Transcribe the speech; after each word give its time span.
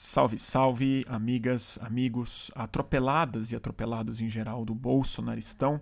Salve, 0.00 0.38
salve, 0.38 1.04
amigas, 1.08 1.76
amigos, 1.82 2.52
atropeladas 2.54 3.50
e 3.50 3.56
atropelados 3.56 4.20
em 4.20 4.30
geral 4.30 4.64
do 4.64 4.72
Bolsonaristão. 4.72 5.80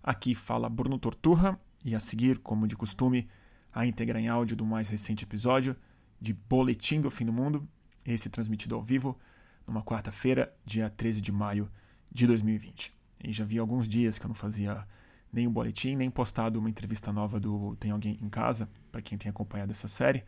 Aqui 0.00 0.32
fala 0.32 0.68
Bruno 0.68 0.96
Torturra 0.96 1.58
e 1.84 1.92
a 1.92 1.98
seguir, 1.98 2.38
como 2.38 2.68
de 2.68 2.76
costume, 2.76 3.28
a 3.72 3.84
íntegra 3.84 4.20
em 4.20 4.28
áudio 4.28 4.54
do 4.54 4.64
mais 4.64 4.88
recente 4.88 5.24
episódio 5.24 5.74
de 6.20 6.32
Boletim 6.32 7.00
do 7.00 7.10
Fim 7.10 7.24
do 7.24 7.32
Mundo, 7.32 7.68
esse 8.06 8.30
transmitido 8.30 8.76
ao 8.76 8.82
vivo 8.82 9.18
numa 9.66 9.82
quarta-feira, 9.82 10.54
dia 10.64 10.88
13 10.88 11.20
de 11.20 11.32
maio 11.32 11.68
de 12.12 12.28
2020. 12.28 12.94
E 13.24 13.32
já 13.32 13.44
vi 13.44 13.58
alguns 13.58 13.88
dias 13.88 14.20
que 14.20 14.24
eu 14.24 14.28
não 14.28 14.36
fazia 14.36 14.86
nem 15.32 15.48
um 15.48 15.52
boletim, 15.52 15.96
nem 15.96 16.08
postado 16.08 16.60
uma 16.60 16.70
entrevista 16.70 17.12
nova 17.12 17.40
do 17.40 17.74
Tem 17.74 17.90
Alguém 17.90 18.20
em 18.22 18.28
Casa, 18.28 18.70
para 18.92 19.02
quem 19.02 19.18
tem 19.18 19.28
acompanhado 19.28 19.72
essa 19.72 19.88
série. 19.88 20.22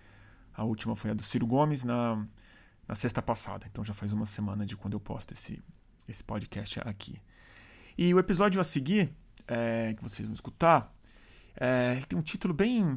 A 0.52 0.64
última 0.64 0.96
foi 0.96 1.12
a 1.12 1.14
do 1.14 1.22
Ciro 1.22 1.46
Gomes 1.46 1.84
na 1.84 2.26
na 2.90 2.96
sexta 2.96 3.22
passada. 3.22 3.66
Então 3.70 3.84
já 3.84 3.94
faz 3.94 4.12
uma 4.12 4.26
semana 4.26 4.66
de 4.66 4.76
quando 4.76 4.94
eu 4.94 5.00
posto 5.00 5.32
esse, 5.32 5.62
esse 6.08 6.24
podcast 6.24 6.80
aqui. 6.84 7.22
E 7.96 8.12
o 8.12 8.18
episódio 8.18 8.60
a 8.60 8.64
seguir, 8.64 9.14
é, 9.46 9.94
que 9.94 10.02
vocês 10.02 10.26
vão 10.26 10.34
escutar, 10.34 10.92
é, 11.54 11.92
ele 11.96 12.04
tem 12.04 12.18
um 12.18 12.22
título 12.22 12.52
bem. 12.52 12.96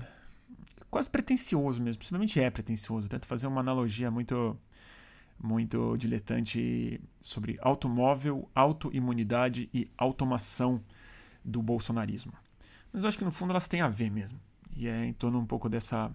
quase 0.89 1.07
pretencioso 1.07 1.79
mesmo. 1.79 1.99
Possivelmente 1.99 2.39
é 2.39 2.49
pretencioso. 2.49 3.07
Tento 3.07 3.27
fazer 3.27 3.45
uma 3.45 3.61
analogia 3.61 4.09
muito 4.09 4.59
muito 5.39 5.95
diletante 5.97 6.99
sobre 7.21 7.59
automóvel, 7.61 8.49
autoimunidade 8.55 9.69
e 9.73 9.91
automação 9.95 10.81
do 11.45 11.61
bolsonarismo. 11.61 12.33
Mas 12.91 13.03
eu 13.03 13.09
acho 13.09 13.17
que 13.17 13.25
no 13.25 13.31
fundo 13.31 13.51
elas 13.51 13.67
têm 13.67 13.81
a 13.81 13.89
ver 13.89 14.09
mesmo. 14.09 14.39
E 14.75 14.87
é 14.87 15.05
em 15.05 15.13
torno 15.13 15.37
um 15.37 15.45
pouco 15.45 15.69
dessa 15.69 16.11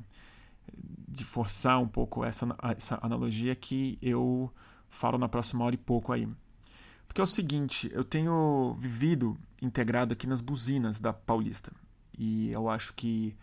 de 1.09 1.25
forçar 1.25 1.81
um 1.81 1.89
pouco 1.89 2.25
essa, 2.25 2.47
essa 2.77 2.99
analogia 3.03 3.55
que 3.55 3.99
eu 4.03 4.53
falo 4.89 5.19
na 5.19 5.29
próxima 5.29 5.65
hora 5.65 5.75
e 5.75 5.79
pouco 5.79 6.13
aí. 6.13 6.29
Porque 7.07 7.21
é 7.21 7.25
o 7.25 7.27
seguinte, 7.27 7.91
eu 7.93 8.05
tenho 8.05 8.75
vivido 8.79 9.37
integrado 9.63 10.13
aqui 10.13 10.27
nas 10.27 10.41
buzinas 10.41 11.01
da 11.01 11.13
Paulista. 11.13 11.73
E 12.17 12.51
eu 12.51 12.69
acho 12.69 12.93
que 12.95 13.37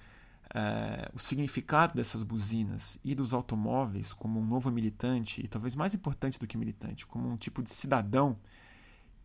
é, 0.53 1.09
o 1.13 1.19
significado 1.19 1.95
dessas 1.95 2.23
buzinas 2.23 2.99
e 3.03 3.15
dos 3.15 3.33
automóveis 3.33 4.13
como 4.13 4.39
um 4.39 4.45
novo 4.45 4.71
militante, 4.71 5.41
e 5.43 5.47
talvez 5.47 5.75
mais 5.75 5.93
importante 5.93 6.39
do 6.39 6.45
que 6.45 6.57
militante, 6.57 7.05
como 7.05 7.27
um 7.27 7.35
tipo 7.35 7.63
de 7.63 7.69
cidadão, 7.69 8.37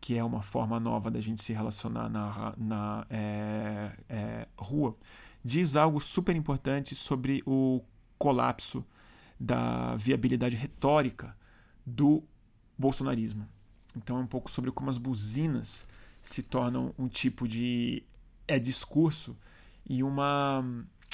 que 0.01 0.17
é 0.17 0.25
uma 0.25 0.41
forma 0.41 0.81
nova 0.81 1.11
da 1.11 1.21
gente 1.21 1.43
se 1.43 1.53
relacionar 1.53 2.09
na, 2.09 2.55
na 2.57 3.07
é, 3.11 3.93
é, 4.09 4.49
rua, 4.57 4.97
diz 5.45 5.77
algo 5.77 6.01
super 6.01 6.35
importante 6.35 6.95
sobre 6.95 7.43
o 7.45 7.83
colapso 8.21 8.85
da 9.41 9.97
viabilidade 9.97 10.55
retórica 10.55 11.33
do 11.87 12.23
bolsonarismo. 12.79 13.49
Então 13.97 14.19
é 14.19 14.21
um 14.21 14.27
pouco 14.27 14.51
sobre 14.51 14.71
como 14.71 14.91
as 14.91 14.99
buzinas 14.99 15.87
se 16.21 16.43
tornam 16.43 16.95
um 16.99 17.09
tipo 17.09 17.49
de 17.49 18.05
é 18.47 18.59
discurso 18.59 19.35
e 19.89 20.03
uma, 20.03 20.63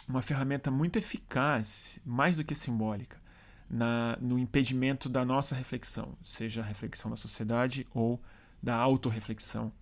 uma 0.08 0.20
ferramenta 0.20 0.68
muito 0.68 0.98
eficaz, 0.98 2.00
mais 2.04 2.36
do 2.36 2.44
que 2.44 2.56
simbólica, 2.56 3.18
na, 3.70 4.18
no 4.20 4.36
impedimento 4.36 5.08
da 5.08 5.24
nossa 5.24 5.54
reflexão, 5.54 6.18
seja 6.20 6.60
a 6.60 6.64
reflexão 6.64 7.08
da 7.08 7.16
sociedade 7.16 7.86
ou 7.94 8.20
da 8.60 8.74
autorreflexão 8.74 9.72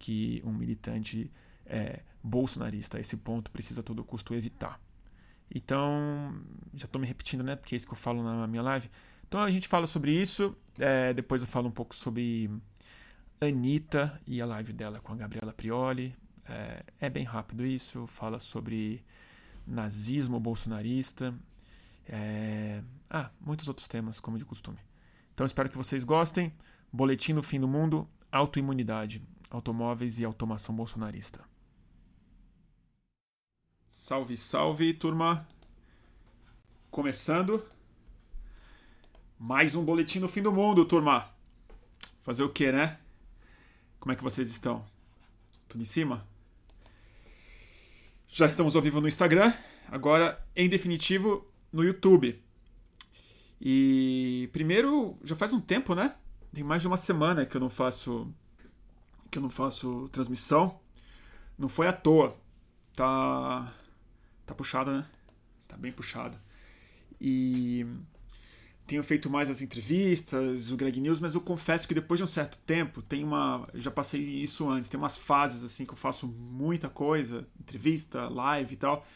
que 0.00 0.42
um 0.44 0.52
militante 0.52 1.30
é, 1.64 2.00
bolsonarista 2.22 2.98
a 2.98 3.00
esse 3.00 3.16
ponto 3.16 3.52
precisa 3.52 3.82
a 3.82 3.84
todo 3.84 4.02
custo 4.02 4.34
evitar. 4.34 4.80
Então, 5.54 6.34
já 6.74 6.86
estou 6.86 7.00
me 7.00 7.06
repetindo, 7.06 7.42
né? 7.42 7.56
Porque 7.56 7.74
é 7.74 7.76
isso 7.76 7.86
que 7.86 7.92
eu 7.92 7.98
falo 7.98 8.22
na 8.22 8.46
minha 8.46 8.62
live. 8.62 8.90
Então 9.32 9.40
a 9.40 9.50
gente 9.50 9.68
fala 9.68 9.86
sobre 9.86 10.12
isso. 10.12 10.56
É, 10.78 11.12
depois 11.12 11.42
eu 11.42 11.48
falo 11.48 11.68
um 11.68 11.70
pouco 11.72 11.94
sobre 11.94 12.50
Anitta 13.40 14.20
e 14.26 14.40
a 14.40 14.46
live 14.46 14.72
dela 14.72 15.00
com 15.00 15.12
a 15.12 15.16
Gabriela 15.16 15.52
Prioli. 15.52 16.14
É, 16.46 16.84
é 17.00 17.10
bem 17.10 17.24
rápido 17.24 17.64
isso. 17.64 18.06
Fala 18.06 18.38
sobre 18.38 19.04
nazismo 19.66 20.38
bolsonarista. 20.38 21.34
É... 22.06 22.82
Ah, 23.08 23.30
muitos 23.40 23.68
outros 23.68 23.88
temas, 23.88 24.20
como 24.20 24.38
de 24.38 24.44
costume. 24.44 24.78
Então 25.34 25.46
espero 25.46 25.68
que 25.68 25.76
vocês 25.76 26.04
gostem. 26.04 26.52
Boletim 26.92 27.34
do 27.34 27.42
Fim 27.42 27.58
do 27.58 27.68
Mundo, 27.68 28.06
autoimunidade, 28.30 29.22
automóveis 29.50 30.18
e 30.18 30.24
automação 30.24 30.74
bolsonarista. 30.74 31.40
Salve, 33.94 34.38
salve, 34.38 34.94
turma! 34.94 35.46
Começando 36.90 37.62
mais 39.38 39.74
um 39.74 39.84
boletim 39.84 40.18
no 40.18 40.28
fim 40.28 40.40
do 40.40 40.50
mundo, 40.50 40.86
turma. 40.86 41.28
Fazer 42.22 42.42
o 42.42 42.48
que, 42.48 42.72
né? 42.72 42.98
Como 44.00 44.10
é 44.10 44.16
que 44.16 44.22
vocês 44.22 44.48
estão? 44.48 44.82
Tudo 45.68 45.82
em 45.82 45.84
cima? 45.84 46.26
Já 48.28 48.46
estamos 48.46 48.74
ao 48.74 48.80
vivo 48.80 48.98
no 48.98 49.06
Instagram, 49.06 49.52
agora 49.88 50.42
em 50.56 50.70
definitivo 50.70 51.46
no 51.70 51.84
YouTube. 51.84 52.42
E 53.60 54.48
primeiro, 54.54 55.18
já 55.22 55.36
faz 55.36 55.52
um 55.52 55.60
tempo, 55.60 55.94
né? 55.94 56.16
Tem 56.50 56.64
mais 56.64 56.80
de 56.80 56.88
uma 56.88 56.96
semana 56.96 57.44
que 57.44 57.58
eu 57.58 57.60
não 57.60 57.68
faço 57.68 58.32
que 59.30 59.36
eu 59.36 59.42
não 59.42 59.50
faço 59.50 60.08
transmissão. 60.08 60.80
Não 61.58 61.68
foi 61.68 61.86
à 61.86 61.92
toa. 61.92 62.40
Tá 62.94 63.70
tá 64.52 64.54
puxada, 64.54 64.98
né? 64.98 65.06
Tá 65.66 65.76
bem 65.76 65.90
puxada. 65.90 66.40
E 67.20 67.86
tenho 68.86 69.02
feito 69.02 69.30
mais 69.30 69.48
as 69.48 69.62
entrevistas, 69.62 70.70
o 70.70 70.76
Greg 70.76 71.00
News, 71.00 71.20
mas 71.20 71.34
eu 71.34 71.40
confesso 71.40 71.88
que 71.88 71.94
depois 71.94 72.18
de 72.18 72.24
um 72.24 72.26
certo 72.26 72.58
tempo, 72.58 73.00
tem 73.00 73.24
uma, 73.24 73.66
já 73.74 73.90
passei 73.90 74.20
isso 74.20 74.68
antes, 74.68 74.88
tem 74.88 74.98
umas 74.98 75.16
fases 75.16 75.64
assim 75.64 75.86
que 75.86 75.92
eu 75.92 75.96
faço 75.96 76.26
muita 76.26 76.88
coisa, 76.88 77.46
entrevista, 77.58 78.28
live 78.28 78.74
e 78.74 78.76
tal. 78.76 79.06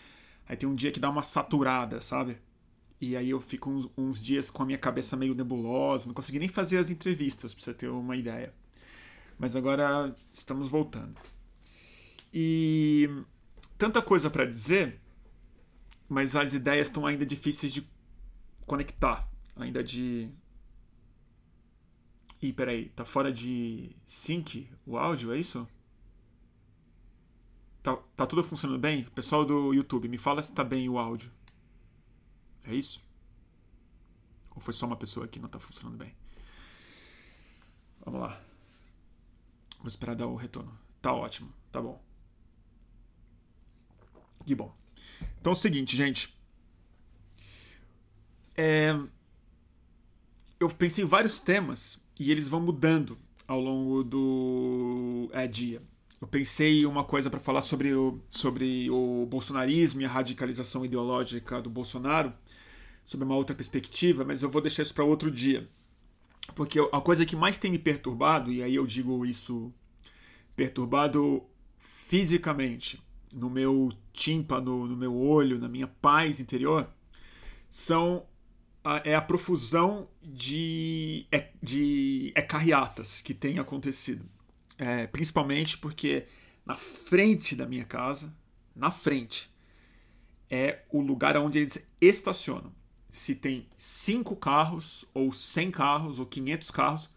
Aí 0.49 0.57
tem 0.57 0.69
um 0.69 0.75
dia 0.75 0.93
que 0.93 1.01
dá 1.01 1.11
uma 1.11 1.23
saturada, 1.23 2.01
sabe? 2.01 2.39
E 3.01 3.17
aí 3.17 3.29
eu 3.31 3.41
fico 3.41 3.69
uns, 3.69 3.89
uns 3.99 4.25
dias 4.25 4.51
com 4.51 4.63
a 4.63 4.67
minha 4.67 4.79
cabeça 4.79 5.17
meio 5.17 5.35
nebulosa, 5.35 6.07
não 6.07 6.15
consegui 6.15 6.39
nem 6.39 6.49
fazer 6.49 6.79
as 6.79 6.89
entrevistas, 6.89 7.53
pra 7.53 7.63
você 7.65 7.75
ter 7.75 7.89
uma 7.89 8.17
ideia. 8.17 8.55
Mas 9.39 9.55
agora 9.55 10.15
estamos 10.33 10.69
voltando. 10.69 11.21
E 12.33 13.11
tanta 13.77 14.01
coisa 14.01 14.31
para 14.31 14.47
dizer 14.47 15.01
mas 16.09 16.37
as 16.37 16.53
ideias 16.55 16.89
estão 16.89 17.07
ainda 17.07 17.27
difíceis 17.27 17.73
de 17.73 17.87
conectar, 18.67 19.29
ainda 19.55 19.83
de. 19.83 20.31
Ih, 22.41 22.53
peraí, 22.53 22.91
tá 22.91 23.05
fora 23.05 23.33
de 23.33 23.97
sync 24.05 24.69
o 24.85 24.99
áudio, 24.99 25.33
é 25.33 25.39
isso? 25.39 25.67
Tá, 27.83 27.97
tá 28.17 28.27
tudo 28.27 28.45
funcionando 28.45 28.79
bem? 28.79 29.05
Pessoal 29.05 29.45
do 29.45 29.73
YouTube, 29.73 30.09
me 30.09 30.19
fala 30.19 30.43
se 30.43 30.53
tá 30.53 30.63
bem 30.63 30.89
o 30.89 30.99
áudio. 30.99 31.31
É 32.65 32.75
isso? 32.75 33.03
Ou 34.55 34.61
foi 34.61 34.75
só 34.75 34.87
uma 34.87 34.97
pessoa 34.97 35.29
que 35.29 35.39
não 35.39 35.49
tá 35.49 35.59
funcionando 35.59 35.97
bem? 35.97 36.15
Vamos 38.05 38.21
lá. 38.21 38.41
Vou 39.79 39.89
esperar 39.89 40.15
dar 40.17 40.27
o 40.27 40.37
retorno. 40.37 40.77
Tá 41.01 41.13
ótimo, 41.13 41.53
tá 41.71 41.81
bom. 41.81 42.03
Que 44.45 44.55
bom. 44.55 44.86
Então 45.47 45.53
é 45.53 45.55
o 45.55 45.61
seguinte, 45.61 45.97
gente. 45.97 46.37
É... 48.57 48.99
Eu 50.59 50.69
pensei 50.71 51.05
em 51.05 51.07
vários 51.07 51.39
temas 51.39 52.01
e 52.19 52.33
eles 52.33 52.49
vão 52.49 52.59
mudando 52.59 53.17
ao 53.47 53.61
longo 53.61 54.03
do 54.03 55.31
é, 55.33 55.47
dia. 55.47 55.81
Eu 56.21 56.27
pensei 56.27 56.85
uma 56.85 57.05
coisa 57.05 57.31
para 57.31 57.39
falar 57.39 57.61
sobre 57.61 57.95
o, 57.95 58.21
sobre 58.29 58.91
o 58.91 59.25
bolsonarismo 59.31 60.01
e 60.01 60.05
a 60.05 60.09
radicalização 60.09 60.85
ideológica 60.85 61.63
do 61.63 61.71
Bolsonaro, 61.71 62.35
sobre 63.05 63.25
uma 63.25 63.37
outra 63.37 63.55
perspectiva, 63.55 64.25
mas 64.25 64.43
eu 64.43 64.51
vou 64.51 64.61
deixar 64.61 64.83
isso 64.83 64.95
para 64.95 65.05
outro 65.05 65.31
dia. 65.31 65.69
Porque 66.57 66.81
a 66.81 67.01
coisa 67.01 67.25
que 67.25 67.37
mais 67.37 67.57
tem 67.57 67.71
me 67.71 67.79
perturbado, 67.79 68.53
e 68.53 68.65
aí 68.65 68.75
eu 68.75 68.85
digo 68.85 69.25
isso 69.25 69.73
perturbado 70.57 71.45
fisicamente, 71.79 73.01
no 73.33 73.49
meu 73.49 73.93
tímpano, 74.17 74.87
no 74.87 74.97
meu 74.97 75.15
olho, 75.15 75.59
na 75.59 75.69
minha 75.69 75.87
paz 75.87 76.41
interior, 76.41 76.89
são 77.71 78.27
é 79.03 79.17
a 79.17 79.21
profusão 79.21 80.09
de, 80.23 81.27
é, 81.33 81.51
de 81.61 82.33
ecarriatas 82.37 83.21
que 83.21 83.35
tem 83.35 83.59
acontecido. 83.59 84.25
É, 84.79 85.07
principalmente 85.07 85.77
porque 85.79 86.27
na 86.65 86.75
frente 86.75 87.57
da 87.57 87.67
minha 87.67 87.85
casa, 87.85 88.33
na 88.75 88.91
frente, 88.91 89.51
é 90.49 90.85
o 90.91 91.01
lugar 91.01 91.37
onde 91.37 91.59
eles 91.59 91.85
estacionam. 92.01 92.73
Se 93.11 93.35
tem 93.35 93.67
cinco 93.77 94.37
carros, 94.37 95.05
ou 95.13 95.33
100 95.33 95.71
carros, 95.71 96.21
ou 96.21 96.27
500 96.27 96.71
carros, 96.71 97.11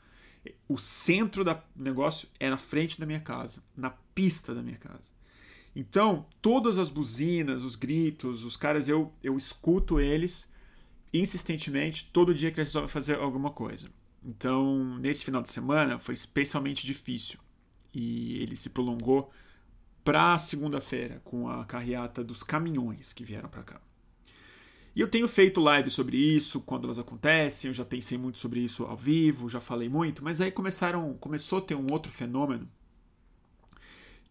o 0.68 0.78
centro 0.78 1.44
do 1.44 1.56
negócio 1.75 2.30
é 2.40 2.50
na 2.50 2.57
frente 2.57 3.00
da 3.00 3.06
minha 3.06 3.19
casa, 3.19 3.62
na 3.75 3.92
pista 4.16 4.56
da 4.56 4.63
minha 4.63 4.78
casa. 4.78 5.12
Então, 5.80 6.26
todas 6.42 6.78
as 6.78 6.90
buzinas, 6.90 7.64
os 7.64 7.78
gritos, 7.78 8.44
os 8.44 8.58
caras, 8.58 8.90
eu, 8.90 9.14
eu 9.24 9.38
escuto 9.38 9.98
eles 9.98 10.46
insistentemente 11.14 12.10
todo 12.12 12.36
dia 12.36 12.52
que 12.52 12.60
ele 12.60 12.66
resolve 12.66 12.90
fazer 12.90 13.16
alguma 13.16 13.50
coisa. 13.50 13.90
Então, 14.22 14.98
nesse 15.00 15.24
final 15.24 15.42
de 15.42 15.50
semana 15.50 15.98
foi 15.98 16.14
especialmente 16.14 16.86
difícil 16.86 17.40
e 17.94 18.42
ele 18.42 18.58
se 18.58 18.72
prolongou 18.72 19.31
para 20.04 20.38
segunda-feira 20.38 21.22
com 21.24 21.48
a 21.48 21.64
carreata 21.64 22.26
dos 22.26 22.44
caminhões 22.44 23.14
que 23.14 23.24
vieram 23.24 23.48
para 23.48 23.64
cá. 23.64 23.81
E 24.94 25.00
eu 25.00 25.08
tenho 25.08 25.30
feito 25.30 25.62
live 25.62 25.90
sobre 25.90 26.18
isso 26.18 26.60
quando 26.60 26.88
elas 26.88 27.00
acontecem, 27.00 27.70
eu 27.70 27.74
já 27.74 27.86
pensei 27.86 28.18
muito 28.18 28.38
sobre 28.38 28.60
isso 28.60 28.84
ao 28.84 28.98
vivo, 28.98 29.48
já 29.48 29.62
falei 29.62 29.88
muito, 29.88 30.26
mas 30.26 30.42
aí 30.42 30.52
começaram, 30.52 31.14
começou 31.14 31.60
a 31.60 31.62
ter 31.62 31.76
um 31.76 31.88
outro 31.90 32.12
fenômeno 32.12 32.70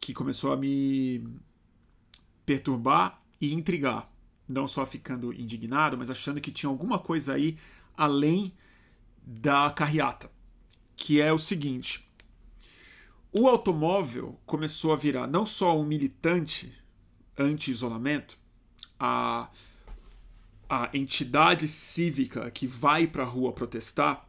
que 0.01 0.13
começou 0.15 0.53
a 0.53 0.57
me 0.57 1.25
perturbar 2.45 3.23
e 3.41 3.53
intrigar, 3.53 4.11
não 4.49 4.67
só 4.67 4.87
ficando 4.87 5.33
indignado, 5.33 5.99
mas 5.99 6.11
achando 6.11 6.41
que 6.41 6.51
tinha 6.51 6.71
alguma 6.71 6.99
coisa 6.99 7.35
aí 7.35 7.59
além 7.97 8.55
da 9.23 9.71
carreata, 9.71 10.31
que 10.97 11.21
é 11.21 11.33
o 11.33 11.39
seguinte: 11.39 12.09
o 13.33 13.49
automóvel 13.49 14.41
começou 14.47 14.93
a 14.93 14.97
virar 14.97 15.27
não 15.27 15.45
só 15.45 15.79
um 15.79 15.85
militante 15.85 16.73
anti-isolamento, 17.37 18.39
a, 18.99 19.49
a 20.69 20.91
entidade 20.95 21.69
cívica 21.69 22.51
que 22.51 22.67
vai 22.67 23.07
para 23.07 23.23
a 23.23 23.27
rua 23.27 23.53
protestar, 23.53 24.28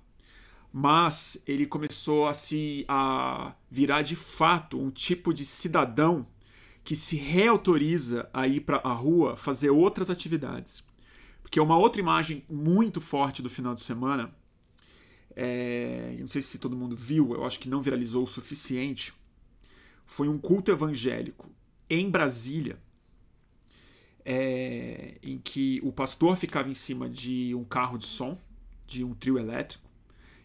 mas 0.72 1.42
ele 1.48 1.66
começou 1.66 2.28
a 2.28 2.34
se 2.34 2.86
a 2.88 3.56
virar 3.70 4.02
de 4.02 4.16
fato 4.16 4.80
um 4.80 4.90
tipo 4.92 5.34
de 5.34 5.46
cidadão 5.46 6.28
que 6.84 6.96
se 6.96 7.16
reautoriza 7.16 8.30
a 8.34 8.48
ir 8.48 8.62
para 8.62 8.78
a 8.78 8.94
rua 8.94 9.36
fazer 9.36 9.70
outras 9.70 10.10
atividades. 10.10 10.84
Porque 11.42 11.60
uma 11.60 11.78
outra 11.78 12.00
imagem 12.00 12.44
muito 12.50 13.02
forte 13.02 13.42
do 13.42 13.50
final 13.50 13.74
de 13.74 13.82
semana 13.82 14.34
é, 15.42 16.18
não 16.20 16.28
sei 16.28 16.42
se 16.42 16.58
todo 16.58 16.76
mundo 16.76 16.96
viu, 16.96 17.34
eu 17.34 17.46
acho 17.46 17.60
que 17.60 17.70
não 17.70 17.82
viralizou 17.82 18.24
o 18.24 18.28
suficiente, 18.28 19.14
foi 20.06 20.28
um 20.28 20.38
culto 20.38 20.70
evangélico 20.70 21.50
em 21.90 22.10
Brasília, 22.10 22.78
é, 24.26 25.18
em 25.24 25.38
que 25.38 25.80
o 25.82 25.94
pastor 25.94 26.36
ficava 26.36 26.70
em 26.70 26.74
cima 26.74 27.10
de 27.10 27.56
um 27.56 27.64
carro 27.64 27.98
de 27.98 28.06
som, 28.06 28.38
de 28.86 29.04
um 29.04 29.14
trio 29.14 29.40
elétrico, 29.40 29.89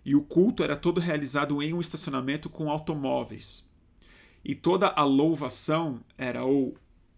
e 0.05 0.15
o 0.15 0.23
culto 0.23 0.63
era 0.63 0.77
todo 0.77 1.01
realizado 1.01 1.63
em 1.63 1.73
um 1.73 1.81
estacionamento 1.81 2.51
com 2.51 2.71
automóveis. 2.71 3.65
E 4.45 4.55
toda 4.55 4.89
a 4.89 5.03
louvação 5.05 6.01
era 6.19 6.45
ou 6.45 6.77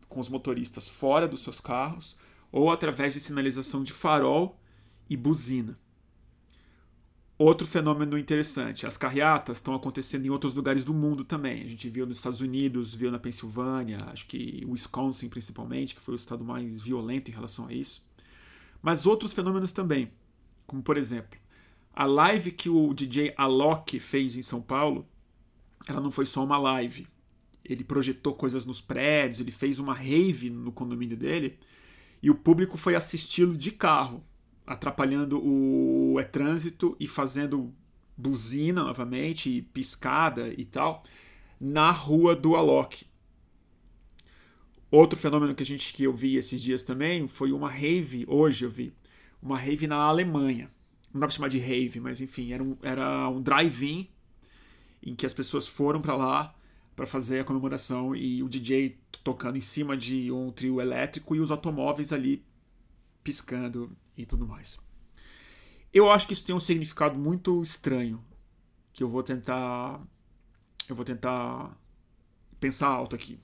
com 0.08 0.20
os 0.20 0.28
motoristas 0.28 0.88
fora 0.88 1.26
dos 1.26 1.42
seus 1.42 1.60
carros, 1.60 2.16
ou 2.52 2.70
através 2.70 3.14
de 3.14 3.20
sinalização 3.20 3.82
de 3.82 3.92
farol 3.92 4.60
e 5.10 5.16
buzina. 5.16 5.76
Outro 7.38 7.66
fenômeno 7.66 8.16
interessante, 8.16 8.86
as 8.86 8.96
carreatas 8.96 9.58
estão 9.58 9.74
acontecendo 9.74 10.24
em 10.24 10.30
outros 10.30 10.54
lugares 10.54 10.84
do 10.84 10.94
mundo 10.94 11.22
também. 11.22 11.62
A 11.62 11.68
gente 11.68 11.86
viu 11.88 12.06
nos 12.06 12.16
Estados 12.16 12.40
Unidos, 12.40 12.94
viu 12.94 13.10
na 13.10 13.18
Pensilvânia, 13.18 13.98
acho 14.06 14.26
que 14.26 14.64
Wisconsin 14.66 15.28
principalmente, 15.28 15.94
que 15.94 16.00
foi 16.00 16.14
o 16.14 16.16
estado 16.16 16.42
mais 16.42 16.80
violento 16.80 17.30
em 17.30 17.34
relação 17.34 17.66
a 17.66 17.72
isso. 17.74 18.02
Mas 18.80 19.04
outros 19.04 19.34
fenômenos 19.34 19.70
também, 19.70 20.10
como 20.66 20.82
por 20.82 20.96
exemplo, 20.96 21.38
a 21.96 22.04
live 22.04 22.52
que 22.52 22.68
o 22.68 22.92
DJ 22.92 23.32
Alok 23.38 23.98
fez 23.98 24.36
em 24.36 24.42
São 24.42 24.60
Paulo, 24.60 25.08
ela 25.88 26.00
não 26.00 26.12
foi 26.12 26.26
só 26.26 26.44
uma 26.44 26.58
live. 26.58 27.06
Ele 27.64 27.82
projetou 27.82 28.34
coisas 28.34 28.66
nos 28.66 28.80
prédios, 28.80 29.40
ele 29.40 29.50
fez 29.50 29.78
uma 29.78 29.94
rave 29.94 30.50
no 30.50 30.70
condomínio 30.70 31.16
dele 31.16 31.58
e 32.22 32.30
o 32.30 32.34
público 32.34 32.76
foi 32.76 32.94
assisti-lo 32.94 33.56
de 33.56 33.72
carro 33.72 34.22
atrapalhando 34.66 35.40
o 35.42 36.18
é 36.18 36.24
trânsito 36.24 36.96
e 36.98 37.06
fazendo 37.06 37.72
buzina 38.16 38.82
novamente, 38.82 39.48
e 39.48 39.62
piscada 39.62 40.52
e 40.56 40.64
tal, 40.64 41.04
na 41.60 41.90
rua 41.90 42.34
do 42.34 42.56
Alok. 42.56 43.06
Outro 44.90 45.18
fenômeno 45.18 45.54
que 45.54 45.62
a 45.62 45.66
gente 45.66 45.92
que 45.92 46.04
eu 46.04 46.12
vi 46.12 46.36
esses 46.36 46.62
dias 46.62 46.82
também 46.82 47.28
foi 47.28 47.52
uma 47.52 47.70
rave, 47.70 48.24
hoje 48.28 48.64
eu 48.64 48.70
vi, 48.70 48.92
uma 49.40 49.56
rave 49.56 49.86
na 49.86 49.96
Alemanha. 49.96 50.70
Não 51.16 51.20
dá 51.20 51.26
pra 51.28 51.34
chamar 51.34 51.48
de 51.48 51.58
rave, 51.58 51.98
mas 51.98 52.20
enfim, 52.20 52.52
era 52.52 52.62
um, 52.62 52.76
era 52.82 53.28
um 53.30 53.40
drive-in 53.40 54.06
em 55.02 55.14
que 55.14 55.24
as 55.24 55.32
pessoas 55.32 55.66
foram 55.66 56.00
para 56.00 56.14
lá 56.14 56.54
para 56.94 57.06
fazer 57.06 57.40
a 57.40 57.44
comemoração 57.44 58.14
e 58.14 58.42
o 58.42 58.48
DJ 58.48 58.98
tocando 59.24 59.56
em 59.56 59.62
cima 59.62 59.96
de 59.96 60.30
um 60.30 60.52
trio 60.52 60.78
elétrico 60.78 61.34
e 61.34 61.40
os 61.40 61.50
automóveis 61.50 62.12
ali 62.12 62.44
piscando 63.24 63.96
e 64.14 64.26
tudo 64.26 64.46
mais. 64.46 64.78
Eu 65.90 66.10
acho 66.10 66.26
que 66.26 66.34
isso 66.34 66.44
tem 66.44 66.54
um 66.54 66.60
significado 66.60 67.18
muito 67.18 67.62
estranho 67.62 68.22
que 68.92 69.02
eu 69.02 69.08
vou 69.08 69.22
tentar 69.22 70.00
eu 70.88 70.94
vou 70.94 71.04
tentar 71.04 71.74
pensar 72.60 72.88
alto 72.88 73.16
aqui. 73.16 73.40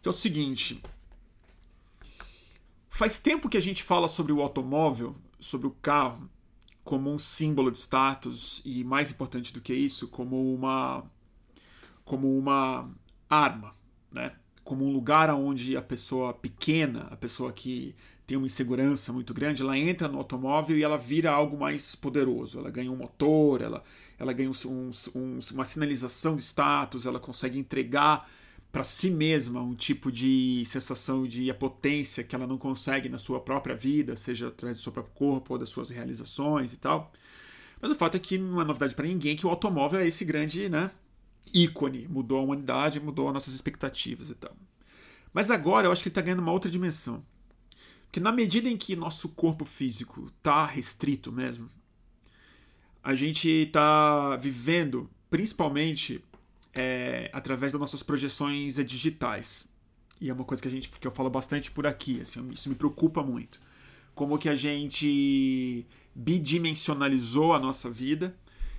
Então 0.00 0.10
é 0.10 0.14
o 0.14 0.18
seguinte, 0.18 0.82
faz 2.88 3.18
tempo 3.18 3.50
que 3.50 3.58
a 3.58 3.60
gente 3.60 3.82
fala 3.82 4.08
sobre 4.08 4.32
o 4.32 4.40
automóvel, 4.40 5.14
sobre 5.40 5.66
o 5.66 5.70
carro 5.70 6.28
como 6.82 7.12
um 7.12 7.18
símbolo 7.18 7.70
de 7.70 7.78
status 7.78 8.60
e 8.64 8.82
mais 8.82 9.10
importante 9.10 9.52
do 9.52 9.60
que 9.60 9.74
isso, 9.74 10.08
como 10.08 10.54
uma 10.54 11.04
como 12.04 12.36
uma 12.36 12.90
arma, 13.28 13.74
né? 14.12 14.32
Como 14.64 14.84
um 14.84 14.92
lugar 14.92 15.30
onde 15.30 15.76
a 15.76 15.82
pessoa 15.82 16.34
pequena, 16.34 17.06
a 17.10 17.16
pessoa 17.16 17.52
que 17.52 17.94
tem 18.26 18.36
uma 18.36 18.46
insegurança 18.46 19.12
muito 19.12 19.34
grande, 19.34 19.62
ela 19.62 19.76
entra 19.76 20.08
no 20.08 20.18
automóvel 20.18 20.76
e 20.78 20.82
ela 20.82 20.96
vira 20.96 21.30
algo 21.30 21.58
mais 21.58 21.94
poderoso. 21.94 22.58
Ela 22.58 22.70
ganha 22.70 22.90
um 22.90 22.96
motor, 22.96 23.60
ela, 23.60 23.82
ela 24.18 24.32
ganha 24.32 24.50
um, 24.50 24.90
um, 25.14 25.38
uma 25.52 25.64
sinalização 25.64 26.36
de 26.36 26.42
status, 26.42 27.06
ela 27.06 27.18
consegue 27.18 27.58
entregar 27.58 28.28
para 28.70 28.84
si 28.84 29.10
mesma 29.10 29.60
um 29.60 29.74
tipo 29.74 30.12
de 30.12 30.62
sensação 30.64 31.26
de 31.26 31.52
potência 31.54 32.22
que 32.22 32.34
ela 32.34 32.46
não 32.46 32.56
consegue 32.56 33.08
na 33.08 33.18
sua 33.18 33.40
própria 33.40 33.74
vida, 33.74 34.14
seja 34.16 34.48
através 34.48 34.78
do 34.78 34.82
seu 34.82 34.92
próprio 34.92 35.14
corpo 35.14 35.54
ou 35.54 35.58
das 35.58 35.68
suas 35.68 35.90
realizações 35.90 36.72
e 36.72 36.76
tal. 36.76 37.12
Mas 37.80 37.90
o 37.90 37.96
fato 37.96 38.16
é 38.16 38.20
que 38.20 38.38
não 38.38 38.60
é 38.60 38.64
novidade 38.64 38.94
para 38.94 39.06
ninguém 39.06 39.36
que 39.36 39.46
o 39.46 39.50
automóvel 39.50 40.00
é 40.00 40.06
esse 40.06 40.24
grande 40.24 40.68
né, 40.68 40.90
ícone, 41.52 42.06
mudou 42.08 42.38
a 42.38 42.42
humanidade, 42.42 43.00
mudou 43.00 43.28
as 43.28 43.34
nossas 43.34 43.54
expectativas 43.54 44.30
e 44.30 44.34
tal. 44.34 44.54
Mas 45.32 45.50
agora 45.50 45.86
eu 45.86 45.92
acho 45.92 46.02
que 46.02 46.08
ele 46.08 46.12
está 46.12 46.20
ganhando 46.20 46.40
uma 46.40 46.52
outra 46.52 46.70
dimensão. 46.70 47.24
Porque 48.06 48.20
na 48.20 48.32
medida 48.32 48.68
em 48.68 48.76
que 48.76 48.94
nosso 48.94 49.30
corpo 49.30 49.64
físico 49.64 50.26
está 50.36 50.66
restrito 50.66 51.32
mesmo, 51.32 51.68
a 53.02 53.14
gente 53.14 53.48
está 53.48 54.36
vivendo 54.36 55.08
principalmente 55.30 56.22
é, 56.74 57.30
através 57.32 57.72
das 57.72 57.80
nossas 57.80 58.02
projeções 58.02 58.76
digitais. 58.84 59.68
E 60.20 60.28
é 60.28 60.32
uma 60.32 60.44
coisa 60.44 60.62
que 60.62 60.68
a 60.68 60.70
gente 60.70 60.90
que 60.90 61.06
eu 61.06 61.12
falo 61.12 61.30
bastante 61.30 61.70
por 61.70 61.86
aqui, 61.86 62.20
assim, 62.20 62.46
isso 62.50 62.68
me 62.68 62.74
preocupa 62.74 63.22
muito. 63.22 63.60
Como 64.14 64.38
que 64.38 64.48
a 64.48 64.54
gente 64.54 65.86
bidimensionalizou 66.14 67.54
a 67.54 67.58
nossa 67.58 67.88
vida 67.88 68.36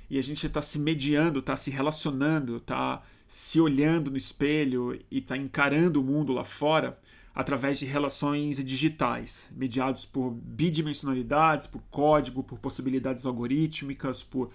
e 0.09 0.17
a 0.17 0.21
gente 0.21 0.45
está 0.45 0.61
se 0.61 0.77
mediando, 0.77 1.39
está 1.39 1.55
se 1.55 1.71
relacionando, 1.71 2.57
está 2.57 3.01
se 3.27 3.59
olhando 3.59 4.11
no 4.11 4.17
espelho 4.17 4.99
e 5.09 5.19
está 5.19 5.37
encarando 5.37 6.01
o 6.01 6.03
mundo 6.03 6.33
lá 6.33 6.43
fora 6.43 6.99
através 7.33 7.79
de 7.79 7.85
relações 7.85 8.63
digitais, 8.63 9.49
mediados 9.55 10.05
por 10.05 10.31
bidimensionalidades, 10.31 11.65
por 11.65 11.81
código, 11.89 12.43
por 12.43 12.59
possibilidades 12.59 13.25
algorítmicas, 13.25 14.21
por, 14.21 14.51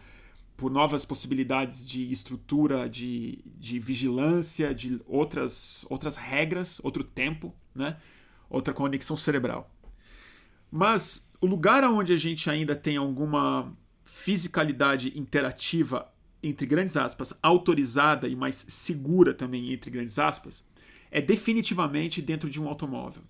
por 0.56 0.70
novas 0.70 1.04
possibilidades 1.04 1.86
de 1.86 2.10
estrutura, 2.10 2.88
de, 2.88 3.44
de 3.58 3.78
vigilância, 3.78 4.74
de 4.74 5.00
outras, 5.06 5.84
outras 5.90 6.16
regras, 6.16 6.80
outro 6.82 7.04
tempo, 7.04 7.54
né? 7.74 7.96
outra 8.48 8.72
conexão 8.72 9.16
cerebral. 9.16 9.70
Mas 10.70 11.28
o 11.40 11.46
lugar 11.46 11.84
onde 11.84 12.12
a 12.12 12.16
gente 12.16 12.48
ainda 12.48 12.74
tem 12.74 12.96
alguma 12.96 13.76
fisicalidade 14.02 15.18
interativa, 15.18 16.10
entre 16.42 16.66
grandes 16.66 16.96
aspas, 16.96 17.34
autorizada 17.42 18.26
e 18.26 18.34
mais 18.34 18.64
segura 18.68 19.34
também, 19.34 19.72
entre 19.72 19.90
grandes 19.90 20.18
aspas, 20.18 20.64
é 21.10 21.20
definitivamente 21.20 22.22
dentro 22.22 22.48
de 22.48 22.60
um 22.60 22.66
automóvel. 22.66 23.22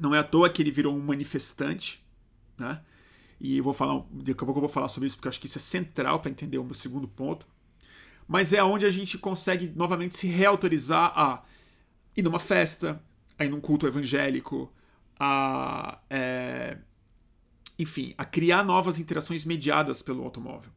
Não 0.00 0.14
é 0.14 0.18
à 0.18 0.24
toa 0.24 0.48
que 0.48 0.62
ele 0.62 0.70
virou 0.70 0.96
um 0.96 1.00
manifestante, 1.00 2.02
né? 2.56 2.80
E 3.40 3.60
vou 3.60 3.72
falar, 3.72 4.04
daqui 4.10 4.32
a 4.32 4.44
pouco 4.44 4.58
eu 4.58 4.62
vou 4.62 4.68
falar 4.68 4.88
sobre 4.88 5.06
isso 5.06 5.16
porque 5.16 5.28
eu 5.28 5.30
acho 5.30 5.40
que 5.40 5.46
isso 5.46 5.58
é 5.58 5.60
central 5.60 6.20
para 6.20 6.30
entender 6.30 6.58
o 6.58 6.64
meu 6.64 6.74
segundo 6.74 7.08
ponto. 7.08 7.46
Mas 8.28 8.52
é 8.52 8.62
onde 8.62 8.84
a 8.84 8.90
gente 8.90 9.16
consegue 9.16 9.72
novamente 9.74 10.14
se 10.14 10.26
reautorizar 10.26 11.12
a 11.18 11.42
ir 12.16 12.22
numa 12.22 12.38
festa, 12.38 13.02
a 13.38 13.44
ir 13.44 13.48
num 13.48 13.60
culto 13.60 13.86
evangélico, 13.86 14.70
a 15.18 15.98
é, 16.10 16.76
enfim, 17.78 18.14
a 18.18 18.24
criar 18.24 18.62
novas 18.62 18.98
interações 18.98 19.44
mediadas 19.44 20.02
pelo 20.02 20.22
automóvel. 20.22 20.70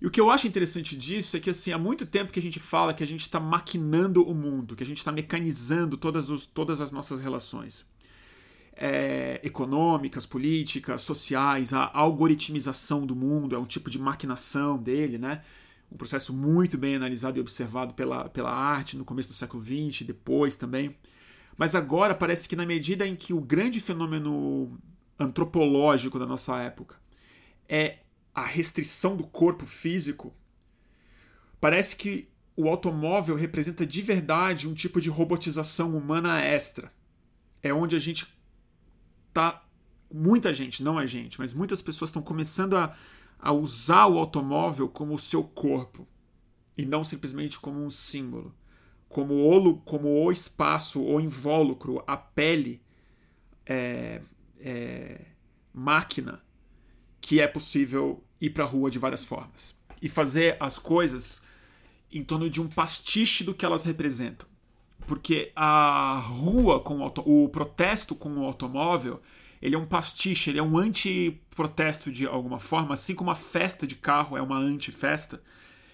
E 0.00 0.06
o 0.06 0.10
que 0.10 0.20
eu 0.20 0.28
acho 0.28 0.48
interessante 0.48 0.96
disso 0.96 1.36
é 1.36 1.40
que 1.40 1.50
assim, 1.50 1.70
há 1.70 1.78
muito 1.78 2.04
tempo 2.04 2.32
que 2.32 2.40
a 2.40 2.42
gente 2.42 2.58
fala 2.58 2.92
que 2.92 3.04
a 3.04 3.06
gente 3.06 3.20
está 3.20 3.38
maquinando 3.38 4.28
o 4.28 4.34
mundo, 4.34 4.74
que 4.74 4.82
a 4.82 4.86
gente 4.86 4.98
está 4.98 5.12
mecanizando 5.12 5.96
todas, 5.96 6.28
os, 6.28 6.44
todas 6.44 6.80
as 6.80 6.90
nossas 6.90 7.20
relações. 7.20 7.86
É, 8.84 9.40
econômicas, 9.44 10.26
políticas, 10.26 11.02
sociais, 11.02 11.72
a 11.72 11.88
algoritmização 11.94 13.06
do 13.06 13.14
mundo, 13.14 13.54
é 13.54 13.58
um 13.58 13.64
tipo 13.64 13.88
de 13.88 13.96
maquinação 13.96 14.76
dele, 14.76 15.18
né? 15.18 15.44
Um 15.88 15.96
processo 15.96 16.32
muito 16.32 16.76
bem 16.76 16.96
analisado 16.96 17.38
e 17.38 17.40
observado 17.40 17.94
pela, 17.94 18.28
pela 18.28 18.50
arte 18.52 18.96
no 18.96 19.04
começo 19.04 19.28
do 19.28 19.36
século 19.36 19.64
XX, 19.64 20.04
depois 20.04 20.56
também. 20.56 20.96
Mas 21.56 21.76
agora 21.76 22.12
parece 22.12 22.48
que, 22.48 22.56
na 22.56 22.66
medida 22.66 23.06
em 23.06 23.14
que 23.14 23.32
o 23.32 23.40
grande 23.40 23.78
fenômeno 23.78 24.76
antropológico 25.16 26.18
da 26.18 26.26
nossa 26.26 26.58
época 26.58 26.96
é 27.68 27.98
a 28.34 28.44
restrição 28.44 29.16
do 29.16 29.24
corpo 29.24 29.64
físico, 29.64 30.34
parece 31.60 31.94
que 31.94 32.28
o 32.56 32.68
automóvel 32.68 33.36
representa 33.36 33.86
de 33.86 34.02
verdade 34.02 34.66
um 34.66 34.74
tipo 34.74 35.00
de 35.00 35.08
robotização 35.08 35.96
humana 35.96 36.40
extra. 36.40 36.92
É 37.62 37.72
onde 37.72 37.94
a 37.94 38.00
gente 38.00 38.41
tá. 39.32 39.64
Muita 40.12 40.52
gente, 40.52 40.82
não 40.82 40.98
a 40.98 41.06
gente, 41.06 41.38
mas 41.38 41.54
muitas 41.54 41.80
pessoas 41.80 42.10
estão 42.10 42.20
começando 42.20 42.76
a, 42.76 42.94
a 43.38 43.50
usar 43.50 44.06
o 44.06 44.18
automóvel 44.18 44.88
como 44.88 45.14
o 45.14 45.18
seu 45.18 45.42
corpo 45.42 46.06
e 46.76 46.84
não 46.84 47.02
simplesmente 47.02 47.58
como 47.58 47.82
um 47.82 47.88
símbolo, 47.88 48.54
como 49.08 49.34
o, 49.34 49.78
como 49.78 50.08
o 50.08 50.30
espaço, 50.30 51.02
o 51.02 51.18
invólucro, 51.18 52.04
a 52.06 52.16
pele, 52.16 52.82
é, 53.64 54.20
é, 54.60 55.20
máquina 55.72 56.42
que 57.20 57.40
é 57.40 57.46
possível 57.46 58.22
ir 58.40 58.50
para 58.50 58.64
a 58.64 58.66
rua 58.66 58.90
de 58.90 58.98
várias 58.98 59.24
formas 59.24 59.74
e 60.00 60.08
fazer 60.08 60.56
as 60.58 60.78
coisas 60.78 61.42
em 62.10 62.22
torno 62.22 62.50
de 62.50 62.60
um 62.60 62.68
pastiche 62.68 63.44
do 63.44 63.54
que 63.54 63.64
elas 63.64 63.84
representam. 63.84 64.48
Porque 65.06 65.52
a 65.54 66.22
rua 66.24 66.80
com 66.80 66.98
o, 66.98 67.02
auto, 67.02 67.22
o 67.26 67.48
protesto 67.48 68.14
com 68.14 68.30
o 68.36 68.44
automóvel, 68.44 69.20
ele 69.60 69.74
é 69.74 69.78
um 69.78 69.86
pastiche, 69.86 70.50
ele 70.50 70.58
é 70.58 70.62
um 70.62 70.76
anti-protesto 70.76 72.10
de 72.10 72.26
alguma 72.26 72.58
forma, 72.58 72.94
assim 72.94 73.14
como 73.14 73.30
a 73.30 73.34
festa 73.34 73.86
de 73.86 73.94
carro 73.94 74.36
é 74.36 74.42
uma 74.42 74.58
anti-festa. 74.58 75.42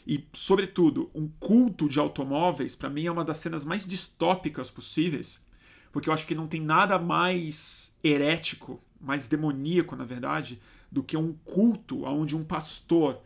E, 0.06 0.26
sobretudo, 0.32 1.10
um 1.14 1.28
culto 1.38 1.86
de 1.86 1.98
automóveis, 1.98 2.74
para 2.74 2.88
mim, 2.88 3.06
é 3.06 3.12
uma 3.12 3.24
das 3.24 3.38
cenas 3.38 3.64
mais 3.64 3.86
distópicas 3.86 4.70
possíveis, 4.70 5.44
porque 5.92 6.08
eu 6.08 6.14
acho 6.14 6.26
que 6.26 6.34
não 6.34 6.48
tem 6.48 6.62
nada 6.62 6.98
mais 6.98 7.94
herético, 8.02 8.80
mais 8.98 9.28
demoníaco, 9.28 9.94
na 9.94 10.04
verdade, 10.04 10.60
do 10.90 11.02
que 11.02 11.16
um 11.16 11.34
culto 11.44 12.04
onde 12.04 12.34
um 12.34 12.42
pastor 12.42 13.20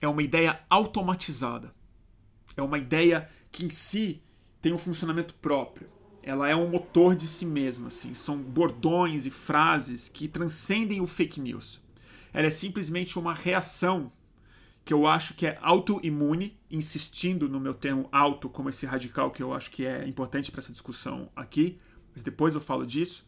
é 0.00 0.08
uma 0.08 0.22
ideia 0.22 0.60
automatizada. 0.68 1.72
É 2.56 2.62
uma 2.62 2.78
ideia 2.78 3.30
que 3.52 3.64
em 3.64 3.70
si 3.70 4.22
tem 4.60 4.72
um 4.72 4.78
funcionamento 4.78 5.34
próprio. 5.36 5.88
Ela 6.26 6.48
é 6.48 6.56
um 6.56 6.68
motor 6.68 7.14
de 7.14 7.24
si 7.24 7.46
mesma, 7.46 7.86
assim. 7.86 8.12
São 8.12 8.36
bordões 8.36 9.26
e 9.26 9.30
frases 9.30 10.08
que 10.08 10.26
transcendem 10.26 11.00
o 11.00 11.06
fake 11.06 11.40
news. 11.40 11.80
Ela 12.32 12.48
é 12.48 12.50
simplesmente 12.50 13.16
uma 13.16 13.32
reação 13.32 14.10
que 14.84 14.92
eu 14.92 15.06
acho 15.06 15.34
que 15.34 15.46
é 15.46 15.56
autoimune, 15.62 16.58
insistindo 16.68 17.48
no 17.48 17.60
meu 17.60 17.72
termo 17.72 18.08
auto 18.10 18.48
como 18.48 18.68
esse 18.68 18.84
radical 18.84 19.30
que 19.30 19.40
eu 19.40 19.54
acho 19.54 19.70
que 19.70 19.86
é 19.86 20.04
importante 20.04 20.50
para 20.50 20.58
essa 20.58 20.72
discussão 20.72 21.28
aqui, 21.36 21.78
mas 22.12 22.24
depois 22.24 22.56
eu 22.56 22.60
falo 22.60 22.84
disso. 22.84 23.24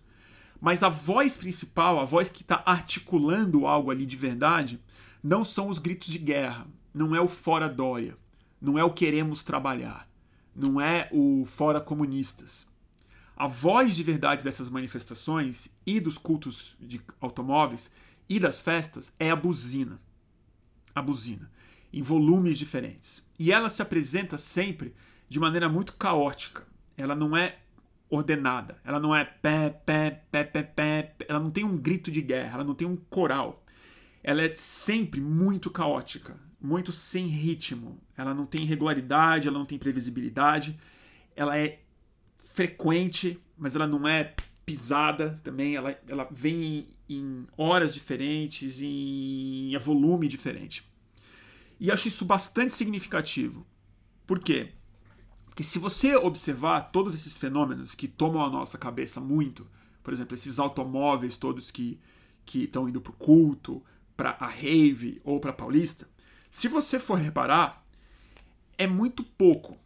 Mas 0.61 0.83
a 0.83 0.89
voz 0.89 1.37
principal, 1.37 2.01
a 2.01 2.05
voz 2.05 2.29
que 2.29 2.43
está 2.43 2.65
articulando 2.67 3.65
algo 3.65 3.93
ali 3.93 4.07
de 4.07 4.17
verdade, 4.17 4.81
não 5.23 5.45
são 5.45 5.69
os 5.69 5.79
gritos 5.79 6.09
de 6.09 6.19
guerra, 6.19 6.67
não 6.93 7.15
é 7.15 7.21
o 7.21 7.29
fora 7.29 7.69
Dória, 7.69 8.17
não 8.61 8.77
é 8.77 8.83
o 8.83 8.93
queremos 8.93 9.45
trabalhar, 9.45 10.09
não 10.53 10.81
é 10.81 11.09
o 11.13 11.45
fora 11.47 11.81
comunistas. 11.81 12.67
A 13.39 13.47
voz 13.47 13.95
de 13.95 14.03
verdade 14.03 14.43
dessas 14.43 14.69
manifestações 14.69 15.69
e 15.87 16.01
dos 16.01 16.19
cultos 16.19 16.77
de 16.81 17.01
automóveis 17.21 17.91
e 18.29 18.41
das 18.41 18.61
festas 18.61 19.13
é 19.19 19.31
a 19.31 19.37
buzina. 19.37 20.01
A 20.93 21.01
buzina, 21.01 21.49
em 21.93 22.03
volumes 22.03 22.59
diferentes. 22.59 23.23
E 23.39 23.53
ela 23.53 23.69
se 23.69 23.81
apresenta 23.81 24.37
sempre 24.37 24.93
de 25.29 25.39
maneira 25.39 25.69
muito 25.69 25.93
caótica. 25.93 26.67
Ela 26.97 27.15
não 27.15 27.37
é 27.37 27.59
ordenada. 28.11 28.77
Ela 28.83 28.99
não 28.99 29.15
é 29.15 29.25
pé, 29.25 29.71
pé, 29.71 30.23
pé, 30.33 30.43
pé, 30.43 30.63
pé. 30.65 31.15
Ela 31.29 31.39
não 31.39 31.53
tem 31.53 31.63
um 31.63 31.77
grito 31.77 32.11
de 32.11 32.21
guerra. 32.21 32.55
Ela 32.55 32.65
não 32.65 32.75
tem 32.75 32.89
um 32.89 32.97
coral 32.97 33.65
ela 34.23 34.43
é 34.43 34.53
sempre 34.55 35.21
muito 35.21 35.71
caótica, 35.71 36.39
muito 36.61 36.93
sem 36.93 37.27
ritmo. 37.27 37.99
Ela 38.17 38.35
não 38.35 38.45
tem 38.45 38.65
regularidade, 38.65 39.49
ela 39.49 39.59
não 39.59 39.65
tem 39.65 39.79
previsibilidade. 39.79 40.79
Ela 41.35 41.57
é 41.57 41.81
frequente, 42.59 43.41
mas 43.57 43.77
ela 43.77 43.87
não 43.87 44.09
é 44.09 44.35
pisada 44.67 45.41
também. 45.45 45.77
Ela, 45.77 45.97
ela 46.09 46.29
vem 46.29 46.89
em, 47.09 47.15
em 47.17 47.47
horas 47.57 47.95
diferentes, 47.95 48.83
em, 48.83 49.73
em 49.73 49.79
volume 49.79 50.27
diferente. 50.27 50.85
E 51.79 51.89
acho 51.89 52.09
isso 52.09 52.25
bastante 52.25 52.73
significativo. 52.73 53.65
Por 54.27 54.41
quê? 54.41 54.73
Porque 55.45 55.63
se 55.63 55.79
você 55.79 56.17
observar 56.17 56.91
todos 56.91 57.15
esses 57.15 57.39
fenômenos 57.39 57.95
que 57.95 58.09
tomam 58.09 58.45
a 58.45 58.51
nossa 58.51 58.77
cabeça 58.77 59.21
muito, 59.21 59.65
por 60.03 60.13
exemplo, 60.13 60.35
esses 60.35 60.59
automóveis 60.59 61.37
todos 61.37 61.71
que 61.71 62.01
que 62.45 62.65
estão 62.65 62.89
indo 62.89 62.99
para 62.99 63.13
o 63.13 63.17
culto, 63.17 63.85
para 64.17 64.31
a 64.41 64.47
Rave 64.47 65.21
ou 65.23 65.39
para 65.39 65.51
a 65.51 65.55
Paulista, 65.55 66.09
se 66.51 66.67
você 66.67 66.99
for 66.99 67.19
reparar, 67.19 67.87
é 68.79 68.87
muito 68.87 69.23
pouco. 69.23 69.77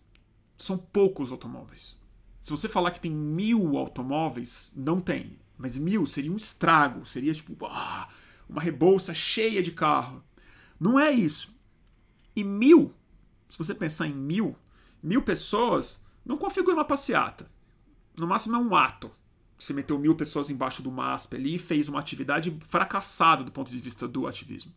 São 0.57 0.79
poucos 0.79 1.33
automóveis. 1.33 2.02
Se 2.43 2.51
você 2.51 2.69
falar 2.69 2.91
que 2.91 3.01
tem 3.01 3.11
mil 3.11 3.79
automóveis, 3.79 4.73
não 4.75 5.01
tem. 5.01 5.39
Mas 5.57 5.79
mil 5.79 6.05
seria 6.05 6.33
um 6.33 6.37
estrago, 6.37 7.07
seria 7.07 7.33
tipo 7.33 7.57
ah, 7.67 8.09
uma 8.49 8.61
rebolsa 8.61 9.15
cheia 9.15 9.63
de 9.63 9.73
carro. 9.73 10.23
Não 10.79 10.99
é 10.99 11.11
isso. 11.11 11.55
E 12.35 12.43
mil 12.43 12.95
se 13.53 13.59
você 13.59 13.75
pensar 13.75 14.07
em 14.07 14.15
mil, 14.15 14.57
mil 15.03 15.21
pessoas 15.21 16.01
não 16.25 16.39
configura 16.39 16.75
uma 16.75 16.87
passeata. 16.87 17.51
No 18.19 18.27
máximo 18.27 18.57
é 18.57 18.59
um 18.59 18.75
ato. 18.75 19.11
Você 19.59 19.75
meteu 19.75 19.99
mil 19.99 20.15
pessoas 20.15 20.49
embaixo 20.49 20.83
do 20.83 20.91
MASP 20.91 21.37
ali 21.37 21.57
e 21.57 21.59
fez 21.59 21.87
uma 21.87 22.01
atividade 22.01 22.57
fracassada 22.67 23.45
do 23.45 23.53
ponto 23.53 23.71
de 23.71 23.77
vista 23.77 24.09
do 24.09 24.27
ativismo. 24.27 24.73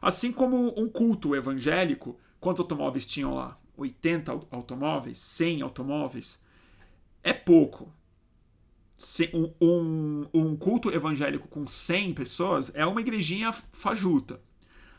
Assim 0.00 0.32
como 0.32 0.72
um 0.80 0.88
culto 0.88 1.36
evangélico, 1.36 2.18
quantos 2.40 2.62
automóveis 2.62 3.06
tinham 3.06 3.34
lá? 3.34 3.60
80 3.76 4.32
automóveis? 4.50 5.18
100 5.18 5.60
automóveis? 5.60 6.40
É 7.26 7.32
pouco. 7.32 7.92
Um, 9.60 10.26
um, 10.32 10.56
culto 10.56 10.94
evangélico 10.94 11.48
com 11.48 11.66
100 11.66 12.14
pessoas 12.14 12.70
é 12.72 12.86
uma 12.86 13.00
igrejinha 13.00 13.50
fajuta. 13.72 14.40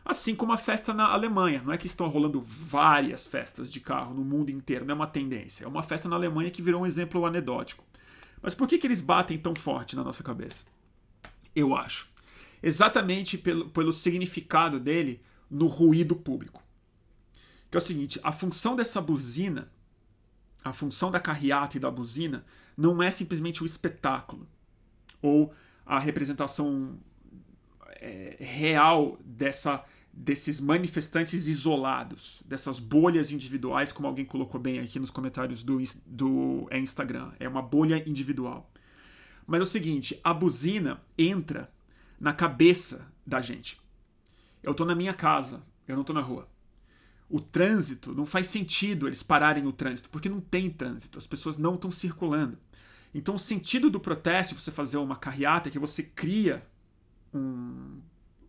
Assim 0.04 0.36
como 0.36 0.52
a 0.52 0.58
festa 0.58 0.94
na 0.94 1.08
Alemanha. 1.08 1.64
Não 1.64 1.72
é 1.72 1.78
que 1.78 1.88
estão 1.88 2.10
rolando 2.10 2.42
várias 2.42 3.26
festas 3.26 3.72
de 3.72 3.80
carro 3.80 4.14
no 4.14 4.26
mundo 4.26 4.50
inteiro, 4.50 4.84
não 4.84 4.92
é 4.92 4.96
uma 4.96 5.08
tendência. 5.08 5.64
É 5.64 5.68
uma 5.70 5.82
festa 5.82 6.10
na 6.10 6.18
Alemanha 6.18 6.52
que 6.52 6.62
virou 6.62 6.82
um 6.82 6.86
exemplo 6.86 7.26
anedótico. 7.26 7.86
Mas 8.42 8.54
por 8.54 8.68
que, 8.68 8.78
que 8.78 8.86
eles 8.86 9.00
batem 9.00 9.38
tão 9.38 9.56
forte 9.56 9.96
na 9.96 10.04
nossa 10.04 10.22
cabeça? 10.22 10.66
Eu 11.56 11.74
acho. 11.78 12.10
Exatamente 12.62 13.38
pelo, 13.38 13.70
pelo 13.70 13.94
significado 13.94 14.82
dele 14.82 15.22
no 15.50 15.68
ruído 15.68 16.14
público. 16.14 16.62
Que 17.72 17.78
é 17.78 17.80
o 17.80 17.82
seguinte: 17.82 18.20
a 18.22 18.34
função 18.34 18.76
dessa 18.76 19.00
buzina, 19.00 19.72
a 20.64 20.74
função 20.74 21.10
da 21.10 21.20
carreata 21.20 21.78
e 21.78 21.80
da 21.80 21.90
buzina, 21.90 22.46
não 22.76 23.02
é 23.02 23.10
simplesmente 23.12 23.64
o 23.64 23.66
espetáculo 23.66 24.48
ou 25.22 25.54
a 25.86 26.00
representação 26.00 27.00
é, 28.00 28.38
real 28.40 29.18
dessa 29.24 29.84
desses 30.20 30.60
manifestantes 30.60 31.46
isolados, 31.46 32.42
dessas 32.44 32.80
bolhas 32.80 33.32
individuais, 33.32 33.94
como 33.94 34.08
alguém 34.08 34.26
colocou 34.26 34.60
bem 34.60 34.80
aqui 34.80 35.00
nos 35.00 35.12
comentários 35.12 35.62
do, 35.62 35.78
do 36.08 36.68
é 36.72 36.80
Instagram. 36.80 37.32
É 37.40 37.48
uma 37.48 37.62
bolha 37.62 38.04
individual. 38.10 38.72
Mas 39.46 39.60
é 39.60 39.64
o 39.64 39.66
seguinte: 39.66 40.20
a 40.24 40.34
buzina 40.34 41.00
entra 41.16 41.72
na 42.20 42.34
cabeça 42.34 43.08
da 43.26 43.40
gente. 43.40 43.80
Eu 44.64 44.72
estou 44.72 44.88
na 44.88 44.96
minha 44.96 45.14
casa, 45.14 45.62
eu 45.88 45.94
não 45.94 46.02
estou 46.02 46.16
na 46.16 46.22
rua. 46.22 46.50
O 47.30 47.42
trânsito, 47.42 48.14
não 48.14 48.26
faz 48.26 48.48
sentido 48.48 49.08
eles 49.08 49.22
pararem 49.22 49.66
o 49.68 49.74
trânsito, 49.74 50.10
porque 50.10 50.30
não 50.30 50.40
tem 50.40 50.70
trânsito, 50.70 51.18
as 51.18 51.28
pessoas 51.28 51.58
não 51.58 51.76
estão 51.76 51.92
circulando. 51.92 52.58
Então, 53.14 53.36
o 53.36 53.40
sentido 53.40 53.90
do 53.90 54.00
protesto, 54.00 54.56
você 54.56 54.72
fazer 54.72 54.98
uma 54.98 55.16
carreata, 55.16 55.70
é 55.70 55.72
que 55.72 55.80
você 55.80 56.04
cria 56.04 56.66
um 57.34 58.00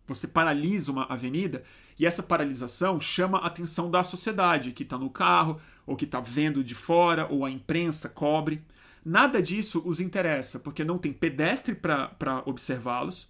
você 0.09 0.27
paralisa 0.27 0.91
uma 0.91 1.03
avenida 1.03 1.63
e 1.97 2.05
essa 2.05 2.23
paralisação 2.23 2.99
chama 2.99 3.37
a 3.37 3.47
atenção 3.47 3.91
da 3.91 4.01
sociedade 4.01 4.71
que 4.71 4.83
está 4.83 4.97
no 4.97 5.09
carro, 5.09 5.59
ou 5.85 5.95
que 5.95 6.05
está 6.05 6.19
vendo 6.19 6.63
de 6.63 6.73
fora, 6.73 7.27
ou 7.29 7.45
a 7.45 7.51
imprensa 7.51 8.09
cobre. 8.09 8.63
Nada 9.05 9.41
disso 9.41 9.81
os 9.85 9.99
interessa, 10.01 10.59
porque 10.59 10.83
não 10.83 10.97
tem 10.97 11.13
pedestre 11.13 11.75
para 11.75 12.41
observá-los, 12.45 13.29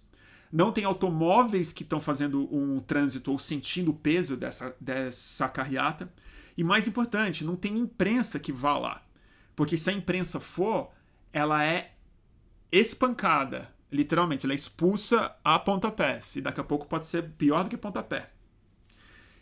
não 0.52 0.72
tem 0.72 0.84
automóveis 0.84 1.72
que 1.72 1.82
estão 1.82 2.00
fazendo 2.00 2.52
um 2.54 2.80
trânsito 2.80 3.30
ou 3.30 3.38
sentindo 3.38 3.92
o 3.92 3.94
peso 3.94 4.36
dessa, 4.36 4.74
dessa 4.80 5.48
carreata. 5.48 6.12
E 6.56 6.64
mais 6.64 6.88
importante, 6.88 7.44
não 7.44 7.54
tem 7.54 7.78
imprensa 7.78 8.40
que 8.40 8.52
vá 8.52 8.76
lá. 8.76 9.02
Porque 9.54 9.78
se 9.78 9.90
a 9.90 9.92
imprensa 9.92 10.40
for, 10.40 10.90
ela 11.32 11.64
é 11.64 11.94
espancada, 12.72 13.72
literalmente, 13.92 14.44
ela 14.44 14.52
é 14.52 14.56
expulsa 14.56 15.36
a 15.44 15.58
pontapés. 15.58 16.34
E 16.36 16.40
daqui 16.40 16.60
a 16.60 16.64
pouco 16.64 16.86
pode 16.86 17.06
ser 17.06 17.30
pior 17.30 17.62
do 17.62 17.70
que 17.70 17.76
pontapé. 17.76 18.30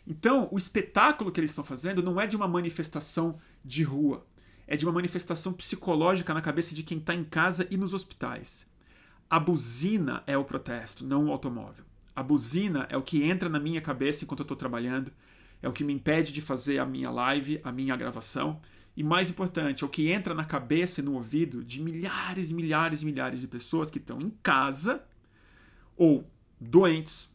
Então, 0.05 0.47
o 0.51 0.57
espetáculo 0.57 1.31
que 1.31 1.39
eles 1.39 1.51
estão 1.51 1.63
fazendo 1.63 2.03
não 2.03 2.19
é 2.19 2.27
de 2.27 2.35
uma 2.35 2.47
manifestação 2.47 3.39
de 3.63 3.83
rua. 3.83 4.25
É 4.67 4.77
de 4.77 4.85
uma 4.85 4.93
manifestação 4.93 5.51
psicológica 5.53 6.33
na 6.33 6.41
cabeça 6.41 6.75
de 6.75 6.83
quem 6.83 6.99
está 6.99 7.15
em 7.15 7.23
casa 7.23 7.67
e 7.71 7.77
nos 7.77 7.95
hospitais. 7.95 8.68
A 9.29 9.39
buzina 9.39 10.23
é 10.25 10.37
o 10.37 10.43
protesto, 10.43 11.05
não 11.05 11.27
o 11.27 11.31
automóvel. 11.31 11.85
A 12.15 12.23
buzina 12.23 12.87
é 12.89 12.97
o 12.97 13.01
que 13.01 13.23
entra 13.23 13.47
na 13.47 13.59
minha 13.59 13.79
cabeça 13.79 14.23
enquanto 14.23 14.39
eu 14.39 14.43
estou 14.43 14.57
trabalhando, 14.57 15.11
é 15.61 15.69
o 15.69 15.73
que 15.73 15.83
me 15.83 15.93
impede 15.93 16.31
de 16.31 16.41
fazer 16.41 16.79
a 16.79 16.85
minha 16.85 17.11
live, 17.11 17.61
a 17.63 17.71
minha 17.71 17.95
gravação, 17.95 18.59
e 18.97 19.03
mais 19.03 19.29
importante, 19.29 19.83
é 19.83 19.87
o 19.87 19.89
que 19.89 20.09
entra 20.09 20.33
na 20.33 20.43
cabeça 20.43 20.99
e 20.99 21.03
no 21.03 21.13
ouvido 21.13 21.63
de 21.63 21.81
milhares 21.81 22.51
milhares 22.51 23.01
e 23.01 23.05
milhares 23.05 23.39
de 23.39 23.47
pessoas 23.47 23.89
que 23.89 23.99
estão 23.99 24.19
em 24.19 24.29
casa 24.41 25.05
ou 25.95 26.29
doentes 26.59 27.31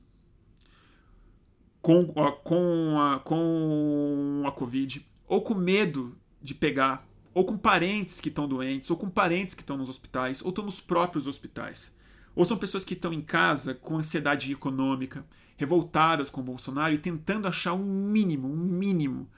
com, 1.80 2.02
com, 2.42 3.00
a, 3.00 3.20
com 3.20 4.42
a 4.46 4.50
Covid, 4.52 5.06
ou 5.26 5.42
com 5.42 5.54
medo 5.54 6.16
de 6.40 6.54
pegar, 6.54 7.06
ou 7.34 7.44
com 7.44 7.58
parentes 7.58 8.20
que 8.20 8.28
estão 8.28 8.46
doentes, 8.46 8.88
ou 8.90 8.96
com 8.96 9.10
parentes 9.10 9.54
que 9.54 9.62
estão 9.62 9.76
nos 9.76 9.88
hospitais, 9.88 10.40
ou 10.40 10.50
estão 10.50 10.64
nos 10.64 10.80
próprios 10.80 11.26
hospitais. 11.26 11.92
Ou 12.34 12.44
são 12.44 12.56
pessoas 12.56 12.84
que 12.84 12.94
estão 12.94 13.12
em 13.12 13.20
casa 13.20 13.74
com 13.74 13.98
ansiedade 13.98 14.52
econômica, 14.52 15.26
revoltadas 15.56 16.30
com 16.30 16.40
o 16.40 16.44
Bolsonaro 16.44 16.94
e 16.94 16.98
tentando 16.98 17.48
achar 17.48 17.74
um 17.74 17.84
mínimo, 17.84 18.48
um 18.48 18.56
mínimo 18.56 19.28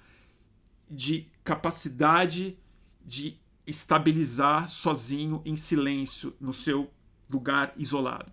de 0.90 1.26
capacidade 1.42 2.58
de 3.04 3.38
estabilizar 3.66 4.68
sozinho, 4.68 5.42
em 5.44 5.56
silêncio, 5.56 6.34
no 6.40 6.52
seu 6.52 6.90
lugar 7.30 7.72
isolado. 7.76 8.30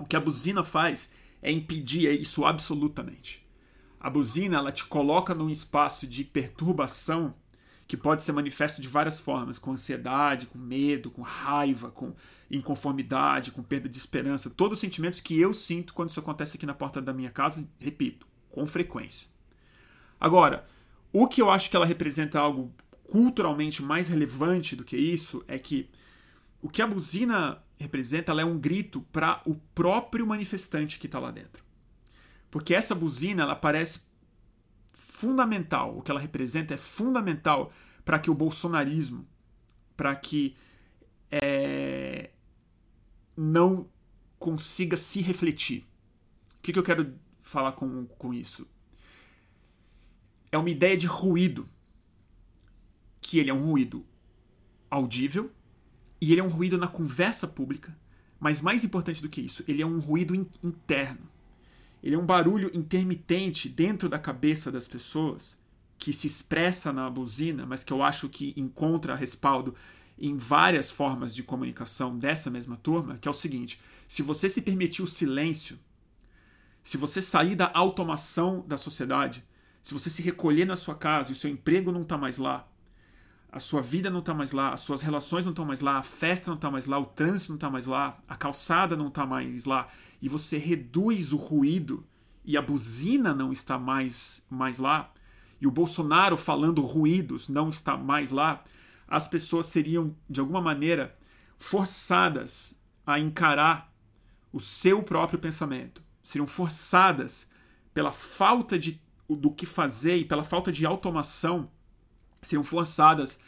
O 0.00 0.06
que 0.06 0.16
a 0.16 0.20
buzina 0.20 0.64
faz 0.64 1.10
é 1.42 1.50
impedir 1.50 2.10
isso 2.12 2.44
absolutamente. 2.44 3.46
A 3.98 4.08
buzina 4.08 4.58
ela 4.58 4.72
te 4.72 4.84
coloca 4.84 5.34
num 5.34 5.50
espaço 5.50 6.06
de 6.06 6.24
perturbação 6.24 7.34
que 7.86 7.96
pode 7.96 8.22
ser 8.22 8.32
manifesto 8.32 8.80
de 8.80 8.88
várias 8.88 9.20
formas, 9.20 9.58
com 9.58 9.72
ansiedade, 9.72 10.46
com 10.46 10.58
medo, 10.58 11.10
com 11.10 11.22
raiva, 11.22 11.90
com 11.90 12.14
inconformidade, 12.50 13.52
com 13.52 13.62
perda 13.62 13.88
de 13.88 13.96
esperança, 13.96 14.50
todos 14.50 14.78
os 14.78 14.80
sentimentos 14.80 15.20
que 15.20 15.40
eu 15.40 15.52
sinto 15.52 15.94
quando 15.94 16.10
isso 16.10 16.20
acontece 16.20 16.56
aqui 16.56 16.66
na 16.66 16.74
porta 16.74 17.00
da 17.00 17.12
minha 17.12 17.30
casa, 17.30 17.66
repito, 17.78 18.26
com 18.50 18.66
frequência. 18.66 19.28
Agora, 20.18 20.66
o 21.12 21.28
que 21.28 21.40
eu 21.40 21.50
acho 21.50 21.70
que 21.70 21.76
ela 21.76 21.86
representa 21.86 22.40
algo 22.40 22.74
culturalmente 23.04 23.82
mais 23.82 24.08
relevante 24.08 24.74
do 24.74 24.84
que 24.84 24.96
isso 24.96 25.44
é 25.46 25.58
que 25.58 25.88
o 26.60 26.68
que 26.68 26.82
a 26.82 26.86
buzina 26.86 27.62
representa 27.78 28.32
é 28.32 28.44
um 28.44 28.58
grito 28.58 29.02
para 29.12 29.40
o 29.46 29.54
próprio 29.74 30.26
manifestante 30.26 30.98
que 30.98 31.06
está 31.06 31.18
lá 31.18 31.30
dentro. 31.30 31.62
Porque 32.50 32.74
essa 32.74 32.94
buzina 32.94 33.42
ela 33.42 33.54
parece 33.54 34.00
fundamental, 35.18 35.96
o 35.96 36.02
que 36.02 36.10
ela 36.10 36.20
representa 36.20 36.74
é 36.74 36.76
fundamental 36.76 37.72
para 38.04 38.18
que 38.18 38.30
o 38.30 38.34
bolsonarismo, 38.34 39.26
para 39.96 40.14
que 40.14 40.56
é, 41.30 42.30
não 43.36 43.88
consiga 44.38 44.96
se 44.96 45.20
refletir. 45.20 45.86
O 46.58 46.62
que, 46.62 46.72
que 46.72 46.78
eu 46.78 46.82
quero 46.82 47.14
falar 47.42 47.72
com, 47.72 48.06
com 48.06 48.34
isso? 48.34 48.66
é 50.50 50.58
uma 50.58 50.70
ideia 50.70 50.96
de 50.96 51.06
ruído. 51.06 51.68
Que 53.20 53.38
ele 53.38 53.50
é 53.50 53.54
um 53.54 53.64
ruído 53.64 54.04
audível 54.90 55.50
e 56.20 56.32
ele 56.32 56.40
é 56.40 56.44
um 56.44 56.48
ruído 56.48 56.78
na 56.78 56.86
conversa 56.86 57.46
pública, 57.46 57.96
mas 58.38 58.62
mais 58.62 58.84
importante 58.84 59.20
do 59.20 59.28
que 59.28 59.40
isso, 59.40 59.64
ele 59.66 59.82
é 59.82 59.86
um 59.86 59.98
ruído 59.98 60.34
in 60.34 60.46
interno. 60.62 61.28
Ele 62.06 62.14
é 62.14 62.18
um 62.18 62.24
barulho 62.24 62.70
intermitente 62.72 63.68
dentro 63.68 64.08
da 64.08 64.16
cabeça 64.16 64.70
das 64.70 64.86
pessoas 64.86 65.58
que 65.98 66.12
se 66.12 66.28
expressa 66.28 66.92
na 66.92 67.10
buzina, 67.10 67.66
mas 67.66 67.82
que 67.82 67.92
eu 67.92 68.00
acho 68.00 68.28
que 68.28 68.54
encontra 68.56 69.12
respaldo 69.16 69.74
em 70.16 70.36
várias 70.36 70.88
formas 70.88 71.34
de 71.34 71.42
comunicação 71.42 72.16
dessa 72.16 72.48
mesma 72.48 72.76
turma, 72.76 73.18
que 73.18 73.26
é 73.26 73.30
o 73.30 73.34
seguinte: 73.34 73.80
se 74.06 74.22
você 74.22 74.48
se 74.48 74.62
permitir 74.62 75.02
o 75.02 75.06
silêncio, 75.08 75.80
se 76.80 76.96
você 76.96 77.20
sair 77.20 77.56
da 77.56 77.72
automação 77.74 78.64
da 78.68 78.78
sociedade, 78.78 79.44
se 79.82 79.92
você 79.92 80.08
se 80.08 80.22
recolher 80.22 80.64
na 80.64 80.76
sua 80.76 80.94
casa 80.94 81.30
e 81.30 81.32
o 81.32 81.36
seu 81.36 81.50
emprego 81.50 81.90
não 81.90 82.02
está 82.02 82.16
mais 82.16 82.38
lá, 82.38 82.68
a 83.50 83.58
sua 83.58 83.82
vida 83.82 84.08
não 84.10 84.20
está 84.20 84.32
mais 84.32 84.52
lá, 84.52 84.72
as 84.72 84.80
suas 84.80 85.02
relações 85.02 85.44
não 85.44 85.50
estão 85.50 85.64
mais 85.64 85.80
lá, 85.80 85.96
a 85.96 86.04
festa 86.04 86.52
não 86.52 86.56
está 86.56 86.70
mais 86.70 86.86
lá, 86.86 87.00
o 87.00 87.06
trânsito 87.06 87.50
não 87.50 87.56
está 87.56 87.68
mais 87.68 87.86
lá, 87.86 88.22
a 88.28 88.36
calçada 88.36 88.96
não 88.96 89.08
está 89.08 89.26
mais 89.26 89.64
lá, 89.64 89.88
e 90.26 90.28
você 90.28 90.58
reduz 90.58 91.32
o 91.32 91.36
ruído 91.36 92.04
e 92.44 92.56
a 92.56 92.60
buzina 92.60 93.32
não 93.32 93.52
está 93.52 93.78
mais, 93.78 94.44
mais 94.50 94.80
lá, 94.80 95.12
e 95.60 95.68
o 95.68 95.70
Bolsonaro 95.70 96.36
falando 96.36 96.82
ruídos 96.82 97.48
não 97.48 97.70
está 97.70 97.96
mais 97.96 98.32
lá, 98.32 98.64
as 99.06 99.28
pessoas 99.28 99.66
seriam, 99.66 100.16
de 100.28 100.40
alguma 100.40 100.60
maneira, 100.60 101.16
forçadas 101.56 102.76
a 103.06 103.20
encarar 103.20 103.88
o 104.52 104.58
seu 104.58 105.00
próprio 105.00 105.38
pensamento, 105.38 106.02
seriam 106.24 106.48
forçadas 106.48 107.48
pela 107.94 108.10
falta 108.10 108.76
de 108.76 109.00
do 109.28 109.52
que 109.52 109.64
fazer 109.64 110.16
e 110.16 110.24
pela 110.24 110.42
falta 110.42 110.72
de 110.72 110.84
automação 110.84 111.70
seriam 112.42 112.64
forçadas 112.64 113.38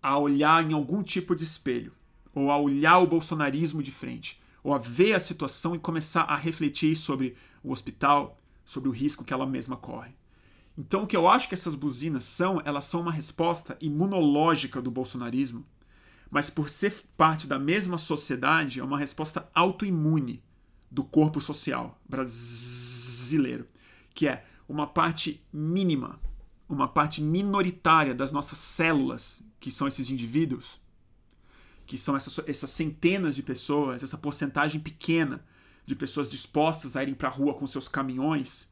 a 0.00 0.16
olhar 0.18 0.64
em 0.64 0.72
algum 0.72 1.02
tipo 1.02 1.34
de 1.34 1.42
espelho, 1.42 1.92
ou 2.32 2.52
a 2.52 2.58
olhar 2.58 2.98
o 2.98 3.08
bolsonarismo 3.08 3.82
de 3.82 3.90
frente, 3.90 4.40
ou 4.64 4.72
a 4.72 4.78
ver 4.78 5.12
a 5.12 5.20
situação 5.20 5.74
e 5.74 5.78
começar 5.78 6.22
a 6.22 6.34
refletir 6.34 6.96
sobre 6.96 7.36
o 7.62 7.70
hospital, 7.70 8.40
sobre 8.64 8.88
o 8.88 8.92
risco 8.92 9.22
que 9.22 9.32
ela 9.32 9.46
mesma 9.46 9.76
corre. 9.76 10.16
Então, 10.76 11.02
o 11.02 11.06
que 11.06 11.16
eu 11.16 11.28
acho 11.28 11.46
que 11.46 11.54
essas 11.54 11.74
buzinas 11.74 12.24
são, 12.24 12.60
elas 12.64 12.86
são 12.86 13.02
uma 13.02 13.12
resposta 13.12 13.76
imunológica 13.78 14.80
do 14.80 14.90
bolsonarismo, 14.90 15.64
mas 16.30 16.48
por 16.48 16.70
ser 16.70 16.92
parte 17.16 17.46
da 17.46 17.58
mesma 17.58 17.98
sociedade, 17.98 18.80
é 18.80 18.84
uma 18.84 18.98
resposta 18.98 19.48
autoimune 19.54 20.42
do 20.90 21.04
corpo 21.04 21.40
social 21.40 22.00
brasileiro, 22.08 23.68
que 24.14 24.26
é 24.26 24.44
uma 24.66 24.86
parte 24.86 25.44
mínima, 25.52 26.18
uma 26.66 26.88
parte 26.88 27.20
minoritária 27.20 28.14
das 28.14 28.32
nossas 28.32 28.58
células, 28.58 29.42
que 29.60 29.70
são 29.70 29.86
esses 29.86 30.10
indivíduos, 30.10 30.80
que 31.86 31.98
são 31.98 32.16
essas, 32.16 32.38
essas 32.48 32.70
centenas 32.70 33.34
de 33.34 33.42
pessoas, 33.42 34.02
essa 34.02 34.18
porcentagem 34.18 34.80
pequena 34.80 35.44
de 35.84 35.94
pessoas 35.94 36.28
dispostas 36.28 36.96
a 36.96 37.02
irem 37.02 37.14
para 37.14 37.28
a 37.28 37.32
rua 37.32 37.54
com 37.54 37.66
seus 37.66 37.88
caminhões, 37.88 38.66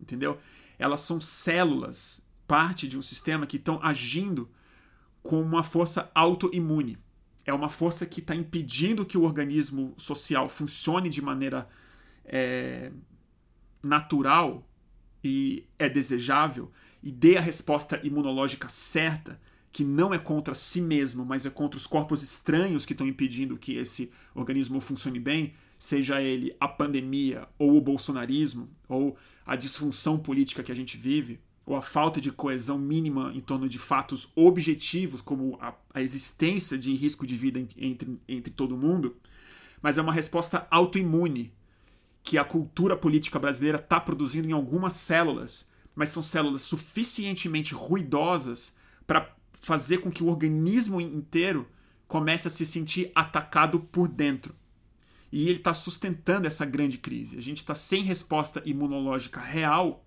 entendeu? 0.00 0.38
Elas 0.78 1.00
são 1.00 1.20
células, 1.20 2.22
parte 2.46 2.86
de 2.86 2.96
um 2.96 3.02
sistema 3.02 3.46
que 3.46 3.56
estão 3.56 3.80
agindo 3.82 4.48
com 5.22 5.40
uma 5.40 5.62
força 5.62 6.10
autoimune. 6.14 6.98
É 7.44 7.52
uma 7.52 7.68
força 7.68 8.06
que 8.06 8.20
está 8.20 8.34
impedindo 8.34 9.04
que 9.04 9.18
o 9.18 9.22
organismo 9.22 9.94
social 9.96 10.48
funcione 10.48 11.08
de 11.08 11.20
maneira 11.20 11.68
é, 12.24 12.92
natural 13.82 14.68
e 15.24 15.66
é 15.78 15.88
desejável 15.88 16.70
e 17.02 17.10
dê 17.10 17.36
a 17.36 17.40
resposta 17.40 18.00
imunológica 18.04 18.68
certa, 18.68 19.40
que 19.72 19.84
não 19.84 20.12
é 20.12 20.18
contra 20.18 20.54
si 20.54 20.80
mesmo, 20.80 21.24
mas 21.24 21.46
é 21.46 21.50
contra 21.50 21.78
os 21.78 21.86
corpos 21.86 22.22
estranhos 22.22 22.84
que 22.84 22.92
estão 22.92 23.06
impedindo 23.06 23.56
que 23.56 23.76
esse 23.76 24.10
organismo 24.34 24.80
funcione 24.80 25.18
bem, 25.18 25.54
seja 25.78 26.20
ele 26.20 26.54
a 26.60 26.68
pandemia, 26.68 27.48
ou 27.58 27.76
o 27.76 27.80
bolsonarismo, 27.80 28.68
ou 28.86 29.16
a 29.46 29.56
disfunção 29.56 30.18
política 30.18 30.62
que 30.62 30.70
a 30.70 30.76
gente 30.76 30.96
vive, 30.96 31.40
ou 31.64 31.74
a 31.74 31.82
falta 31.82 32.20
de 32.20 32.30
coesão 32.30 32.78
mínima 32.78 33.32
em 33.34 33.40
torno 33.40 33.68
de 33.68 33.78
fatos 33.78 34.30
objetivos, 34.36 35.22
como 35.22 35.56
a, 35.60 35.74
a 35.94 36.02
existência 36.02 36.76
de 36.76 36.94
risco 36.94 37.26
de 37.26 37.36
vida 37.36 37.58
entre, 37.78 38.20
entre 38.28 38.52
todo 38.52 38.76
mundo, 38.76 39.16
mas 39.80 39.96
é 39.96 40.02
uma 40.02 40.12
resposta 40.12 40.66
autoimune 40.70 41.52
que 42.22 42.36
a 42.36 42.44
cultura 42.44 42.96
política 42.96 43.38
brasileira 43.38 43.78
está 43.78 43.98
produzindo 43.98 44.48
em 44.48 44.52
algumas 44.52 44.92
células, 44.92 45.66
mas 45.94 46.10
são 46.10 46.22
células 46.22 46.62
suficientemente 46.62 47.74
ruidosas 47.74 48.74
para 49.06 49.34
fazer 49.62 49.98
com 49.98 50.10
que 50.10 50.22
o 50.22 50.26
organismo 50.26 51.00
inteiro 51.00 51.66
comece 52.06 52.48
a 52.48 52.50
se 52.50 52.66
sentir 52.66 53.10
atacado 53.14 53.80
por 53.80 54.08
dentro 54.08 54.54
e 55.32 55.48
ele 55.48 55.58
está 55.58 55.72
sustentando 55.72 56.46
essa 56.46 56.66
grande 56.66 56.98
crise. 56.98 57.38
A 57.38 57.40
gente 57.40 57.58
está 57.58 57.74
sem 57.74 58.02
resposta 58.02 58.60
imunológica 58.66 59.40
real 59.40 60.04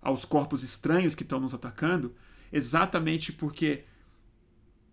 aos 0.00 0.24
corpos 0.24 0.62
estranhos 0.62 1.14
que 1.14 1.22
estão 1.22 1.38
nos 1.38 1.52
atacando, 1.52 2.14
exatamente 2.50 3.34
porque 3.34 3.84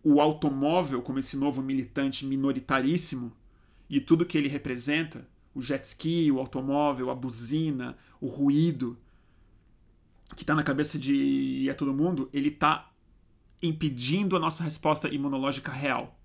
o 0.04 0.20
automóvel, 0.20 1.02
como 1.02 1.20
esse 1.20 1.38
novo 1.38 1.62
militante 1.62 2.26
minoritaríssimo, 2.26 3.32
e 3.90 4.02
tudo 4.02 4.26
que 4.26 4.38
ele 4.38 4.50
representa, 4.50 5.26
o 5.56 5.62
jet 5.62 5.84
ski, 5.86 6.30
o 6.30 6.40
automóvel, 6.40 7.10
a 7.10 7.16
buzina, 7.16 7.96
o 8.20 8.28
ruído, 8.28 8.98
que 10.36 10.44
está 10.44 10.54
na 10.54 10.64
cabeça 10.64 11.00
de 11.00 11.70
é 11.70 11.74
todo 11.74 11.94
mundo, 11.94 12.30
ele 12.34 12.50
está 12.50 12.92
impedindo 13.62 14.36
a 14.36 14.40
nossa 14.40 14.64
resposta 14.64 15.08
imunológica 15.08 15.72
real. 15.72 16.20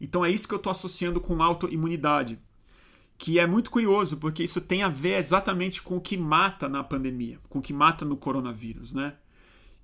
Então 0.00 0.24
é 0.24 0.30
isso 0.30 0.48
que 0.48 0.54
eu 0.54 0.58
estou 0.58 0.70
associando 0.70 1.20
com 1.20 1.42
autoimunidade 1.42 2.38
que 3.22 3.38
é 3.38 3.46
muito 3.46 3.70
curioso, 3.70 4.16
porque 4.16 4.42
isso 4.42 4.60
tem 4.60 4.82
a 4.82 4.88
ver 4.88 5.16
exatamente 5.16 5.80
com 5.80 5.96
o 5.96 6.00
que 6.00 6.16
mata 6.16 6.68
na 6.68 6.82
pandemia, 6.82 7.38
com 7.48 7.60
o 7.60 7.62
que 7.62 7.72
mata 7.72 8.04
no 8.04 8.16
coronavírus, 8.16 8.92
né? 8.92 9.14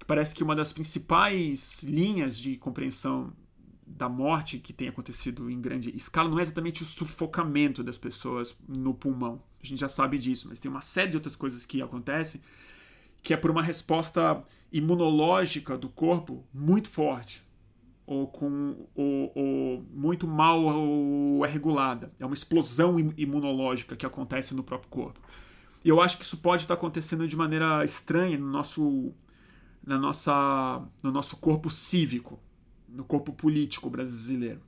Parece 0.09 0.35
que 0.35 0.43
uma 0.43 0.57
das 0.57 0.73
principais 0.73 1.85
linhas 1.85 2.37
de 2.37 2.57
compreensão 2.57 3.33
da 3.87 4.09
morte 4.09 4.59
que 4.59 4.73
tem 4.73 4.89
acontecido 4.89 5.49
em 5.49 5.61
grande 5.61 5.95
escala 5.97 6.29
não 6.29 6.41
é 6.41 6.43
exatamente 6.43 6.83
o 6.83 6.85
sufocamento 6.85 7.85
das 7.85 7.97
pessoas 7.97 8.57
no 8.69 8.93
pulmão. 8.93 9.41
A 9.63 9.67
gente 9.67 9.79
já 9.79 9.89
sabe 9.89 10.19
disso, 10.19 10.49
mas 10.49 10.59
tem 10.59 10.69
uma 10.69 10.81
série 10.81 11.11
de 11.13 11.17
outras 11.17 11.37
coisas 11.37 11.65
que 11.65 11.81
acontecem 11.81 12.41
que 13.23 13.35
é 13.35 13.37
por 13.37 13.51
uma 13.51 13.63
resposta 13.63 14.43
imunológica 14.73 15.77
do 15.77 15.89
corpo 15.89 16.45
muito 16.53 16.89
forte 16.89 17.47
ou, 18.07 18.27
com, 18.27 18.87
ou, 18.95 19.33
ou 19.35 19.87
muito 19.93 20.27
mal 20.27 20.63
ou 20.63 21.45
é 21.45 21.49
regulada. 21.49 22.11
É 22.19 22.25
uma 22.25 22.35
explosão 22.35 22.99
imunológica 23.17 23.95
que 23.95 24.07
acontece 24.07 24.55
no 24.55 24.63
próprio 24.63 24.89
corpo. 24.89 25.21
E 25.85 25.89
eu 25.89 26.01
acho 26.01 26.17
que 26.17 26.25
isso 26.25 26.39
pode 26.39 26.63
estar 26.63 26.75
acontecendo 26.75 27.29
de 27.29 27.37
maneira 27.37 27.85
estranha 27.85 28.39
no 28.39 28.49
nosso, 28.49 29.13
na 29.85 29.99
nossa, 29.99 30.83
no 31.03 31.11
nosso 31.11 31.37
corpo 31.37 31.71
cívico, 31.71 32.41
no 32.89 33.05
corpo 33.05 33.33
político 33.33 33.91
brasileiro. 33.91 34.63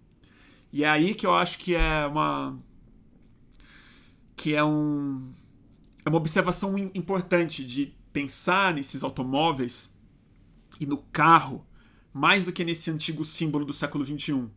E 0.72 0.84
é 0.84 0.88
aí 0.88 1.14
que 1.14 1.26
eu 1.26 1.34
acho 1.34 1.58
que 1.58 1.74
é 1.74 2.06
uma 2.06 2.58
que 4.36 4.54
é 4.54 4.64
um 4.64 5.32
é 6.04 6.08
uma 6.08 6.16
observação 6.16 6.78
importante 6.78 7.64
de 7.64 7.94
pensar 8.12 8.74
nesses 8.74 9.02
automóveis 9.02 9.92
e 10.78 10.86
no 10.86 10.98
carro 10.98 11.66
mais 12.12 12.44
do 12.44 12.52
que 12.52 12.64
nesse 12.64 12.90
antigo 12.90 13.24
símbolo 13.24 13.64
do 13.64 13.72
século 13.72 14.04
XXI, 14.04 14.48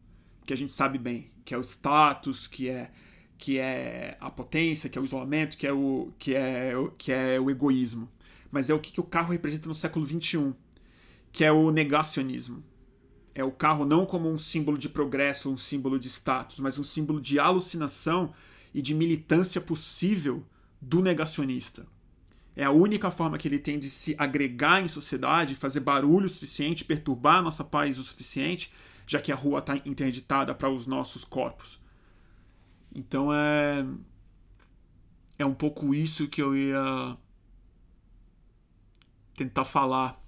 que 0.46 0.54
a 0.54 0.58
gente 0.58 0.72
sabe 0.72 0.98
bem, 0.98 1.32
que 1.46 1.54
é 1.54 1.58
o 1.58 1.62
status, 1.62 2.48
que 2.48 2.70
é 2.70 2.92
que 3.38 3.58
é 3.60 4.18
a 4.22 4.30
potência, 4.30 4.90
que 4.90 4.98
é 4.98 5.02
o 5.02 5.04
isolamento, 5.06 5.58
que 5.58 5.68
é 5.68 5.74
o 5.74 6.14
que 6.18 6.34
é 6.34 6.74
que 6.98 7.12
é 7.12 7.40
o 7.40 7.50
egoísmo, 7.50 8.10
mas 8.50 8.70
é 8.70 8.74
o 8.74 8.80
que, 8.80 8.92
que 8.92 9.02
o 9.02 9.04
carro 9.04 9.32
representa 9.32 9.68
no 9.68 9.76
século 9.76 10.06
XXI, 10.06 10.54
que 11.32 11.44
é 11.44 11.52
o 11.52 11.72
negacionismo. 11.72 12.64
É 13.36 13.44
o 13.44 13.52
carro 13.52 13.84
não 13.84 14.06
como 14.06 14.30
um 14.30 14.38
símbolo 14.38 14.78
de 14.78 14.88
progresso, 14.88 15.52
um 15.52 15.58
símbolo 15.58 16.00
de 16.00 16.08
status, 16.08 16.60
mas 16.60 16.78
um 16.78 16.84
símbolo 16.84 17.20
de 17.20 17.40
alucinação 17.40 18.32
e 18.74 18.82
de 18.82 18.94
militância 18.94 19.60
possível 19.60 20.46
do 20.80 21.02
negacionista. 21.02 21.88
É 22.56 22.64
a 22.64 22.72
única 22.72 23.10
forma 23.10 23.38
que 23.38 23.48
ele 23.48 23.58
tem 23.58 23.80
de 23.80 23.90
se 23.90 24.16
agregar 24.18 24.82
em 24.82 24.88
sociedade, 24.88 25.56
fazer 25.56 25.80
barulho 25.80 26.28
o 26.28 26.30
suficiente, 26.30 26.86
perturbar 26.86 27.38
a 27.38 27.42
nossa 27.42 27.64
paz 27.64 27.98
o 27.98 28.04
suficiente, 28.04 28.72
já 29.08 29.20
que 29.20 29.32
a 29.32 29.36
rua 29.36 29.60
está 29.60 29.76
interditada 29.78 30.54
para 30.54 30.70
os 30.70 30.86
nossos 30.86 31.26
corpos. 31.26 31.80
Então 32.94 33.34
é. 33.34 33.86
É 35.38 35.46
um 35.46 35.54
pouco 35.54 35.96
isso 35.96 36.28
que 36.28 36.42
eu 36.42 36.56
ia 36.56 37.18
tentar 39.36 39.66
falar 39.66 40.24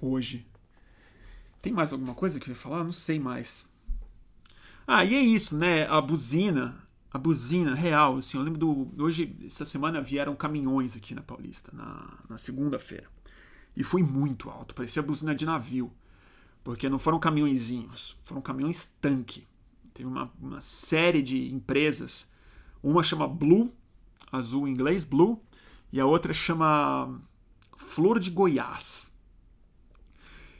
hoje. 0.00 0.46
Tem 1.60 1.70
mais 1.70 1.92
alguma 1.92 2.14
coisa 2.14 2.40
que 2.40 2.48
eu 2.48 2.54
ia 2.54 2.58
falar? 2.58 2.82
Não 2.82 2.92
sei 2.92 3.18
mais. 3.18 3.68
Ah, 4.86 5.04
e 5.04 5.14
é 5.14 5.20
isso, 5.20 5.56
né? 5.56 5.86
A 5.86 6.00
buzina 6.00 6.83
a 7.14 7.18
buzina 7.18 7.76
real, 7.76 8.16
assim, 8.16 8.36
eu 8.36 8.42
lembro 8.42 8.58
do. 8.58 8.88
Hoje, 9.00 9.36
essa 9.46 9.64
semana, 9.64 10.00
vieram 10.00 10.34
caminhões 10.34 10.96
aqui 10.96 11.14
na 11.14 11.22
Paulista, 11.22 11.70
na, 11.72 12.18
na 12.28 12.36
segunda-feira. 12.36 13.06
E 13.76 13.84
foi 13.84 14.02
muito 14.02 14.50
alto, 14.50 14.74
parecia 14.74 15.00
buzina 15.00 15.32
de 15.32 15.46
navio. 15.46 15.92
Porque 16.64 16.88
não 16.88 16.98
foram 16.98 17.20
caminhõezinhos, 17.20 18.16
foram 18.24 18.42
caminhões 18.42 18.90
tanque. 19.00 19.46
Teve 19.92 20.08
uma, 20.08 20.28
uma 20.40 20.60
série 20.60 21.22
de 21.22 21.54
empresas. 21.54 22.28
Uma 22.82 23.04
chama 23.04 23.28
Blue, 23.28 23.72
azul 24.32 24.66
em 24.66 24.72
inglês, 24.72 25.04
Blue, 25.04 25.40
e 25.92 26.00
a 26.00 26.06
outra 26.06 26.32
chama 26.32 27.20
Flor 27.76 28.18
de 28.18 28.28
Goiás. 28.28 29.08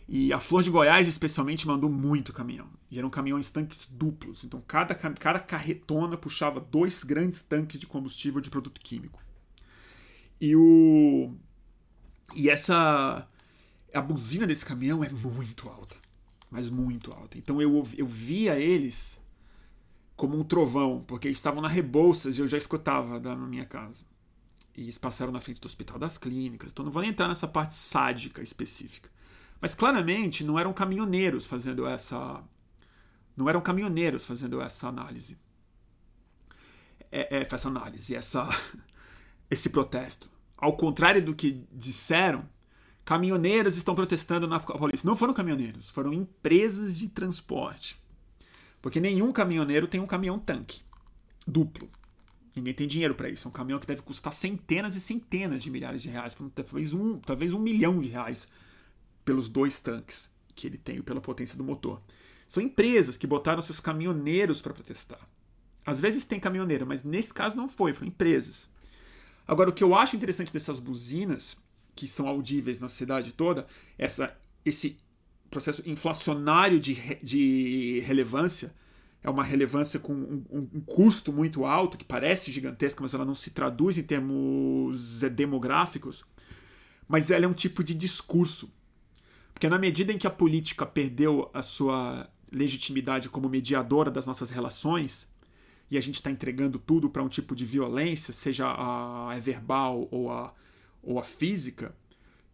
E 0.06 0.32
a 0.32 0.38
Flor 0.38 0.62
de 0.62 0.70
Goiás, 0.70 1.08
especialmente, 1.08 1.66
mandou 1.66 1.90
muito 1.90 2.32
caminhão. 2.32 2.68
E 2.90 2.98
eram 2.98 3.08
caminhões 3.08 3.50
tanques 3.50 3.86
duplos. 3.90 4.44
Então, 4.44 4.62
cada, 4.66 4.94
cada 4.94 5.38
carretona 5.38 6.16
puxava 6.16 6.60
dois 6.60 7.02
grandes 7.02 7.40
tanques 7.40 7.80
de 7.80 7.86
combustível 7.86 8.40
de 8.40 8.50
produto 8.50 8.80
químico. 8.80 9.24
E 10.40 10.54
o. 10.54 11.34
E 12.34 12.50
essa. 12.50 13.26
A 13.94 14.00
buzina 14.00 14.46
desse 14.46 14.66
caminhão 14.66 15.04
é 15.04 15.08
muito 15.08 15.68
alta. 15.68 15.96
Mas 16.50 16.68
muito 16.68 17.12
alta. 17.12 17.38
Então 17.38 17.62
eu, 17.62 17.82
eu 17.96 18.06
via 18.06 18.58
eles 18.58 19.20
como 20.16 20.38
um 20.38 20.44
trovão, 20.44 21.02
porque 21.06 21.28
eles 21.28 21.38
estavam 21.38 21.60
na 21.60 21.68
Rebouças 21.68 22.38
e 22.38 22.40
eu 22.40 22.48
já 22.48 22.56
escutava 22.56 23.18
da 23.18 23.34
minha 23.34 23.64
casa. 23.64 24.04
E 24.76 24.82
eles 24.82 24.98
passaram 24.98 25.32
na 25.32 25.40
frente 25.40 25.60
do 25.60 25.66
Hospital 25.66 25.98
das 25.98 26.18
Clínicas. 26.18 26.72
Então 26.72 26.84
não 26.84 26.92
vou 26.92 27.02
nem 27.02 27.10
entrar 27.10 27.28
nessa 27.28 27.48
parte 27.48 27.74
sádica 27.74 28.42
específica. 28.42 29.10
Mas 29.64 29.74
claramente 29.74 30.44
não 30.44 30.58
eram 30.58 30.74
caminhoneiros 30.74 31.46
fazendo 31.46 31.86
essa. 31.86 32.44
Não 33.34 33.48
eram 33.48 33.62
caminhoneiros 33.62 34.26
fazendo 34.26 34.60
essa 34.60 34.88
análise. 34.88 35.38
É, 37.10 37.38
é, 37.38 37.48
essa 37.50 37.68
análise, 37.68 38.14
essa, 38.14 38.46
esse 39.50 39.70
protesto. 39.70 40.30
Ao 40.54 40.76
contrário 40.76 41.24
do 41.24 41.34
que 41.34 41.64
disseram, 41.72 42.46
caminhoneiros 43.06 43.78
estão 43.78 43.94
protestando 43.94 44.46
na 44.46 44.60
polícia. 44.60 45.06
Não 45.06 45.16
foram 45.16 45.32
caminhoneiros, 45.32 45.88
foram 45.88 46.12
empresas 46.12 46.98
de 46.98 47.08
transporte. 47.08 47.98
Porque 48.82 49.00
nenhum 49.00 49.32
caminhoneiro 49.32 49.88
tem 49.88 49.98
um 49.98 50.06
caminhão 50.06 50.38
tanque 50.38 50.82
duplo. 51.46 51.88
Ninguém 52.54 52.74
tem 52.74 52.86
dinheiro 52.86 53.14
para 53.14 53.30
isso. 53.30 53.48
É 53.48 53.50
um 53.50 53.52
caminhão 53.54 53.80
que 53.80 53.86
deve 53.86 54.02
custar 54.02 54.34
centenas 54.34 54.94
e 54.94 55.00
centenas 55.00 55.62
de 55.62 55.70
milhares 55.70 56.02
de 56.02 56.10
reais, 56.10 56.36
talvez 56.54 56.92
um, 56.92 57.18
talvez 57.18 57.54
um 57.54 57.58
milhão 57.58 57.98
de 57.98 58.08
reais 58.08 58.46
pelos 59.24 59.48
dois 59.48 59.80
tanques 59.80 60.30
que 60.54 60.66
ele 60.66 60.78
tem, 60.78 61.00
pela 61.02 61.20
potência 61.20 61.56
do 61.56 61.64
motor. 61.64 62.00
São 62.46 62.62
empresas 62.62 63.16
que 63.16 63.26
botaram 63.26 63.62
seus 63.62 63.80
caminhoneiros 63.80 64.60
para 64.60 64.74
protestar. 64.74 65.28
Às 65.84 66.00
vezes 66.00 66.24
tem 66.24 66.40
caminhoneiro, 66.40 66.86
mas 66.86 67.04
nesse 67.04 67.32
caso 67.32 67.56
não 67.56 67.68
foi, 67.68 67.92
foram 67.92 68.08
empresas. 68.08 68.68
Agora, 69.46 69.70
o 69.70 69.72
que 69.72 69.84
eu 69.84 69.94
acho 69.94 70.16
interessante 70.16 70.52
dessas 70.52 70.80
buzinas, 70.80 71.56
que 71.94 72.08
são 72.08 72.26
audíveis 72.26 72.80
na 72.80 72.88
cidade 72.88 73.32
toda, 73.32 73.66
essa, 73.98 74.34
esse 74.64 74.98
processo 75.50 75.82
inflacionário 75.88 76.80
de, 76.80 76.94
de 77.22 78.00
relevância, 78.06 78.74
é 79.22 79.30
uma 79.30 79.42
relevância 79.42 79.98
com 79.98 80.12
um, 80.12 80.44
um, 80.50 80.80
custo 80.80 81.32
muito 81.32 81.64
alto, 81.64 81.96
que 81.96 82.04
parece 82.04 82.52
gigantesca, 82.52 83.02
mas 83.02 83.14
ela 83.14 83.24
não 83.24 83.34
se 83.34 83.50
traduz 83.50 83.96
em 83.96 84.02
termos 84.02 85.22
eh, 85.22 85.30
demográficos, 85.30 86.24
mas 87.08 87.30
ela 87.30 87.46
é 87.46 87.48
um 87.48 87.54
tipo 87.54 87.82
de 87.82 87.94
discurso. 87.94 88.70
Porque 89.54 89.68
na 89.68 89.78
medida 89.78 90.12
em 90.12 90.18
que 90.18 90.26
a 90.26 90.30
política 90.30 90.84
perdeu 90.84 91.48
a 91.54 91.62
sua 91.62 92.28
legitimidade 92.52 93.30
como 93.30 93.48
mediadora 93.48 94.10
das 94.10 94.26
nossas 94.26 94.50
relações, 94.50 95.32
e 95.90 95.96
a 95.96 96.00
gente 96.00 96.16
está 96.16 96.30
entregando 96.30 96.78
tudo 96.78 97.08
para 97.08 97.22
um 97.22 97.28
tipo 97.28 97.54
de 97.54 97.64
violência, 97.64 98.34
seja 98.34 98.66
a, 98.66 99.38
verbal 99.38 100.08
ou 100.10 100.30
a, 100.30 100.52
ou 101.02 101.18
a 101.18 101.22
física, 101.22 101.94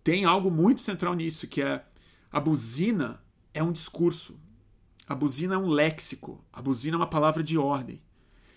tem 0.04 0.24
algo 0.24 0.50
muito 0.50 0.80
central 0.80 1.14
nisso, 1.14 1.46
que 1.46 1.62
é 1.62 1.84
a 2.30 2.40
buzina 2.40 3.22
é 3.52 3.62
um 3.62 3.72
discurso, 3.72 4.38
a 5.06 5.14
buzina 5.14 5.54
é 5.54 5.58
um 5.58 5.68
léxico, 5.68 6.44
a 6.52 6.62
buzina 6.62 6.96
é 6.96 6.98
uma 6.98 7.06
palavra 7.06 7.42
de 7.42 7.58
ordem. 7.58 8.00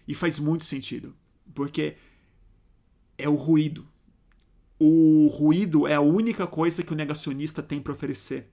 E 0.08 0.14
faz 0.14 0.38
muito 0.38 0.66
sentido, 0.66 1.16
porque 1.54 1.96
é 3.18 3.28
o 3.28 3.36
ruído. 3.36 3.88
O 4.86 5.30
ruído 5.30 5.88
é 5.88 5.94
a 5.94 6.02
única 6.02 6.46
coisa 6.46 6.84
que 6.84 6.92
o 6.92 6.96
negacionista 6.96 7.64
tem 7.64 7.82
para 7.82 7.94
oferecer. 7.94 8.52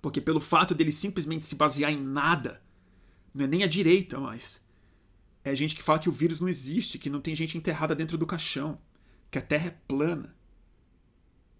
Porque 0.00 0.18
pelo 0.18 0.40
fato 0.40 0.74
dele 0.74 0.90
simplesmente 0.90 1.44
se 1.44 1.56
basear 1.56 1.92
em 1.92 2.02
nada, 2.02 2.62
não 3.34 3.44
é 3.44 3.46
nem 3.46 3.62
a 3.62 3.66
direita 3.66 4.18
mais, 4.18 4.62
é 5.44 5.54
gente 5.54 5.74
que 5.74 5.82
fala 5.82 5.98
que 5.98 6.08
o 6.08 6.12
vírus 6.12 6.40
não 6.40 6.48
existe, 6.48 6.98
que 6.98 7.10
não 7.10 7.20
tem 7.20 7.36
gente 7.36 7.58
enterrada 7.58 7.94
dentro 7.94 8.16
do 8.16 8.26
caixão, 8.26 8.80
que 9.30 9.36
a 9.36 9.42
Terra 9.42 9.66
é 9.66 9.76
plana, 9.86 10.34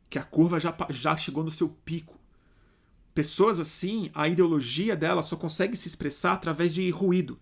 que 0.08 0.18
a 0.18 0.24
curva 0.24 0.58
já, 0.58 0.74
já 0.88 1.14
chegou 1.14 1.44
no 1.44 1.50
seu 1.50 1.68
pico. 1.68 2.18
Pessoas 3.14 3.60
assim, 3.60 4.10
a 4.14 4.26
ideologia 4.26 4.96
dela 4.96 5.20
só 5.20 5.36
consegue 5.36 5.76
se 5.76 5.86
expressar 5.86 6.32
através 6.32 6.72
de 6.72 6.88
ruído. 6.88 7.38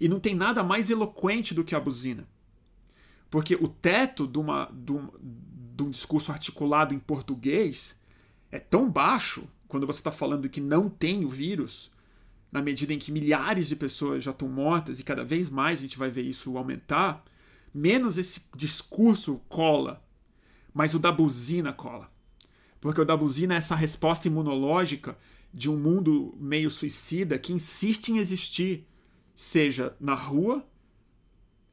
E 0.00 0.08
não 0.08 0.18
tem 0.18 0.34
nada 0.34 0.62
mais 0.62 0.88
eloquente 0.88 1.52
do 1.52 1.62
que 1.62 1.74
a 1.74 1.80
buzina. 1.80 2.26
Porque 3.30 3.54
o 3.54 3.68
teto 3.68 4.26
de, 4.26 4.38
uma, 4.38 4.70
de, 4.72 4.92
de 5.80 5.86
um 5.86 5.90
discurso 5.90 6.30
articulado 6.30 6.94
em 6.94 6.98
português 6.98 7.96
é 8.52 8.58
tão 8.58 8.90
baixo, 8.90 9.48
quando 9.66 9.86
você 9.86 10.00
está 10.00 10.12
falando 10.12 10.48
que 10.48 10.60
não 10.60 10.90
tem 10.90 11.24
o 11.24 11.28
vírus, 11.28 11.90
na 12.52 12.60
medida 12.60 12.92
em 12.92 12.98
que 12.98 13.10
milhares 13.10 13.68
de 13.68 13.76
pessoas 13.76 14.22
já 14.22 14.30
estão 14.30 14.48
mortas 14.48 15.00
e 15.00 15.04
cada 15.04 15.24
vez 15.24 15.48
mais 15.48 15.78
a 15.78 15.82
gente 15.82 15.98
vai 15.98 16.10
ver 16.10 16.22
isso 16.22 16.58
aumentar, 16.58 17.24
menos 17.72 18.18
esse 18.18 18.42
discurso 18.54 19.40
cola, 19.48 20.04
mas 20.74 20.94
o 20.94 20.98
da 20.98 21.10
buzina 21.10 21.72
cola. 21.72 22.12
Porque 22.78 23.00
o 23.00 23.04
da 23.04 23.16
buzina 23.16 23.54
é 23.54 23.58
essa 23.58 23.74
resposta 23.74 24.28
imunológica 24.28 25.16
de 25.54 25.70
um 25.70 25.78
mundo 25.78 26.36
meio 26.38 26.70
suicida 26.70 27.38
que 27.38 27.52
insiste 27.52 28.10
em 28.10 28.18
existir, 28.18 28.86
seja 29.34 29.96
na 29.98 30.14
rua, 30.14 30.66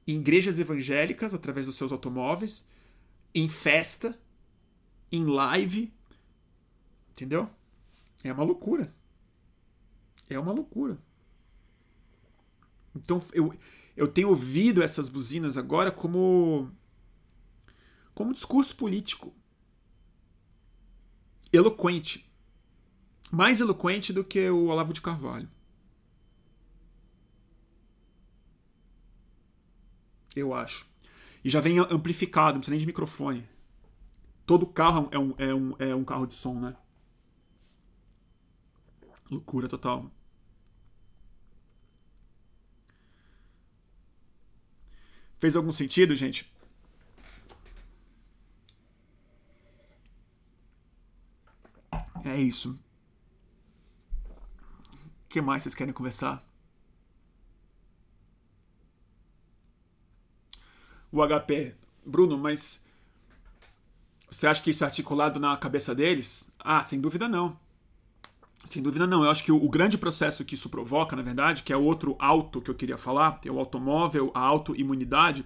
em 0.08 0.18
igrejas 0.18 0.60
evangélicas 0.60 1.34
através 1.34 1.66
dos 1.66 1.76
seus 1.76 1.92
automóveis, 1.92 2.66
em 3.34 3.48
festa, 3.48 4.20
em 5.12 5.26
live, 5.26 5.94
entendeu? 7.12 7.50
É 8.24 8.32
uma 8.32 8.44
loucura. 8.44 8.94
É 10.30 10.38
uma 10.38 10.52
loucura. 10.52 10.98
Então 12.96 13.22
eu, 13.34 13.54
eu 13.96 14.08
tenho 14.08 14.30
ouvido 14.30 14.82
essas 14.84 15.08
buzinas 15.08 15.58
agora 15.58 15.92
como 15.92 16.72
como 18.14 18.34
discurso 18.34 18.76
político 18.76 19.34
eloquente. 21.54 22.28
Mais 23.32 23.60
eloquente 23.60 24.12
do 24.12 24.24
que 24.24 24.50
o 24.50 24.68
Olavo 24.68 24.94
de 24.94 25.02
Carvalho. 25.02 25.50
Eu 30.36 30.54
acho. 30.54 30.87
E 31.48 31.50
já 31.50 31.62
vem 31.62 31.80
amplificado, 31.80 32.56
não 32.56 32.60
precisa 32.60 32.72
nem 32.72 32.80
de 32.82 32.86
microfone. 32.86 33.48
Todo 34.46 34.68
carro 34.68 35.08
é 35.14 35.18
um, 35.18 35.34
é 35.38 35.54
um, 35.56 35.76
é 35.80 35.96
um 35.96 36.04
carro 36.04 36.28
de 36.28 36.34
som, 36.34 36.60
né? 36.60 36.76
Loucura 39.32 39.66
total. 39.66 40.12
Fez 45.40 45.56
algum 45.56 45.72
sentido, 45.72 46.18
gente? 46.18 46.54
É 52.26 52.38
isso. 52.42 52.78
O 55.24 55.30
que 55.30 55.40
mais 55.40 55.64
vocês 55.64 55.74
querem 55.74 55.94
conversar? 55.94 56.46
O 61.12 61.26
HP. 61.26 61.76
Bruno, 62.06 62.38
mas 62.38 62.86
você 64.30 64.46
acha 64.46 64.62
que 64.62 64.70
isso 64.70 64.84
é 64.84 64.88
articulado 64.88 65.40
na 65.40 65.56
cabeça 65.56 65.96
deles? 65.96 66.52
Ah, 66.60 66.84
sem 66.84 67.00
dúvida 67.00 67.28
não. 67.28 67.58
Sem 68.66 68.82
dúvida 68.82 69.08
não. 69.08 69.24
Eu 69.24 69.32
acho 69.32 69.44
que 69.44 69.52
o, 69.52 69.70
grande 69.70 69.98
processo 69.98 70.44
que 70.44 70.56
isso 70.56 70.70
provoca, 70.70 71.16
na 71.16 71.22
verdade, 71.22 71.64
que 71.64 71.72
é 71.72 71.78
outro 71.78 72.16
auto 72.20 72.62
que 72.62 72.70
eu 72.70 72.76
queria 72.76 72.98
falar, 72.98 73.40
é 73.46 73.52
o 73.52 73.60
automóvel, 73.60 74.32
a 74.34 74.42
autoimunidade. 74.42 75.46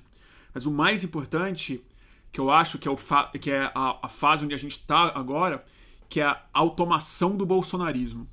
Mas 0.53 0.65
o 0.65 0.71
mais 0.71 1.03
importante, 1.03 1.83
que 2.31 2.39
eu 2.39 2.49
acho 2.49 2.79
que 2.79 2.87
é, 2.87 2.91
o 2.91 2.97
que 3.39 3.51
é 3.51 3.71
a, 3.75 3.99
a 4.01 4.09
fase 4.09 4.45
onde 4.45 4.55
a 4.55 4.57
gente 4.57 4.71
está 4.71 5.11
agora, 5.15 5.63
que 6.09 6.19
é 6.19 6.25
a 6.25 6.41
automação 6.51 7.37
do 7.37 7.45
bolsonarismo. 7.45 8.27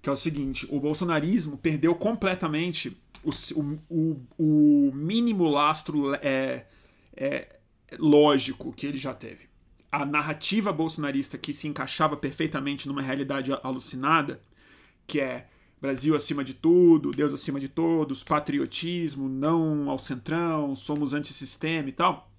Que 0.00 0.08
é 0.08 0.12
o 0.12 0.16
seguinte: 0.16 0.66
o 0.70 0.80
bolsonarismo 0.80 1.58
perdeu 1.58 1.94
completamente 1.94 2.96
o, 3.54 3.78
o, 3.88 4.20
o 4.38 4.92
mínimo 4.94 5.48
lastro 5.48 6.14
é, 6.14 6.66
é, 7.16 7.58
lógico 7.98 8.72
que 8.72 8.86
ele 8.86 8.96
já 8.96 9.12
teve. 9.12 9.46
A 9.90 10.04
narrativa 10.04 10.72
bolsonarista 10.72 11.36
que 11.36 11.52
se 11.52 11.66
encaixava 11.66 12.16
perfeitamente 12.16 12.86
numa 12.86 13.02
realidade 13.02 13.50
alucinada, 13.62 14.40
que 15.06 15.20
é 15.20 15.48
Brasil 15.80 16.14
acima 16.14 16.44
de 16.44 16.54
tudo, 16.54 17.10
Deus 17.10 17.34
acima 17.34 17.58
de 17.58 17.68
todos, 17.68 18.22
patriotismo, 18.22 19.28
não 19.28 19.90
ao 19.90 19.98
centrão, 19.98 20.74
somos 20.76 21.12
antissistema 21.12 21.88
e 21.88 21.92
tal, 21.92 22.30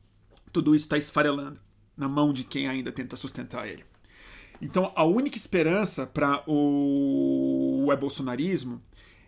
tudo 0.52 0.76
isso 0.76 0.86
está 0.86 0.97
esfarelando 0.97 1.60
na 1.95 2.08
mão 2.08 2.32
de 2.32 2.43
quem 2.43 2.67
ainda 2.67 2.91
tenta 2.91 3.15
sustentar 3.15 3.67
ele. 3.67 3.84
Então, 4.62 4.91
a 4.95 5.04
única 5.04 5.38
esperança 5.38 6.06
para 6.06 6.43
o, 6.47 7.88
o 7.88 7.97
bolsonarismo 7.97 8.82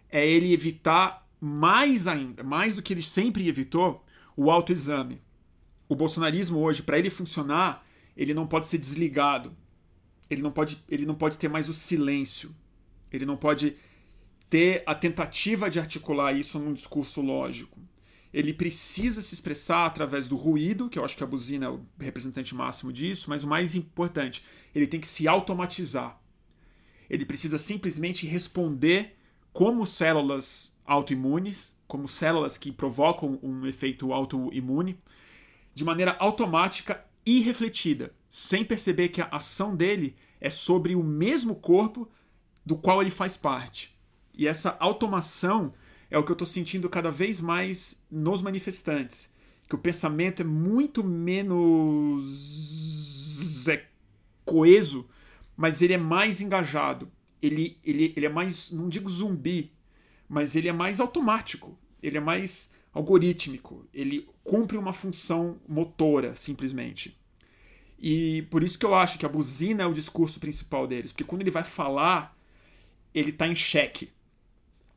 é 0.09 0.27
ele 0.27 0.53
evitar 0.53 1.28
mais 1.39 2.07
ainda, 2.07 2.43
mais 2.43 2.75
do 2.75 2.81
que 2.81 2.93
ele 2.93 3.01
sempre 3.01 3.47
evitou, 3.47 4.03
o 4.35 4.51
autoexame. 4.51 5.21
O 5.87 5.95
bolsonarismo 5.95 6.59
hoje, 6.59 6.83
para 6.83 6.99
ele 6.99 7.09
funcionar, 7.09 7.85
ele 8.15 8.33
não 8.33 8.45
pode 8.45 8.67
ser 8.67 8.77
desligado. 8.77 9.55
Ele 10.29 10.41
não 10.41 10.51
pode, 10.51 10.83
ele 10.87 11.05
não 11.05 11.15
pode 11.15 11.37
ter 11.37 11.47
mais 11.47 11.69
o 11.69 11.73
silêncio. 11.73 12.55
Ele 13.11 13.25
não 13.25 13.35
pode 13.35 13.75
ter 14.49 14.83
a 14.85 14.93
tentativa 14.93 15.69
de 15.69 15.79
articular 15.79 16.33
isso 16.33 16.59
num 16.59 16.73
discurso 16.73 17.21
lógico 17.21 17.79
ele 18.31 18.53
precisa 18.53 19.21
se 19.21 19.33
expressar 19.33 19.85
através 19.85 20.27
do 20.27 20.35
ruído, 20.35 20.87
que 20.87 20.99
eu 20.99 21.05
acho 21.05 21.17
que 21.17 21.23
a 21.23 21.27
buzina 21.27 21.65
é 21.65 21.69
o 21.69 21.83
representante 21.99 22.53
máximo 22.53 22.93
disso, 22.93 23.29
mas 23.29 23.43
o 23.43 23.47
mais 23.47 23.75
importante, 23.75 24.43
ele 24.73 24.85
tem 24.85 24.99
que 24.99 25.07
se 25.07 25.27
automatizar. 25.27 26.19
Ele 27.09 27.25
precisa 27.25 27.57
simplesmente 27.57 28.27
responder 28.27 29.17
como 29.51 29.85
células 29.85 30.71
autoimunes, 30.89 31.77
como 31.87 32.07
células 32.07 32.57
que 32.57 32.71
provocam 32.71 33.39
um 33.41 33.65
efeito 33.65 34.11
autoimune, 34.11 34.99
de 35.73 35.85
maneira 35.85 36.17
automática 36.19 37.05
e 37.25 37.39
refletida, 37.41 38.13
sem 38.29 38.65
perceber 38.65 39.09
que 39.09 39.21
a 39.21 39.29
ação 39.31 39.75
dele 39.75 40.15
é 40.41 40.49
sobre 40.49 40.95
o 40.95 41.03
mesmo 41.03 41.55
corpo 41.55 42.09
do 42.65 42.75
qual 42.75 43.01
ele 43.01 43.11
faz 43.11 43.37
parte. 43.37 43.97
E 44.33 44.47
essa 44.47 44.75
automação 44.79 45.73
é 46.09 46.17
o 46.17 46.23
que 46.23 46.31
eu 46.31 46.33
estou 46.33 46.47
sentindo 46.47 46.89
cada 46.89 47.11
vez 47.11 47.39
mais 47.39 48.03
nos 48.09 48.41
manifestantes. 48.41 49.31
Que 49.67 49.75
o 49.75 49.79
pensamento 49.79 50.41
é 50.41 50.45
muito 50.45 51.03
menos 51.03 52.25
é, 53.67 53.85
coeso, 54.43 55.07
mas 55.55 55.81
ele 55.81 55.93
é 55.93 55.97
mais 55.97 56.41
engajado. 56.41 57.11
Ele, 57.41 57.77
ele, 57.83 58.13
ele 58.15 58.25
é 58.25 58.29
mais, 58.29 58.71
não 58.71 58.89
digo 58.89 59.09
zumbi, 59.09 59.71
mas 60.29 60.55
ele 60.55 60.69
é 60.69 60.73
mais 60.73 60.99
automático. 60.99 61.77
Ele 62.01 62.17
é 62.17 62.21
mais 62.21 62.71
algorítmico, 62.93 63.85
ele 63.93 64.27
cumpre 64.43 64.77
uma 64.77 64.93
função 64.93 65.59
motora, 65.67 66.35
simplesmente. 66.35 67.17
E 67.99 68.43
por 68.43 68.63
isso 68.63 68.79
que 68.79 68.85
eu 68.85 68.95
acho 68.95 69.19
que 69.19 69.25
a 69.25 69.29
buzina 69.29 69.83
é 69.83 69.85
o 69.85 69.93
discurso 69.93 70.39
principal 70.39 70.87
deles, 70.87 71.11
porque 71.11 71.23
quando 71.23 71.41
ele 71.41 71.51
vai 71.51 71.63
falar, 71.63 72.37
ele 73.13 73.29
está 73.29 73.47
em 73.47 73.55
xeque. 73.55 74.09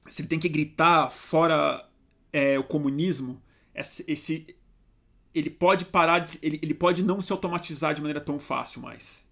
Se 0.09 0.23
ele 0.23 0.29
tem 0.29 0.39
que 0.39 0.49
gritar 0.49 1.11
fora 1.11 1.87
é, 2.33 2.59
o 2.59 2.65
comunismo, 2.65 3.43
esse, 3.75 4.47
ele 5.35 5.51
pode 5.51 5.85
parar 5.85 6.21
de, 6.21 6.39
ele, 6.43 6.59
ele 6.63 6.75
pode 6.75 7.03
não 7.03 7.21
se 7.21 7.33
automatizar 7.33 7.95
de 7.95 8.01
maneira 8.01 8.21
tão 8.21 8.39
fácil 8.39 8.81
mais. 8.81 9.27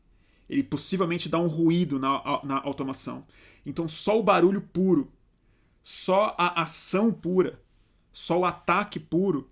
Ele 0.48 0.64
possivelmente 0.64 1.28
dá 1.28 1.38
um 1.38 1.46
ruído 1.46 1.98
na, 1.98 2.40
na 2.42 2.60
automação. 2.62 3.24
Então 3.64 3.86
só 3.86 4.18
o 4.18 4.22
barulho 4.22 4.60
puro, 4.60 5.12
só 5.82 6.34
a 6.38 6.62
ação 6.62 7.12
pura, 7.12 7.60
só 8.12 8.40
o 8.40 8.44
ataque 8.44 8.98
puro 9.00 9.50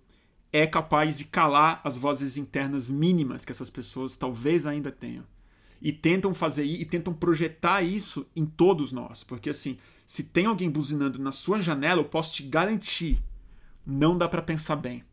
é 0.51 0.65
capaz 0.65 1.17
de 1.17 1.25
calar 1.25 1.79
as 1.83 1.97
vozes 1.97 2.37
internas 2.37 2.89
mínimas 2.89 3.45
que 3.45 3.51
essas 3.51 3.69
pessoas 3.69 4.17
talvez 4.17 4.65
ainda 4.65 4.91
tenham. 4.91 5.23
E 5.81 5.93
tentam 5.93 6.33
fazer 6.33 6.65
e 6.65 6.83
tentam 6.83 7.13
projetar 7.13 7.81
isso 7.81 8.27
em 8.35 8.45
todos 8.45 8.91
nós. 8.91 9.23
Porque 9.23 9.49
assim, 9.49 9.77
se 10.05 10.23
tem 10.23 10.45
alguém 10.45 10.69
buzinando 10.69 11.19
na 11.19 11.31
sua 11.31 11.59
janela, 11.61 12.01
eu 12.01 12.05
posso 12.05 12.33
te 12.33 12.43
garantir, 12.43 13.21
não 13.85 14.17
dá 14.17 14.27
para 14.27 14.41
pensar 14.41 14.75
bem. 14.75 15.03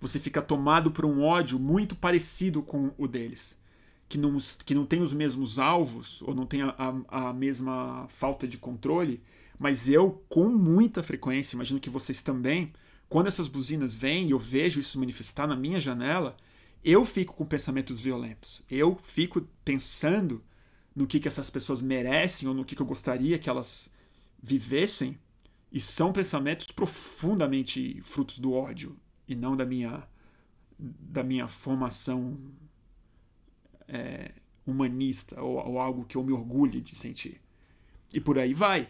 Você 0.00 0.18
fica 0.18 0.42
tomado 0.42 0.90
por 0.90 1.06
um 1.06 1.22
ódio 1.22 1.58
muito 1.58 1.96
parecido 1.96 2.62
com 2.62 2.92
o 2.98 3.08
deles. 3.08 3.58
Que 4.06 4.18
não, 4.18 4.36
que 4.66 4.74
não 4.74 4.84
tem 4.84 5.00
os 5.00 5.14
mesmos 5.14 5.58
alvos, 5.58 6.20
ou 6.22 6.34
não 6.34 6.44
tem 6.44 6.60
a, 6.60 6.74
a, 7.08 7.28
a 7.28 7.32
mesma 7.32 8.06
falta 8.08 8.46
de 8.46 8.58
controle, 8.58 9.22
mas 9.58 9.88
eu, 9.88 10.24
com 10.28 10.48
muita 10.48 11.02
frequência, 11.02 11.56
imagino 11.56 11.80
que 11.80 11.90
vocês 11.90 12.20
também, 12.20 12.72
quando 13.08 13.28
essas 13.28 13.48
buzinas 13.48 13.94
vêm 13.94 14.28
e 14.28 14.30
eu 14.32 14.38
vejo 14.38 14.80
isso 14.80 14.98
manifestar 14.98 15.46
na 15.46 15.56
minha 15.56 15.78
janela, 15.78 16.36
eu 16.84 17.04
fico 17.04 17.34
com 17.34 17.46
pensamentos 17.46 18.00
violentos. 18.00 18.62
Eu 18.70 18.96
fico 18.96 19.40
pensando 19.64 20.42
no 20.94 21.06
que, 21.06 21.18
que 21.18 21.28
essas 21.28 21.48
pessoas 21.48 21.80
merecem 21.80 22.48
ou 22.48 22.54
no 22.54 22.64
que, 22.64 22.76
que 22.76 22.82
eu 22.82 22.86
gostaria 22.86 23.38
que 23.38 23.48
elas 23.48 23.90
vivessem. 24.42 25.18
E 25.72 25.80
são 25.80 26.12
pensamentos 26.12 26.66
profundamente 26.68 28.00
frutos 28.02 28.38
do 28.38 28.52
ódio 28.52 28.96
e 29.26 29.34
não 29.34 29.56
da 29.56 29.64
minha, 29.64 30.06
da 30.78 31.24
minha 31.24 31.48
formação 31.48 32.38
é, 33.88 34.32
humanista 34.66 35.42
ou, 35.42 35.56
ou 35.56 35.78
algo 35.80 36.04
que 36.04 36.16
eu 36.16 36.22
me 36.22 36.32
orgulhe 36.32 36.80
de 36.80 36.94
sentir. 36.94 37.40
E 38.12 38.20
por 38.20 38.38
aí 38.38 38.54
vai 38.54 38.88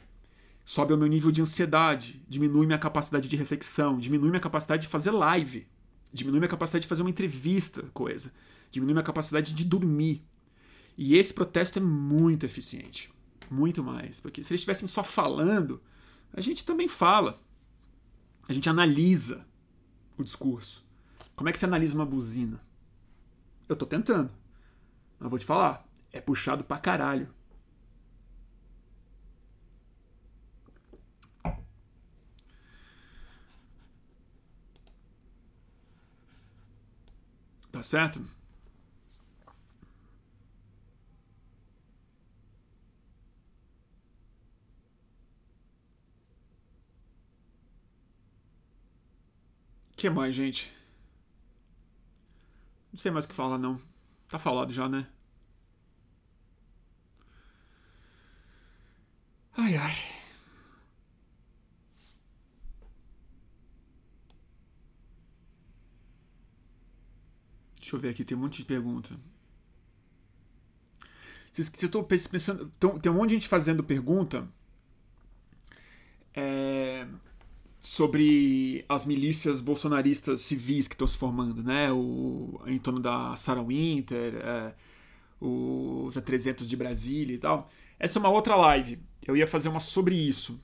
sobe 0.65 0.95
o 0.95 0.97
meu 0.97 1.07
nível 1.07 1.31
de 1.31 1.43
ansiedade, 1.43 2.25
diminui 2.29 2.67
minha 2.67 2.79
capacidade 2.79 3.29
de 3.29 3.37
reflexão, 3.37 3.99
diminui 3.99 4.31
minha 4.31 4.41
capacidade 4.41 4.83
de 4.83 4.89
fazer 4.89 5.11
live, 5.11 5.67
diminui 6.13 6.41
minha 6.41 6.49
capacidade 6.49 6.83
de 6.83 6.89
fazer 6.89 7.03
uma 7.03 7.11
entrevista, 7.11 7.83
coisa, 7.93 8.33
diminui 8.71 8.95
minha 8.95 9.05
capacidade 9.05 9.53
de 9.53 9.65
dormir. 9.65 10.25
E 10.97 11.17
esse 11.17 11.35
protesto 11.35 11.79
é 11.79 11.83
muito 11.83 12.47
eficiente, 12.47 13.13
muito 13.51 13.83
mais, 13.83 14.21
porque 14.21 14.43
se 14.43 14.53
eles 14.53 14.61
estivessem 14.61 14.89
só 14.89 15.05
falando, 15.05 15.83
a 16.33 16.41
gente 16.41 16.65
também 16.65 16.89
fala, 16.89 17.41
a 18.49 18.53
gente 18.53 18.69
analisa 18.69 19.47
o 20.17 20.23
discurso. 20.23 20.85
Como 21.37 21.49
é 21.49 21.53
que 21.53 21.59
você 21.59 21.65
analisa 21.65 21.95
uma 21.95 22.07
buzina? 22.07 22.61
Eu 23.69 23.77
tô 23.77 23.85
tentando, 23.85 24.31
mas 25.19 25.29
vou 25.29 25.39
te 25.39 25.45
falar, 25.45 25.87
é 26.13 26.21
puxado 26.21 26.65
pra 26.65 26.79
caralho. 26.79 27.29
Tá 37.75 37.83
certo? 37.83 38.25
que 49.97 50.09
mais, 50.09 50.33
gente? 50.33 50.73
Não 52.93 53.01
sei 53.01 53.11
mais 53.11 53.25
o 53.25 53.29
que 53.29 53.35
falar, 53.35 53.59
não. 53.59 53.81
Tá 54.29 54.39
falado 54.39 54.73
já, 54.73 54.89
né? 54.89 55.09
Ai, 59.57 59.77
ai. 59.77 60.14
Deixa 67.95 67.97
eu 67.97 68.01
ver 68.01 68.09
aqui, 68.09 68.25
tem 68.25 68.37
um 68.37 68.41
monte 68.41 68.59
de 68.59 68.65
pergunta. 68.65 69.11
Se 71.53 71.85
eu 71.85 71.89
tô 71.89 72.03
pensando. 72.03 72.73
Tem 73.01 73.13
um 73.13 73.15
monte 73.15 73.29
de 73.29 73.35
gente 73.35 73.49
fazendo 73.49 73.85
pergunta 73.85 74.49
é, 76.35 77.07
sobre 77.81 78.85
as 78.89 79.05
milícias 79.05 79.61
bolsonaristas 79.61 80.41
civis 80.41 80.89
que 80.89 80.95
estão 80.95 81.07
se 81.07 81.17
formando, 81.17 81.63
né? 81.63 81.93
O, 81.93 82.61
em 82.67 82.79
torno 82.79 82.99
da 82.99 83.37
Sarah 83.37 83.63
Winter, 83.63 84.35
é, 84.35 84.75
os 85.41 86.17
A300 86.17 86.67
de 86.67 86.77
Brasília 86.77 87.35
e 87.35 87.39
tal. 87.39 87.71
Essa 87.97 88.19
é 88.19 88.21
uma 88.21 88.31
outra 88.31 88.57
live. 88.57 88.99
Eu 89.25 89.37
ia 89.37 89.47
fazer 89.47 89.69
uma 89.69 89.79
sobre 89.79 90.17
isso. 90.17 90.61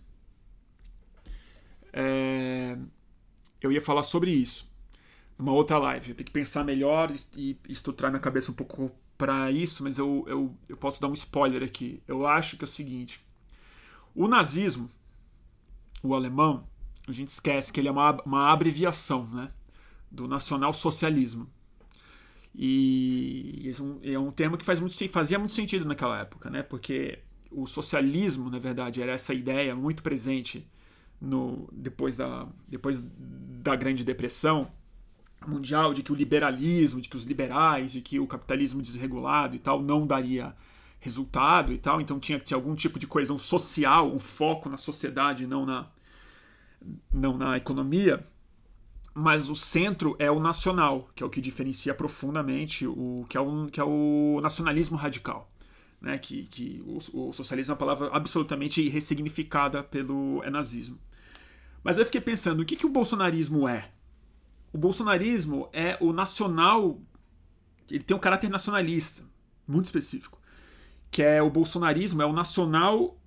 É, 1.92 2.76
eu 3.60 3.70
ia 3.70 3.80
falar 3.80 4.02
sobre 4.02 4.32
isso 4.32 4.69
uma 5.40 5.52
outra 5.52 5.78
live. 5.78 6.10
Eu 6.10 6.14
tenho 6.14 6.26
que 6.26 6.32
pensar 6.32 6.64
melhor 6.64 7.12
e 7.36 7.58
estruturar 7.68 8.10
minha 8.10 8.20
cabeça 8.20 8.50
um 8.50 8.54
pouco 8.54 8.90
para 9.16 9.50
isso, 9.50 9.82
mas 9.82 9.98
eu, 9.98 10.24
eu, 10.26 10.56
eu 10.68 10.76
posso 10.76 11.00
dar 11.00 11.08
um 11.08 11.12
spoiler 11.12 11.62
aqui. 11.62 12.02
Eu 12.06 12.26
acho 12.26 12.56
que 12.56 12.64
é 12.64 12.66
o 12.66 12.68
seguinte: 12.68 13.24
o 14.14 14.26
nazismo, 14.28 14.90
o 16.02 16.14
alemão, 16.14 16.66
a 17.06 17.12
gente 17.12 17.28
esquece 17.28 17.72
que 17.72 17.80
ele 17.80 17.88
é 17.88 17.90
uma, 17.90 18.22
uma 18.24 18.50
abreviação 18.50 19.26
né, 19.26 19.50
do 20.10 20.26
nacional-socialismo. 20.26 21.48
E 22.54 23.70
é 23.72 23.82
um, 23.82 24.00
é 24.02 24.18
um 24.18 24.30
termo 24.32 24.58
que 24.58 24.64
faz 24.64 24.80
muito, 24.80 24.96
fazia 25.10 25.38
muito 25.38 25.52
sentido 25.52 25.84
naquela 25.84 26.18
época, 26.18 26.50
né? 26.50 26.62
Porque 26.62 27.20
o 27.50 27.66
socialismo, 27.66 28.50
na 28.50 28.58
verdade, 28.58 29.00
era 29.00 29.12
essa 29.12 29.32
ideia 29.32 29.74
muito 29.74 30.02
presente 30.02 30.68
no, 31.20 31.68
depois, 31.72 32.16
da, 32.16 32.48
depois 32.66 33.00
da 33.00 33.76
Grande 33.76 34.04
Depressão, 34.04 34.70
mundial 35.46 35.94
de 35.94 36.02
que 36.02 36.12
o 36.12 36.14
liberalismo, 36.14 37.00
de 37.00 37.08
que 37.08 37.16
os 37.16 37.24
liberais, 37.24 37.92
de 37.92 38.00
que 38.00 38.20
o 38.20 38.26
capitalismo 38.26 38.82
desregulado 38.82 39.56
e 39.56 39.58
tal 39.58 39.82
não 39.82 40.06
daria 40.06 40.54
resultado 41.00 41.72
e 41.72 41.78
tal, 41.78 42.00
então 42.00 42.20
tinha 42.20 42.38
que 42.38 42.44
ter 42.44 42.54
algum 42.54 42.74
tipo 42.74 42.98
de 42.98 43.06
coesão 43.06 43.38
social, 43.38 44.12
um 44.12 44.18
foco 44.18 44.68
na 44.68 44.76
sociedade, 44.76 45.46
não 45.46 45.64
na 45.64 45.88
não 47.12 47.36
na 47.36 47.56
economia. 47.56 48.24
Mas 49.12 49.50
o 49.50 49.54
centro 49.54 50.14
é 50.18 50.30
o 50.30 50.38
nacional, 50.38 51.10
que 51.14 51.22
é 51.22 51.26
o 51.26 51.30
que 51.30 51.40
diferencia 51.40 51.92
profundamente 51.94 52.86
o 52.86 53.26
que 53.28 53.36
é 53.36 53.40
o, 53.40 53.66
que 53.66 53.80
é 53.80 53.84
o 53.84 54.40
nacionalismo 54.42 54.96
radical. 54.96 55.50
Né, 56.00 56.16
que, 56.16 56.44
que 56.44 56.82
o, 56.86 57.28
o, 57.28 57.30
socialismo 57.30 57.72
é 57.72 57.74
uma 57.74 57.78
palavra 57.78 58.08
absolutamente 58.10 58.88
ressignificada 58.88 59.82
pelo 59.82 60.42
é 60.42 60.48
nazismo. 60.48 60.98
Mas 61.84 61.98
eu 61.98 62.06
fiquei 62.06 62.22
pensando, 62.22 62.60
o 62.60 62.64
que, 62.64 62.74
que 62.74 62.86
o 62.86 62.88
bolsonarismo 62.88 63.68
é? 63.68 63.90
O 64.72 64.78
bolsonarismo 64.78 65.68
é 65.72 65.96
o 66.00 66.12
nacional. 66.12 67.00
Ele 67.90 68.04
tem 68.04 68.16
um 68.16 68.20
caráter 68.20 68.48
nacionalista, 68.48 69.24
muito 69.66 69.86
específico. 69.86 70.40
Que 71.10 71.22
é 71.22 71.42
o 71.42 71.50
bolsonarismo, 71.50 72.22
é 72.22 72.26
o 72.26 72.32
nacional. 72.32 73.18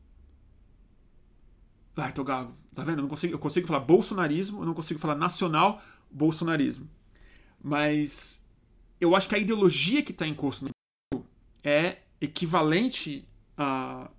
Ai, 1.97 2.13
tô 2.13 2.23
gago. 2.23 2.55
Tá 2.73 2.83
vendo? 2.83 2.99
Eu, 2.99 3.01
não 3.03 3.09
consigo, 3.09 3.33
eu 3.33 3.39
consigo 3.39 3.67
falar 3.67 3.81
bolsonarismo, 3.81 4.61
eu 4.61 4.65
não 4.65 4.73
consigo 4.73 4.99
falar 4.99 5.15
nacional 5.15 5.81
bolsonarismo. 6.09 6.89
Mas 7.61 8.41
eu 8.99 9.15
acho 9.15 9.27
que 9.27 9.35
a 9.35 9.39
ideologia 9.39 10.01
que 10.01 10.11
está 10.11 10.25
em 10.25 10.33
curso 10.33 10.65
no 10.65 11.25
é 11.63 11.99
equivalente 12.19 13.27
a 13.57 14.09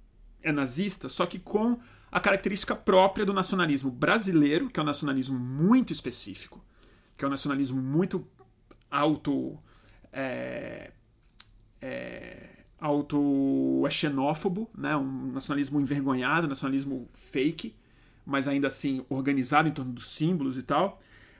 é 0.42 0.52
nazista, 0.52 1.08
só 1.08 1.24
que 1.24 1.38
com 1.38 1.80
a 2.12 2.20
característica 2.20 2.76
própria 2.76 3.24
do 3.24 3.32
nacionalismo 3.32 3.90
brasileiro, 3.90 4.68
que 4.68 4.78
é 4.78 4.82
um 4.82 4.86
nacionalismo 4.86 5.38
muito 5.38 5.90
específico 5.90 6.62
que 7.16 7.24
é 7.24 7.28
um 7.28 7.30
nacionalismo 7.30 7.80
muito 7.80 8.26
auto. 8.90 9.58
É, 10.12 10.92
é, 11.80 12.54
auto 12.84 13.84
é 13.86 13.90
xenófobo, 13.90 14.70
né? 14.76 14.94
um 14.96 15.32
nacionalismo 15.32 15.80
envergonhado, 15.80 16.46
nacionalismo 16.46 17.06
fake, 17.12 17.74
mas 18.26 18.46
ainda 18.46 18.66
assim 18.66 19.04
organizado 19.08 19.68
em 19.68 19.72
torno 19.72 19.92
dos 19.92 20.08
símbolos 20.08 20.58
e 20.58 20.62
tal. 20.62 20.98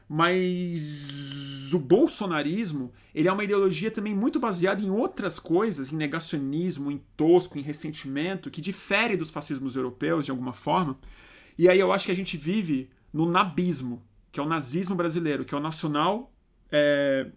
Mas 0.09 1.72
o 1.72 1.79
bolsonarismo 1.79 2.93
ele 3.14 3.29
é 3.29 3.33
uma 3.33 3.45
ideologia 3.45 3.91
também 3.91 4.14
muito 4.14 4.39
baseada 4.39 4.83
em 4.83 4.91
outras 4.91 5.39
coisas, 5.39 5.93
em 5.93 5.97
negacionismo, 5.97 6.91
em 6.91 7.03
tosco, 7.16 7.59
em 7.59 7.62
ressentimento, 7.62 8.51
que 8.51 8.61
difere 8.61 9.16
dos 9.16 9.31
fascismos 9.31 9.77
europeus 9.77 10.25
de 10.25 10.31
alguma 10.31 10.53
forma. 10.53 10.99
E 11.59 11.68
aí 11.68 11.79
eu 11.79 11.93
acho 11.93 12.07
que 12.07 12.12
a 12.12 12.16
gente 12.16 12.37
vive 12.37 12.91
no 13.12 13.31
nabismo 13.31 14.03
que 14.35 14.41
é 14.41 14.43
o 14.43 14.47
nazismo 14.47 14.97
brasileiro, 14.97 15.45
que 15.45 15.55
é 15.55 15.57
o 15.57 15.61
nacional 15.61 16.35
é, 16.68 17.30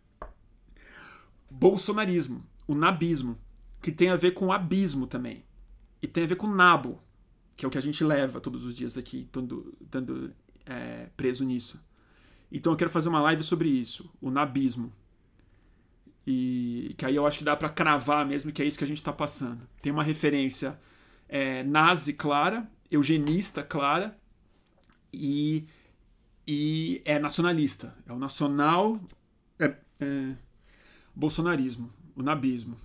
bolsonarismo, 1.48 2.44
o 2.68 2.74
nabismo, 2.74 3.38
que 3.84 3.92
tem 3.92 4.10
a 4.10 4.16
ver 4.16 4.32
com 4.32 4.52
abismo 4.52 5.06
também. 5.06 5.46
E 6.02 6.08
tem 6.08 6.24
a 6.24 6.28
ver 6.28 6.38
com 6.38 6.48
nabo, 6.48 7.00
que 7.56 7.64
é 7.64 7.68
o 7.68 7.70
que 7.70 7.78
a 7.78 7.82
gente 7.82 8.04
leva 8.04 8.42
todos 8.42 8.66
os 8.66 8.76
dias 8.76 8.98
aqui, 8.98 9.30
estando, 9.32 10.34
é, 10.66 11.08
preso 11.16 11.46
nisso. 11.46 11.80
Então 12.52 12.74
eu 12.74 12.78
quero 12.78 12.90
fazer 12.90 13.10
uma 13.10 13.22
live 13.22 13.44
sobre 13.44 13.70
isso, 13.70 14.12
o 14.20 14.32
nabismo. 14.32 14.92
E 16.26 16.96
que 16.98 17.06
aí 17.06 17.16
eu 17.16 17.28
acho 17.28 17.38
que 17.38 17.44
dá 17.44 17.56
para 17.56 17.70
cravar 17.70 18.26
mesmo 18.26 18.52
que 18.52 18.64
é 18.64 18.66
isso 18.66 18.76
que 18.78 18.84
a 18.84 18.88
gente 18.88 18.98
está 18.98 19.14
passando. 19.14 19.70
Tem 19.84 19.92
uma 19.92 20.04
referência 20.04 20.80
é, 21.30 21.62
nazi 21.64 22.14
clara, 22.14 22.68
eugenista 22.90 23.62
clara 23.62 24.18
e, 25.14 25.68
e 26.48 27.02
é 27.04 27.20
nacionalista. 27.20 27.94
É 28.06 28.14
o 28.14 28.18
nacional 28.18 29.00
é, 29.60 29.76
é, 30.00 30.36
bolsonarismo, 31.14 31.92
o 32.16 32.24
nabismo. 32.24 32.78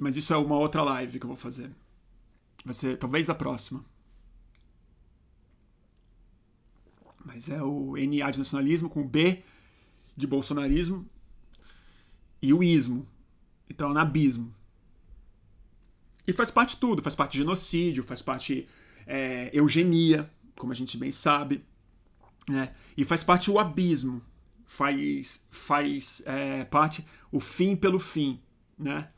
Mas 0.00 0.16
isso 0.16 0.32
é 0.32 0.36
uma 0.36 0.56
outra 0.56 0.82
live 0.82 1.18
que 1.18 1.26
eu 1.26 1.28
vou 1.28 1.36
fazer. 1.36 1.70
Vai 2.64 2.74
ser 2.74 2.96
talvez 2.96 3.28
a 3.28 3.34
próxima. 3.34 3.84
Mas 7.24 7.48
é 7.48 7.62
o 7.62 7.94
NA 7.96 8.30
de 8.30 8.38
nacionalismo 8.38 8.88
com 8.88 9.00
o 9.00 9.08
B 9.08 9.42
de 10.16 10.26
bolsonarismo 10.26 11.08
e 12.40 12.52
o 12.52 12.62
ismo. 12.62 13.06
Então, 13.68 13.90
é 13.90 13.94
nabismo. 13.94 14.54
E 16.26 16.32
faz 16.32 16.50
parte 16.50 16.70
de 16.70 16.76
tudo. 16.76 17.02
Faz 17.02 17.14
parte 17.14 17.32
de 17.32 17.38
genocídio, 17.38 18.04
faz 18.04 18.22
parte 18.22 18.68
é, 19.06 19.50
eugenia, 19.52 20.30
como 20.54 20.72
a 20.72 20.74
gente 20.74 20.96
bem 20.96 21.10
sabe. 21.10 21.64
Né? 22.48 22.74
E 22.96 23.04
faz 23.04 23.22
parte 23.22 23.50
o 23.50 23.58
abismo. 23.58 24.22
Faz, 24.66 25.46
faz 25.50 26.22
é, 26.26 26.64
parte 26.64 27.04
o 27.30 27.38
fim 27.40 27.76
pelo 27.76 27.98
fim. 27.98 28.40
Né? 28.78 29.08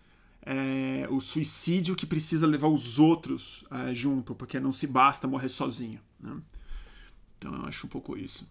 É, 0.43 1.09
o 1.11 1.21
suicídio 1.21 1.97
que 1.97 2.07
precisa 2.07 2.47
levar 2.47 2.69
os 2.69 2.99
outros 2.99 3.65
é, 3.71 3.95
junto, 3.95 4.35
porque 4.35 4.61
não 4.61 4.73
se 4.73 4.87
basta 4.87 5.27
morrer 5.27 5.49
sozinho. 5.49 6.01
Né? 6.21 6.37
Então 7.39 7.55
eu 7.55 7.67
acho 7.67 7.87
um 7.87 7.91
pouco 7.91 8.17
isso. 8.17 8.51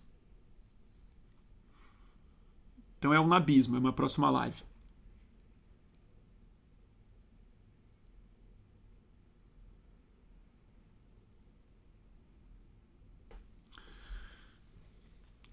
Então 2.97 3.13
é 3.13 3.19
um 3.19 3.27
nabismo, 3.27 3.75
é 3.75 3.79
uma 3.79 3.93
próxima 3.93 4.29
live. 4.29 4.63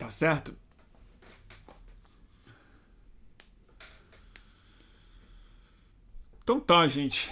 Tá 0.03 0.11
certo? 0.11 0.57
Então 6.42 6.59
tá, 6.59 6.88
gente. 6.88 7.30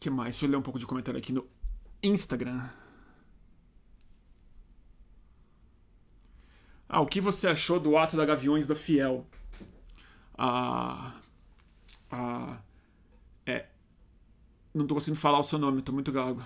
que 0.00 0.08
mais? 0.08 0.34
Deixa 0.34 0.46
eu 0.46 0.50
ler 0.50 0.56
um 0.56 0.62
pouco 0.62 0.78
de 0.78 0.86
comentário 0.86 1.18
aqui 1.20 1.30
no 1.30 1.46
Instagram. 2.02 2.70
Ah, 6.88 7.02
o 7.02 7.06
que 7.06 7.20
você 7.20 7.48
achou 7.48 7.78
do 7.78 7.98
ato 7.98 8.16
da 8.16 8.24
Gaviões 8.24 8.66
da 8.66 8.74
Fiel? 8.74 9.26
Ah, 10.38 11.20
ah, 12.10 12.58
é. 12.62 12.71
Não 14.74 14.86
tô 14.86 14.94
conseguindo 14.94 15.18
falar 15.18 15.38
o 15.38 15.42
seu 15.42 15.58
nome, 15.58 15.82
tô 15.82 15.92
muito 15.92 16.10
gago. 16.10 16.42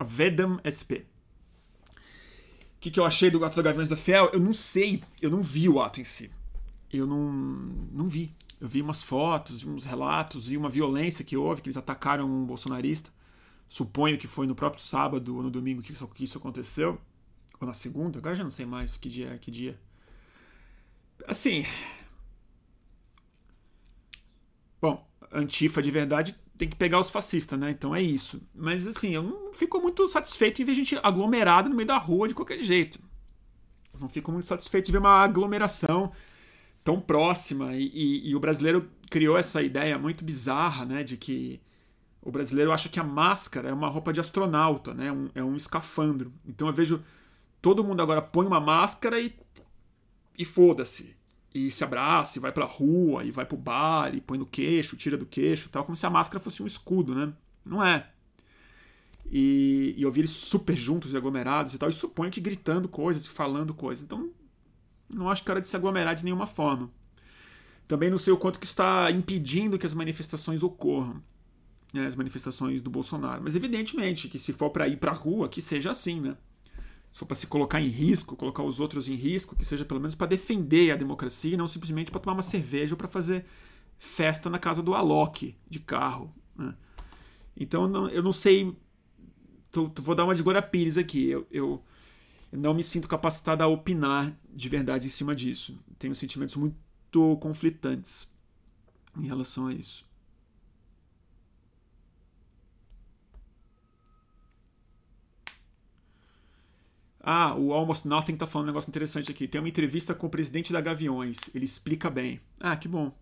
Vedam 0.00 0.60
SP. 0.62 1.06
O 2.76 2.80
que, 2.80 2.90
que 2.92 3.00
eu 3.00 3.04
achei 3.04 3.30
do 3.30 3.44
ato 3.44 3.56
da 3.56 3.62
Gaviões 3.62 3.88
da 3.88 3.96
Fiel? 3.96 4.30
Eu 4.32 4.38
não 4.38 4.54
sei, 4.54 5.02
eu 5.20 5.30
não 5.30 5.42
vi 5.42 5.68
o 5.68 5.80
ato 5.80 6.00
em 6.00 6.04
si. 6.04 6.30
Eu 6.92 7.06
não, 7.06 7.32
não 7.32 8.06
vi. 8.06 8.32
Eu 8.60 8.68
vi 8.68 8.80
umas 8.80 9.02
fotos, 9.02 9.64
uns 9.64 9.84
relatos 9.84 10.50
e 10.50 10.56
uma 10.56 10.68
violência 10.68 11.24
que 11.24 11.36
houve, 11.36 11.60
que 11.60 11.68
eles 11.68 11.76
atacaram 11.76 12.30
um 12.30 12.46
bolsonarista. 12.46 13.10
Suponho 13.68 14.16
que 14.16 14.28
foi 14.28 14.46
no 14.46 14.54
próprio 14.54 14.82
sábado 14.82 15.36
ou 15.36 15.42
no 15.42 15.50
domingo 15.50 15.82
que 15.82 15.92
isso, 15.92 16.06
que 16.08 16.24
isso 16.24 16.38
aconteceu. 16.38 17.00
Ou 17.60 17.66
na 17.66 17.74
segunda, 17.74 18.18
agora 18.18 18.36
já 18.36 18.44
não 18.44 18.50
sei 18.50 18.64
mais 18.64 18.96
que 18.96 19.08
dia 19.08 19.30
é 19.30 19.38
que 19.38 19.50
dia. 19.50 19.78
Assim. 21.26 21.64
Bom, 24.80 25.07
Antifa 25.32 25.82
de 25.82 25.90
verdade 25.90 26.36
tem 26.56 26.68
que 26.68 26.76
pegar 26.76 26.98
os 26.98 27.10
fascistas, 27.10 27.58
né? 27.58 27.70
Então 27.70 27.94
é 27.94 28.02
isso. 28.02 28.42
Mas 28.54 28.86
assim, 28.86 29.14
eu 29.14 29.22
não 29.22 29.54
fico 29.54 29.80
muito 29.80 30.08
satisfeito 30.08 30.60
em 30.60 30.64
ver 30.64 30.74
gente 30.74 30.98
aglomerada 31.02 31.68
no 31.68 31.74
meio 31.74 31.86
da 31.86 31.96
rua 31.96 32.26
de 32.26 32.34
qualquer 32.34 32.62
jeito. 32.62 32.98
não 33.98 34.08
fico 34.08 34.32
muito 34.32 34.46
satisfeito 34.46 34.86
de 34.86 34.92
ver 34.92 34.98
uma 34.98 35.22
aglomeração 35.22 36.12
tão 36.82 37.00
próxima 37.00 37.74
e, 37.76 37.90
e, 37.92 38.30
e, 38.30 38.34
o 38.34 38.40
brasileiro 38.40 38.88
criou 39.10 39.36
essa 39.36 39.62
ideia 39.62 39.98
muito 39.98 40.24
bizarra, 40.24 40.86
né, 40.86 41.02
de 41.02 41.16
que 41.16 41.60
o 42.22 42.30
brasileiro 42.30 42.72
acha 42.72 42.88
que 42.88 42.98
a 42.98 43.04
máscara 43.04 43.68
é 43.68 43.72
uma 43.72 43.88
roupa 43.88 44.12
de 44.12 44.20
astronauta, 44.20 44.94
né, 44.94 45.12
um, 45.12 45.28
é 45.34 45.44
um 45.44 45.54
escafandro. 45.54 46.32
Então 46.46 46.66
eu 46.66 46.72
vejo 46.72 47.02
todo 47.60 47.84
mundo 47.84 48.00
agora 48.00 48.22
põe 48.22 48.46
uma 48.46 48.60
máscara 48.60 49.20
e, 49.20 49.34
e 50.38 50.44
foda-se. 50.44 51.17
E 51.54 51.70
se 51.70 51.82
abraça, 51.82 52.38
e 52.38 52.40
vai 52.40 52.52
pra 52.52 52.64
rua, 52.64 53.24
e 53.24 53.30
vai 53.30 53.46
pro 53.46 53.56
bar, 53.56 54.14
e 54.14 54.20
põe 54.20 54.38
no 54.38 54.46
queixo, 54.46 54.96
tira 54.96 55.16
do 55.16 55.24
queixo 55.24 55.70
tal, 55.70 55.84
como 55.84 55.96
se 55.96 56.04
a 56.04 56.10
máscara 56.10 56.38
fosse 56.38 56.62
um 56.62 56.66
escudo, 56.66 57.14
né? 57.14 57.32
Não 57.64 57.84
é. 57.84 58.10
E, 59.30 59.94
e 59.96 60.04
eles 60.18 60.30
super 60.30 60.76
juntos 60.76 61.12
e 61.12 61.16
aglomerados 61.16 61.74
e 61.74 61.78
tal, 61.78 61.88
e 61.88 61.92
suponho 61.92 62.30
que 62.30 62.40
gritando 62.40 62.88
coisas 62.88 63.24
e 63.24 63.28
falando 63.28 63.74
coisas. 63.74 64.04
Então 64.04 64.30
não 65.08 65.30
acho 65.30 65.42
que 65.42 65.50
era 65.50 65.60
de 65.60 65.66
se 65.66 65.76
aglomerar 65.76 66.14
de 66.14 66.24
nenhuma 66.24 66.46
forma. 66.46 66.90
Também 67.86 68.10
não 68.10 68.18
sei 68.18 68.32
o 68.32 68.36
quanto 68.36 68.58
que 68.58 68.66
está 68.66 69.10
impedindo 69.10 69.78
que 69.78 69.86
as 69.86 69.94
manifestações 69.94 70.62
ocorram, 70.62 71.22
né, 71.92 72.06
as 72.06 72.14
manifestações 72.14 72.82
do 72.82 72.90
Bolsonaro. 72.90 73.42
Mas 73.42 73.56
evidentemente 73.56 74.28
que 74.28 74.38
se 74.38 74.52
for 74.52 74.70
para 74.70 74.86
ir 74.86 74.98
para 74.98 75.12
a 75.12 75.14
rua, 75.14 75.48
que 75.48 75.62
seja 75.62 75.90
assim, 75.90 76.20
né? 76.20 76.36
Se 77.10 77.18
for 77.18 77.26
para 77.26 77.36
se 77.36 77.46
colocar 77.46 77.80
em 77.80 77.88
risco, 77.88 78.36
colocar 78.36 78.62
os 78.62 78.80
outros 78.80 79.08
em 79.08 79.14
risco, 79.14 79.56
que 79.56 79.64
seja 79.64 79.84
pelo 79.84 80.00
menos 80.00 80.14
para 80.14 80.26
defender 80.26 80.90
a 80.90 80.96
democracia 80.96 81.54
e 81.54 81.56
não 81.56 81.66
simplesmente 81.66 82.10
para 82.10 82.20
tomar 82.20 82.34
uma 82.34 82.42
cerveja 82.42 82.94
ou 82.94 82.98
para 82.98 83.08
fazer 83.08 83.44
festa 83.98 84.48
na 84.48 84.58
casa 84.58 84.82
do 84.82 84.94
Alok 84.94 85.56
de 85.68 85.80
carro. 85.80 86.32
Né? 86.56 86.74
Então 87.56 87.88
não, 87.88 88.08
eu 88.08 88.22
não 88.22 88.32
sei. 88.32 88.74
Tô, 89.70 89.90
vou 90.00 90.14
dar 90.14 90.24
uma 90.24 90.34
de 90.34 90.42
Glória 90.42 90.62
Pires 90.62 90.96
aqui. 90.96 91.28
Eu, 91.28 91.46
eu 91.50 91.82
não 92.52 92.72
me 92.72 92.84
sinto 92.84 93.08
capacitado 93.08 93.62
a 93.62 93.66
opinar 93.66 94.32
de 94.50 94.68
verdade 94.68 95.06
em 95.06 95.10
cima 95.10 95.34
disso. 95.34 95.78
Tenho 95.98 96.14
sentimentos 96.14 96.56
muito 96.56 97.36
conflitantes 97.40 98.28
em 99.18 99.26
relação 99.26 99.66
a 99.66 99.74
isso. 99.74 100.07
Ah, 107.20 107.54
o 107.54 107.72
Almost 107.72 108.06
Nothing 108.06 108.36
tá 108.36 108.46
falando 108.46 108.66
um 108.66 108.70
negócio 108.70 108.88
interessante 108.88 109.30
aqui. 109.30 109.48
Tem 109.48 109.60
uma 109.60 109.68
entrevista 109.68 110.14
com 110.14 110.26
o 110.26 110.30
presidente 110.30 110.72
da 110.72 110.80
Gaviões. 110.80 111.38
Ele 111.54 111.64
explica 111.64 112.08
bem. 112.08 112.40
Ah, 112.60 112.76
que 112.76 112.88
bom. 112.88 113.12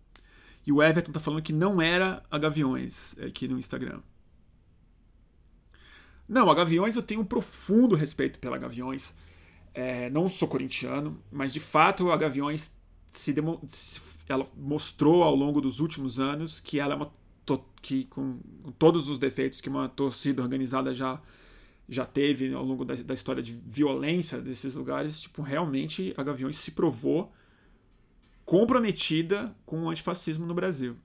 E 0.65 0.71
o 0.71 0.83
Everton 0.83 1.11
tá 1.11 1.19
falando 1.19 1.41
que 1.41 1.53
não 1.53 1.81
era 1.81 2.23
a 2.29 2.37
Gaviões 2.37 3.17
aqui 3.19 3.47
no 3.47 3.57
Instagram. 3.57 4.01
Não, 6.27 6.49
a 6.49 6.55
Gaviões 6.55 6.95
eu 6.95 7.01
tenho 7.01 7.21
um 7.21 7.25
profundo 7.25 7.95
respeito 7.95 8.37
pela 8.39 8.57
Gaviões. 8.57 9.15
É, 9.73 10.09
não 10.09 10.27
sou 10.27 10.47
corintiano, 10.47 11.21
mas 11.31 11.53
de 11.53 11.59
fato 11.59 12.11
a 12.11 12.17
Gaviões 12.17 12.71
se 13.09 13.31
demo, 13.31 13.61
ela 14.27 14.45
mostrou 14.55 15.23
ao 15.23 15.35
longo 15.35 15.61
dos 15.61 15.79
últimos 15.79 16.19
anos 16.19 16.59
que 16.59 16.79
ela 16.79 16.93
é 16.93 16.97
uma 16.97 17.11
que 17.81 18.03
com, 18.05 18.39
com, 18.61 18.71
todos 18.73 19.07
os 19.07 19.17
defeitos 19.17 19.61
que 19.61 19.69
uma 19.69 19.87
torcida 19.87 20.41
organizada 20.41 20.93
já 20.93 21.21
já 21.89 22.05
teve 22.05 22.53
ao 22.53 22.63
longo 22.63 22.83
da, 22.83 22.95
da 22.95 23.13
história 23.13 23.41
de 23.41 23.57
violência 23.65 24.39
desses 24.39 24.75
lugares, 24.75 25.21
tipo 25.21 25.41
realmente 25.41 26.13
a 26.17 26.23
Gaviões 26.23 26.57
se 26.57 26.71
provou 26.71 27.31
comprometida 28.45 29.55
com 29.65 29.83
o 29.83 29.89
antifascismo 29.89 30.45
no 30.45 30.53
Brasil. 30.53 30.97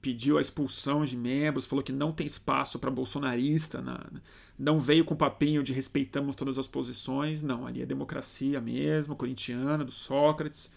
Pediu 0.00 0.38
a 0.38 0.40
expulsão 0.40 1.04
de 1.04 1.16
membros, 1.16 1.66
falou 1.66 1.82
que 1.82 1.92
não 1.92 2.12
tem 2.12 2.26
espaço 2.26 2.78
para 2.78 2.90
bolsonarista, 2.90 3.80
na, 3.80 4.06
não 4.58 4.78
veio 4.78 5.04
com 5.04 5.16
papinho 5.16 5.62
de 5.62 5.72
respeitamos 5.72 6.36
todas 6.36 6.58
as 6.58 6.66
posições, 6.66 7.42
não, 7.42 7.66
ali 7.66 7.82
é 7.82 7.86
democracia 7.86 8.60
mesmo, 8.60 9.16
corintiana, 9.16 9.84
do 9.84 9.90
Sócrates, 9.90 10.70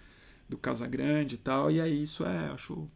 do 0.48 0.58
Casagrande 0.58 1.36
e 1.36 1.38
tal, 1.38 1.70
e 1.70 1.80
aí 1.80 2.04
isso 2.04 2.26
é, 2.26 2.50
acho 2.50 2.90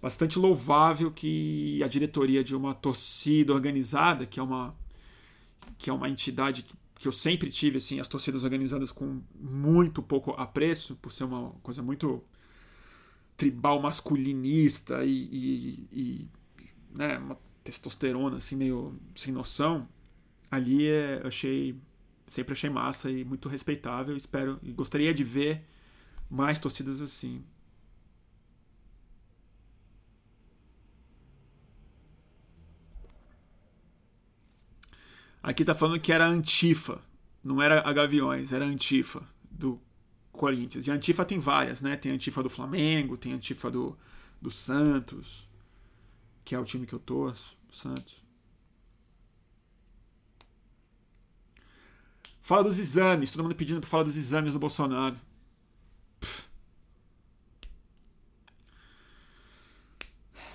bastante 0.00 0.38
louvável 0.38 1.12
que 1.12 1.80
a 1.84 1.86
diretoria 1.86 2.42
de 2.42 2.56
uma 2.56 2.74
torcida 2.74 3.52
organizada, 3.52 4.26
que 4.26 4.40
é 4.40 4.42
uma 4.42 4.74
que 5.82 5.90
é 5.90 5.92
uma 5.92 6.08
entidade 6.08 6.62
que, 6.62 6.74
que 6.94 7.08
eu 7.08 7.12
sempre 7.12 7.50
tive 7.50 7.78
assim, 7.78 7.98
as 7.98 8.06
torcidas 8.06 8.44
organizadas 8.44 8.92
com 8.92 9.20
muito 9.34 10.00
pouco 10.00 10.30
apreço, 10.30 10.94
por 10.96 11.10
ser 11.10 11.24
uma 11.24 11.50
coisa 11.60 11.82
muito 11.82 12.22
tribal 13.36 13.82
masculinista 13.82 15.04
e, 15.04 15.10
e, 15.10 15.88
e 15.92 16.28
né, 16.94 17.18
uma 17.18 17.36
testosterona 17.64 18.36
assim 18.36 18.54
meio 18.54 18.96
sem 19.16 19.34
noção, 19.34 19.88
ali 20.48 20.86
é, 20.86 21.18
eu 21.20 21.26
achei 21.26 21.76
sempre 22.28 22.52
achei 22.52 22.70
massa 22.70 23.10
e 23.10 23.24
muito 23.24 23.48
respeitável. 23.48 24.16
Espero 24.16 24.60
e 24.62 24.70
gostaria 24.70 25.12
de 25.12 25.24
ver 25.24 25.66
mais 26.30 26.60
torcidas 26.60 27.00
assim. 27.00 27.42
Aqui 35.42 35.64
tá 35.64 35.74
falando 35.74 36.00
que 36.00 36.12
era 36.12 36.26
Antifa, 36.26 37.02
não 37.42 37.60
era 37.60 37.80
a 37.86 37.92
Gaviões, 37.92 38.52
era 38.52 38.64
Antifa 38.64 39.22
do 39.50 39.80
Corinthians. 40.30 40.86
E 40.86 40.90
a 40.90 40.94
Antifa 40.94 41.24
tem 41.24 41.38
várias, 41.38 41.80
né? 41.80 41.96
Tem 41.96 42.12
a 42.12 42.14
Antifa 42.14 42.42
do 42.42 42.50
Flamengo, 42.50 43.16
tem 43.16 43.32
a 43.32 43.36
Antifa 43.36 43.70
do, 43.70 43.98
do 44.40 44.50
Santos, 44.50 45.48
que 46.44 46.54
é 46.54 46.58
o 46.58 46.64
time 46.64 46.86
que 46.86 46.92
eu 46.92 47.00
torço, 47.00 47.56
Santos. 47.70 48.22
Fala 52.40 52.64
dos 52.64 52.78
exames, 52.78 53.32
todo 53.32 53.42
mundo 53.42 53.54
pedindo 53.54 53.80
para 53.80 53.88
falar 53.90 54.02
dos 54.04 54.16
exames 54.16 54.52
do 54.52 54.58
Bolsonaro. 54.58 55.16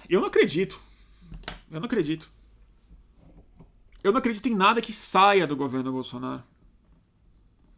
Eu 0.09 0.21
não 0.21 0.27
acredito. 0.27 0.81
Eu 1.69 1.81
não 1.81 1.85
acredito. 1.87 2.36
Eu 4.07 4.13
não 4.13 4.19
acredito 4.19 4.47
em 4.47 4.55
nada 4.55 4.79
que 4.79 4.93
saia 4.93 5.45
do 5.45 5.53
governo 5.53 5.91
Bolsonaro. 5.91 6.41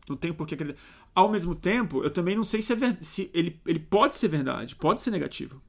Não 0.07 0.15
tenho 0.15 0.35
por 0.35 0.45
que 0.45 0.53
acreditar. 0.53 0.79
Ao 1.15 1.27
mesmo 1.27 1.55
tempo, 1.55 2.03
eu 2.03 2.11
também 2.11 2.35
não 2.35 2.43
sei 2.43 2.61
se, 2.61 2.71
é 2.71 2.75
ver... 2.75 2.97
se 3.01 3.31
ele, 3.33 3.59
ele 3.65 3.79
pode 3.79 4.13
ser 4.13 4.27
verdade, 4.27 4.75
pode 4.75 5.01
ser 5.01 5.09
negativo. 5.09 5.59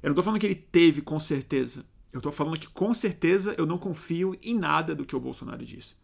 Eu 0.00 0.10
não 0.10 0.14
tô 0.14 0.22
falando 0.22 0.38
que 0.38 0.46
ele 0.46 0.54
teve 0.54 1.02
com 1.02 1.18
certeza. 1.18 1.84
Eu 2.12 2.20
tô 2.20 2.30
falando 2.30 2.60
que 2.60 2.68
com 2.68 2.94
certeza 2.94 3.56
eu 3.58 3.66
não 3.66 3.76
confio 3.76 4.38
em 4.40 4.56
nada 4.56 4.94
do 4.94 5.04
que 5.04 5.16
o 5.16 5.20
Bolsonaro 5.20 5.64
disse. 5.64 5.96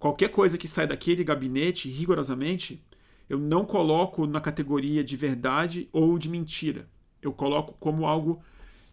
Qualquer 0.00 0.30
coisa 0.30 0.58
que 0.58 0.66
sai 0.66 0.88
daquele 0.88 1.22
gabinete, 1.22 1.88
rigorosamente, 1.88 2.84
eu 3.28 3.38
não 3.38 3.64
coloco 3.64 4.26
na 4.26 4.40
categoria 4.40 5.04
de 5.04 5.16
verdade 5.16 5.88
ou 5.92 6.18
de 6.18 6.28
mentira. 6.28 6.88
Eu 7.22 7.32
coloco 7.32 7.74
como 7.78 8.04
algo 8.04 8.42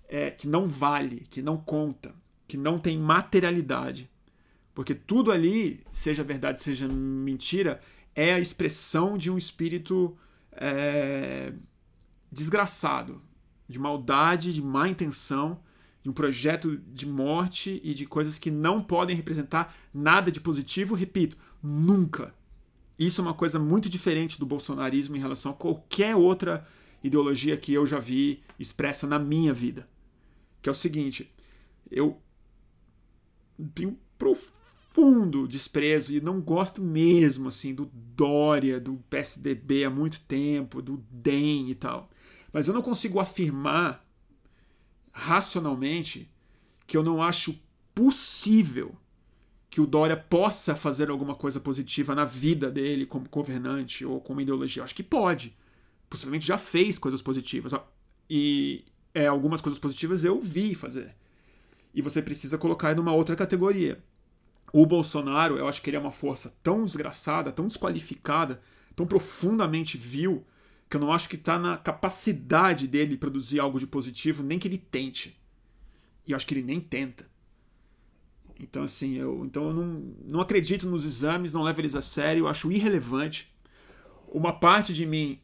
é, 0.08 0.30
que 0.30 0.48
não 0.48 0.68
vale, 0.68 1.26
que 1.32 1.42
não 1.42 1.58
conta, 1.58 2.14
que 2.48 2.58
não 2.58 2.78
tem 2.78 2.96
materialidade. 2.96 4.08
Porque 4.74 4.94
tudo 4.94 5.32
ali, 5.32 5.82
seja 5.92 6.24
verdade, 6.24 6.62
seja 6.62 6.88
mentira, 6.88 7.82
é 8.16 8.34
a 8.34 8.40
expressão 8.40 9.18
de 9.18 9.30
um 9.30 9.38
espírito 9.38 10.18
é, 10.52 11.54
desgraçado, 12.32 13.22
de 13.68 13.80
maldade, 13.80 14.54
de 14.54 14.62
má 14.62 14.88
intenção, 14.88 15.60
de 16.02 16.10
um 16.10 16.14
projeto 16.14 16.78
de 16.78 17.06
morte 17.06 17.82
e 17.84 17.94
de 17.94 18.06
coisas 18.06 18.40
que 18.40 18.50
não 18.50 18.82
podem 18.82 19.16
representar 19.16 19.76
nada 19.94 20.32
de 20.32 20.40
positivo, 20.40 20.96
repito, 20.96 21.38
nunca. 21.62 22.34
Isso 22.98 23.22
é 23.22 23.24
uma 23.24 23.34
coisa 23.34 23.60
muito 23.60 23.90
diferente 23.90 24.40
do 24.40 24.46
bolsonarismo 24.46 25.16
em 25.16 25.20
relação 25.20 25.52
a 25.52 25.56
qualquer 25.56 26.16
outra 26.16 26.68
ideologia 27.04 27.56
que 27.56 27.74
eu 27.74 27.86
já 27.86 28.00
vi 28.00 28.44
expressa 28.58 29.08
na 29.08 29.18
minha 29.18 29.54
vida. 29.54 29.88
Que 30.62 30.68
é 30.68 30.72
o 30.72 30.76
seguinte, 30.76 31.34
eu 31.90 32.22
tenho 33.74 33.98
profundo 34.18 34.59
desprezo 35.48 36.14
e 36.14 36.22
não 36.22 36.40
gosto 36.42 36.82
mesmo 36.82 37.48
assim 37.48 37.74
do 37.74 37.90
Dória, 37.94 38.80
do 38.80 38.96
PSDB 39.10 39.86
há 39.86 39.90
muito 39.90 40.22
tempo, 40.22 40.82
do 40.82 41.04
DEM 41.10 41.70
e 41.70 41.76
tal. 41.76 42.10
Mas 42.52 42.68
eu 42.68 42.74
não 42.74 42.82
consigo 42.82 43.20
afirmar 43.20 44.06
racionalmente 45.12 46.30
que 46.88 46.98
eu 46.98 47.04
não 47.04 47.22
acho 47.22 47.60
possível 47.94 48.96
que 49.70 49.80
o 49.80 49.86
Dória 49.86 50.18
possa 50.18 50.76
fazer 50.76 51.10
alguma 51.10 51.36
coisa 51.36 51.60
positiva 51.60 52.16
na 52.16 52.26
vida 52.26 52.72
dele 52.72 53.06
como 53.06 53.30
governante 53.30 54.04
ou 54.06 54.20
como 54.20 54.42
ideologia. 54.42 54.82
Eu 54.82 54.86
acho 54.86 54.96
que 54.96 55.04
pode. 55.04 55.56
Possivelmente 56.10 56.48
já 56.48 56.58
fez 56.58 56.98
coisas 56.98 57.22
positivas. 57.22 57.74
E 58.30 58.84
é, 59.14 59.28
algumas 59.28 59.62
coisas 59.62 59.80
positivas 59.80 60.24
eu 60.24 60.40
vi 60.40 60.74
fazer. 60.74 61.16
E 61.94 62.02
você 62.02 62.22
precisa 62.22 62.58
colocar 62.58 62.96
numa 62.96 63.14
outra 63.14 63.36
categoria. 63.36 64.04
O 64.72 64.86
Bolsonaro, 64.86 65.58
eu 65.58 65.68
acho 65.68 65.82
que 65.82 65.90
ele 65.90 65.98
é 65.98 66.00
uma 66.00 66.12
força 66.12 66.54
tão 66.64 66.86
desgraçada, 66.86 67.52
tão 67.52 67.68
desqualificada, 67.68 68.62
tão 68.96 69.06
profundamente 69.06 69.98
vil, 69.98 70.46
que 70.90 70.98
eu 70.98 71.02
não 71.02 71.12
acho 71.12 71.30
que 71.30 71.36
está 71.36 71.58
na 71.58 71.78
capacidade 71.78 72.88
dele 72.88 73.18
produzir 73.18 73.60
algo 73.60 73.80
de 73.80 73.88
positivo, 73.88 74.44
nem 74.44 74.60
que 74.60 74.68
ele 74.68 74.78
tente. 74.78 75.40
E 76.26 76.32
eu 76.32 76.36
acho 76.36 76.46
que 76.46 76.54
ele 76.54 76.64
nem 76.64 76.80
tenta. 76.80 77.30
Então, 78.60 78.84
assim, 78.84 79.14
eu, 79.16 79.46
então 79.46 79.68
eu 79.68 79.74
não, 79.74 80.14
não 80.26 80.42
acredito 80.42 80.88
nos 80.88 81.06
exames, 81.06 81.54
não 81.54 81.64
levo 81.64 81.80
eles 81.80 81.96
a 81.96 82.02
sério, 82.02 82.42
eu 82.42 82.48
acho 82.48 82.72
irrelevante. 82.72 83.54
Uma 84.28 84.52
parte 84.52 84.94
de 84.94 85.06
mim 85.06 85.40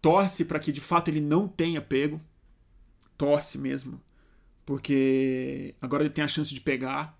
torce 0.00 0.44
para 0.44 0.58
que 0.58 0.72
de 0.72 0.80
fato 0.80 1.08
ele 1.08 1.20
não 1.20 1.46
tenha 1.46 1.80
pego. 1.80 2.20
Torce 3.18 3.58
mesmo. 3.58 4.00
Porque 4.64 5.74
agora 5.80 6.02
ele 6.02 6.12
tem 6.12 6.24
a 6.24 6.28
chance 6.28 6.52
de 6.52 6.60
pegar, 6.60 7.15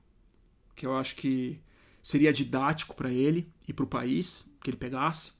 que 0.76 0.86
eu 0.86 0.96
acho 0.96 1.16
que 1.16 1.58
seria 2.02 2.32
didático 2.32 2.94
para 2.94 3.10
ele 3.10 3.50
e 3.66 3.72
para 3.72 3.84
o 3.84 3.88
país 3.88 4.48
que 4.62 4.70
ele 4.70 4.76
pegasse. 4.76 5.32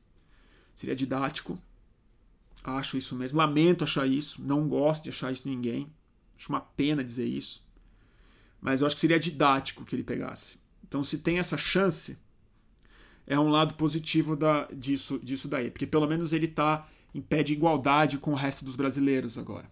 Seria 0.75 0.97
didático. 0.97 1.57
Acho 2.65 2.97
isso 2.97 3.15
mesmo. 3.15 3.39
Lamento 3.39 3.85
achar 3.85 4.07
isso. 4.07 4.43
Não 4.43 4.67
gosto 4.67 5.05
de 5.05 5.11
achar 5.11 5.31
isso 5.31 5.45
de 5.45 5.51
ninguém. 5.51 5.93
Acho 6.37 6.49
uma 6.49 6.61
pena 6.61 7.05
dizer 7.05 7.27
isso. 7.27 7.65
Mas 8.61 8.81
eu 8.81 8.87
acho 8.87 8.97
que 8.97 9.01
seria 9.01 9.21
didático 9.21 9.85
que 9.85 9.95
ele 9.95 10.03
pegasse. 10.03 10.59
Então, 10.83 11.05
se 11.05 11.19
tem 11.19 11.39
essa 11.39 11.57
chance, 11.57 12.19
é 13.27 13.39
um 13.39 13.49
lado 13.49 13.75
positivo 13.75 14.35
da, 14.35 14.67
disso, 14.73 15.19
disso 15.19 15.47
daí. 15.47 15.71
Porque 15.71 15.87
pelo 15.87 16.07
menos 16.09 16.33
ele 16.33 16.47
está 16.47 16.89
em 17.15 17.21
pé 17.21 17.43
de 17.43 17.53
igualdade 17.53 18.19
com 18.19 18.33
o 18.33 18.37
resto 18.37 18.65
dos 18.65 18.75
brasileiros 18.75 19.39
agora. 19.39 19.71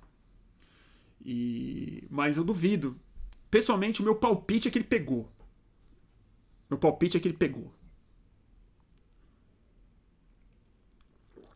E... 1.25 2.07
Mas 2.11 2.37
eu 2.37 2.45
duvido. 2.45 2.97
Pessoalmente, 3.51 4.01
o 4.01 4.05
meu 4.05 4.15
palpite 4.15 4.69
é 4.69 4.71
que 4.71 4.79
ele 4.79 4.85
pegou. 4.85 5.34
Meu 6.75 6.79
palpite 6.81 7.17
é 7.17 7.21
que 7.21 7.29
ele 7.29 7.37
pegou. 7.37 7.73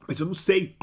Mas 0.06 0.20
eu 0.20 0.26
não 0.26 0.34
sei 0.34 0.76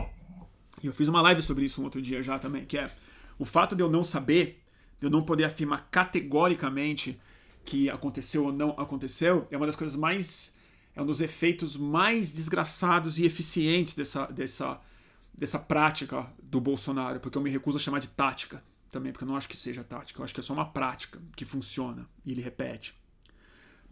e 0.83 0.87
eu 0.87 0.93
fiz 0.93 1.07
uma 1.07 1.21
live 1.21 1.41
sobre 1.41 1.65
isso 1.65 1.81
um 1.81 1.85
outro 1.85 2.01
dia 2.01 2.21
já 2.21 2.37
também, 2.37 2.65
que 2.65 2.77
é 2.77 2.91
o 3.39 3.45
fato 3.45 3.75
de 3.75 3.81
eu 3.81 3.89
não 3.89 4.03
saber, 4.03 4.61
de 4.99 5.07
eu 5.07 5.09
não 5.09 5.23
poder 5.23 5.45
afirmar 5.45 5.87
categoricamente 5.89 7.19
que 7.63 7.89
aconteceu 7.89 8.45
ou 8.45 8.51
não 8.51 8.71
aconteceu, 8.71 9.47
é 9.49 9.57
uma 9.57 9.65
das 9.65 9.75
coisas 9.75 9.95
mais. 9.95 10.53
é 10.93 11.01
um 11.01 11.05
dos 11.05 11.21
efeitos 11.21 11.77
mais 11.77 12.31
desgraçados 12.33 13.17
e 13.17 13.25
eficientes 13.25 13.93
dessa, 13.95 14.25
dessa, 14.27 14.81
dessa 15.33 15.59
prática 15.59 16.31
do 16.43 16.59
Bolsonaro, 16.59 17.21
porque 17.21 17.37
eu 17.37 17.41
me 17.41 17.49
recuso 17.49 17.77
a 17.77 17.81
chamar 17.81 17.99
de 17.99 18.09
tática 18.09 18.61
também, 18.91 19.13
porque 19.13 19.23
eu 19.23 19.27
não 19.27 19.37
acho 19.37 19.47
que 19.47 19.57
seja 19.57 19.81
tática, 19.81 20.19
eu 20.19 20.25
acho 20.25 20.33
que 20.33 20.41
é 20.41 20.43
só 20.43 20.53
uma 20.53 20.69
prática 20.69 21.21
que 21.35 21.45
funciona 21.45 22.07
e 22.25 22.31
ele 22.31 22.41
repete. 22.41 22.93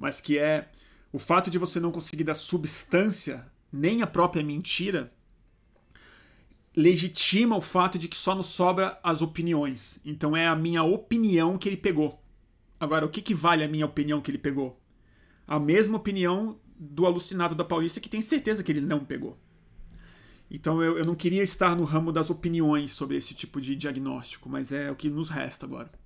Mas 0.03 0.19
que 0.19 0.37
é 0.37 0.69
o 1.13 1.17
fato 1.17 1.49
de 1.49 1.57
você 1.57 1.79
não 1.79 1.89
conseguir 1.89 2.25
dar 2.25 2.35
substância 2.35 3.49
nem 3.71 4.01
a 4.01 4.07
própria 4.07 4.43
mentira 4.43 5.13
legitima 6.75 7.55
o 7.55 7.61
fato 7.61 7.97
de 7.97 8.09
que 8.09 8.17
só 8.17 8.35
nos 8.35 8.47
sobra 8.47 8.99
as 9.01 9.21
opiniões. 9.21 10.01
Então 10.03 10.35
é 10.35 10.45
a 10.45 10.57
minha 10.57 10.83
opinião 10.83 11.57
que 11.57 11.69
ele 11.69 11.77
pegou. 11.77 12.21
Agora, 12.77 13.05
o 13.05 13.09
que, 13.09 13.21
que 13.21 13.33
vale 13.33 13.63
a 13.63 13.67
minha 13.69 13.85
opinião 13.85 14.19
que 14.19 14.29
ele 14.29 14.37
pegou? 14.37 14.77
A 15.47 15.57
mesma 15.57 15.95
opinião 15.95 16.59
do 16.77 17.05
alucinado 17.05 17.55
da 17.55 17.63
Paulista 17.63 18.01
que 18.01 18.09
tem 18.09 18.21
certeza 18.21 18.61
que 18.61 18.73
ele 18.73 18.81
não 18.81 19.05
pegou. 19.05 19.39
Então 20.51 20.83
eu, 20.83 20.97
eu 20.97 21.05
não 21.05 21.15
queria 21.15 21.43
estar 21.43 21.77
no 21.77 21.85
ramo 21.85 22.11
das 22.11 22.29
opiniões 22.29 22.91
sobre 22.91 23.15
esse 23.15 23.33
tipo 23.33 23.61
de 23.61 23.73
diagnóstico, 23.73 24.49
mas 24.49 24.73
é 24.73 24.91
o 24.91 24.97
que 24.97 25.09
nos 25.09 25.29
resta 25.29 25.65
agora. 25.65 26.02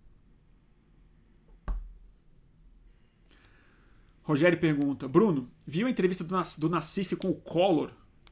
Rogério 4.28 4.59
pergunta: 4.59 5.07
Bruno, 5.07 5.49
viu 5.65 5.88
a 5.88 5.89
entrevista 5.89 6.21
do, 6.21 6.36
do 6.57 6.69
Nassif 6.69 7.15
com 7.15 7.30
o 7.30 7.36
Collor? 7.36 7.91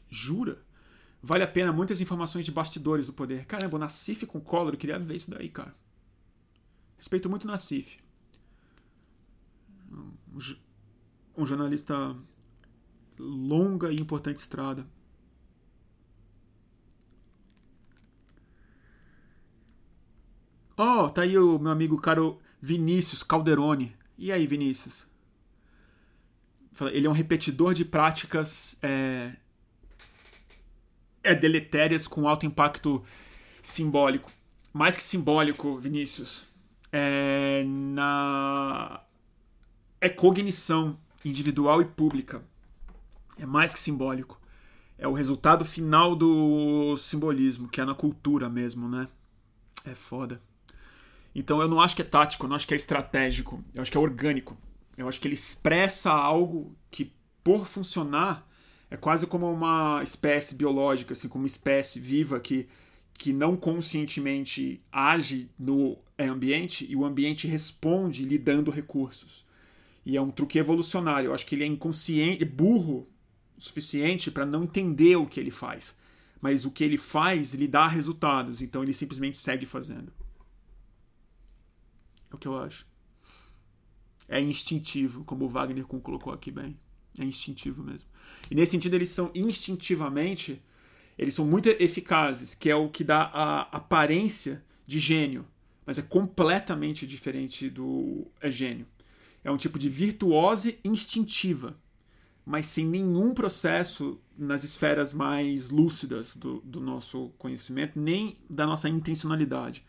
Jura? 0.09 0.61
Vale 1.23 1.45
a 1.45 1.47
pena 1.47 1.71
muitas 1.71 2.01
informações 2.01 2.43
de 2.43 2.51
bastidores 2.51 3.05
do 3.07 3.13
poder. 3.13 3.45
Caramba, 3.45 3.77
o 3.77 3.79
Nassif 3.79 4.25
com 4.25 4.41
Collor, 4.41 4.73
eu 4.73 4.77
queria 4.77 4.99
ver 4.99 5.15
isso 5.15 5.31
daí, 5.31 5.47
cara. 5.47 5.73
Respeito 6.97 7.29
muito 7.29 7.45
o 7.45 7.47
Nassif. 7.47 7.97
Um 11.37 11.45
jornalista 11.45 12.13
longa 13.17 13.89
e 13.89 13.95
importante 13.95 14.35
estrada. 14.35 14.85
Oh, 20.75 21.09
tá 21.09 21.21
aí 21.21 21.37
o 21.37 21.57
meu 21.57 21.71
amigo 21.71 21.97
caro 22.01 22.37
Vinícius 22.61 23.23
Calderoni. 23.23 23.95
E 24.17 24.29
aí, 24.29 24.45
Vinícius? 24.45 25.14
Ele 26.91 27.07
é 27.07 27.09
um 27.09 27.13
repetidor 27.13 27.73
de 27.73 27.85
práticas 27.85 28.77
é, 28.81 29.31
é, 31.23 31.33
deletérias 31.33 32.07
com 32.07 32.27
alto 32.27 32.45
impacto 32.45 33.03
simbólico. 33.61 34.31
Mais 34.73 34.95
que 34.95 35.03
simbólico, 35.03 35.77
Vinícius. 35.77 36.47
É 36.91 37.63
na 37.65 39.01
é 40.01 40.09
cognição 40.09 40.97
individual 41.23 41.81
e 41.81 41.85
pública. 41.85 42.43
É 43.37 43.45
mais 43.45 43.73
que 43.73 43.79
simbólico. 43.79 44.39
É 44.97 45.07
o 45.07 45.13
resultado 45.13 45.65
final 45.65 46.15
do 46.15 46.95
simbolismo, 46.97 47.67
que 47.67 47.81
é 47.81 47.85
na 47.85 47.95
cultura 47.95 48.49
mesmo, 48.49 48.87
né? 48.87 49.07
É 49.85 49.93
foda. 49.93 50.41
Então 51.33 51.61
eu 51.61 51.67
não 51.67 51.81
acho 51.81 51.95
que 51.95 52.01
é 52.01 52.05
tático, 52.05 52.45
eu 52.45 52.49
não 52.49 52.55
acho 52.55 52.67
que 52.67 52.73
é 52.73 52.77
estratégico, 52.77 53.61
eu 53.73 53.81
acho 53.81 53.91
que 53.91 53.97
é 53.97 53.99
orgânico. 53.99 54.57
Eu 54.97 55.07
acho 55.07 55.19
que 55.19 55.27
ele 55.27 55.35
expressa 55.35 56.11
algo 56.11 56.75
que, 56.89 57.13
por 57.43 57.65
funcionar, 57.65 58.47
é 58.89 58.95
quase 58.95 59.27
como 59.27 59.51
uma 59.51 60.01
espécie 60.03 60.55
biológica, 60.55 61.13
assim, 61.13 61.27
como 61.27 61.43
uma 61.43 61.47
espécie 61.47 61.99
viva 61.99 62.39
que, 62.39 62.67
que 63.13 63.33
não 63.33 63.57
conscientemente 63.57 64.81
age 64.91 65.49
no 65.59 65.97
ambiente 66.17 66.85
e 66.89 66.95
o 66.95 67.03
ambiente 67.03 67.47
responde 67.47 68.23
lhe 68.23 68.37
dando 68.37 68.71
recursos. 68.71 69.45
E 70.05 70.15
é 70.15 70.21
um 70.21 70.31
truque 70.31 70.59
evolucionário. 70.59 71.29
Eu 71.29 71.33
acho 71.33 71.45
que 71.45 71.55
ele 71.55 71.63
é 71.63 71.67
inconsciente, 71.67 72.45
burro 72.45 73.07
o 73.57 73.61
suficiente 73.61 74.29
para 74.29 74.45
não 74.45 74.63
entender 74.63 75.15
o 75.15 75.25
que 75.25 75.39
ele 75.39 75.51
faz. 75.51 75.97
Mas 76.39 76.63
o 76.63 76.71
que 76.71 76.83
ele 76.83 76.97
faz 76.97 77.53
lhe 77.53 77.67
dá 77.67 77.87
resultados, 77.87 78.61
então 78.61 78.83
ele 78.83 78.93
simplesmente 78.93 79.37
segue 79.37 79.65
fazendo. 79.65 80.13
É 82.31 82.35
o 82.35 82.37
que 82.37 82.47
eu 82.47 82.57
acho. 82.57 82.85
É 84.27 84.39
instintivo, 84.39 85.23
como 85.23 85.45
o 85.45 85.49
Wagner 85.49 85.85
colocou 85.85 86.33
aqui 86.33 86.51
bem. 86.51 86.77
É 87.17 87.23
instintivo 87.23 87.83
mesmo. 87.83 88.09
E 88.49 88.55
nesse 88.55 88.71
sentido, 88.71 88.95
eles 88.95 89.09
são 89.09 89.31
instintivamente, 89.33 90.61
eles 91.17 91.33
são 91.33 91.45
muito 91.45 91.69
eficazes, 91.69 92.53
que 92.53 92.69
é 92.69 92.75
o 92.75 92.89
que 92.89 93.03
dá 93.03 93.29
a 93.33 93.61
aparência 93.61 94.63
de 94.85 94.99
gênio, 94.99 95.45
mas 95.85 95.97
é 95.97 96.01
completamente 96.01 97.07
diferente 97.07 97.69
do 97.69 98.27
é 98.41 98.51
gênio. 98.51 98.87
É 99.43 99.51
um 99.51 99.57
tipo 99.57 99.77
de 99.77 99.87
virtuose 99.87 100.79
instintiva, 100.83 101.77
mas 102.45 102.65
sem 102.65 102.85
nenhum 102.85 103.33
processo 103.33 104.19
nas 104.37 104.63
esferas 104.63 105.13
mais 105.13 105.69
lúcidas 105.69 106.35
do, 106.35 106.61
do 106.61 106.81
nosso 106.81 107.31
conhecimento, 107.37 107.99
nem 107.99 108.35
da 108.49 108.65
nossa 108.65 108.89
intencionalidade. 108.89 109.85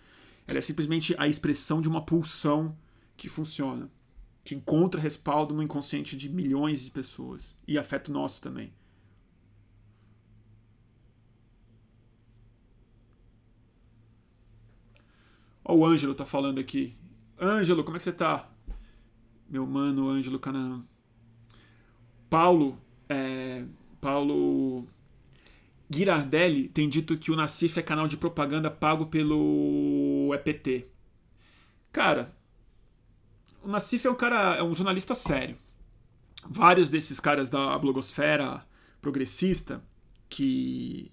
Ela 0.47 0.59
é 0.59 0.63
simplesmente 0.63 1.15
a 1.19 1.27
expressão 1.27 1.81
de 1.81 1.89
uma 1.89 2.03
pulsão 2.03 2.77
que 3.17 3.29
funciona, 3.29 3.91
que 4.47 4.55
encontra 4.55 5.01
respaldo 5.01 5.53
no 5.53 5.63
inconsciente 5.63 6.17
de 6.17 6.29
milhões 6.29 6.81
de 6.85 6.91
pessoas 6.93 7.53
e 7.67 7.77
afeta 7.77 8.13
o 8.13 8.15
nosso 8.15 8.41
também. 8.41 8.73
Ó, 15.65 15.75
o 15.75 15.85
Ângelo 15.85 16.15
tá 16.15 16.25
falando 16.25 16.61
aqui. 16.61 16.97
Ângelo, 17.41 17.83
como 17.83 17.97
é 17.97 17.99
que 17.99 18.05
você 18.05 18.13
tá? 18.13 18.49
Meu 19.51 19.67
mano, 19.67 20.09
Ângelo 20.09 20.39
Canaã. 20.39 20.85
Paulo, 22.31 22.79
é, 23.09 23.65
Paulo 24.01 24.87
Girardelli 25.91 26.69
tem 26.69 26.89
dito 26.89 27.19
que 27.19 27.33
o 27.33 27.37
Nacif 27.37 27.81
é 27.81 27.83
canal 27.83 28.07
de 28.07 28.17
propaganda 28.17 28.71
pago 28.71 29.07
pelo 29.07 30.33
EPT. 30.35 30.87
Cara, 31.91 32.36
o 33.67 33.69
Nacif 33.69 34.07
é 34.07 34.11
um 34.11 34.15
cara, 34.15 34.55
é 34.55 34.63
um 34.63 34.73
jornalista 34.73 35.13
sério. 35.13 35.59
Vários 36.49 36.89
desses 36.89 37.19
caras 37.19 37.51
da 37.51 37.77
blogosfera 37.77 38.65
progressista, 39.03 39.83
que 40.29 41.11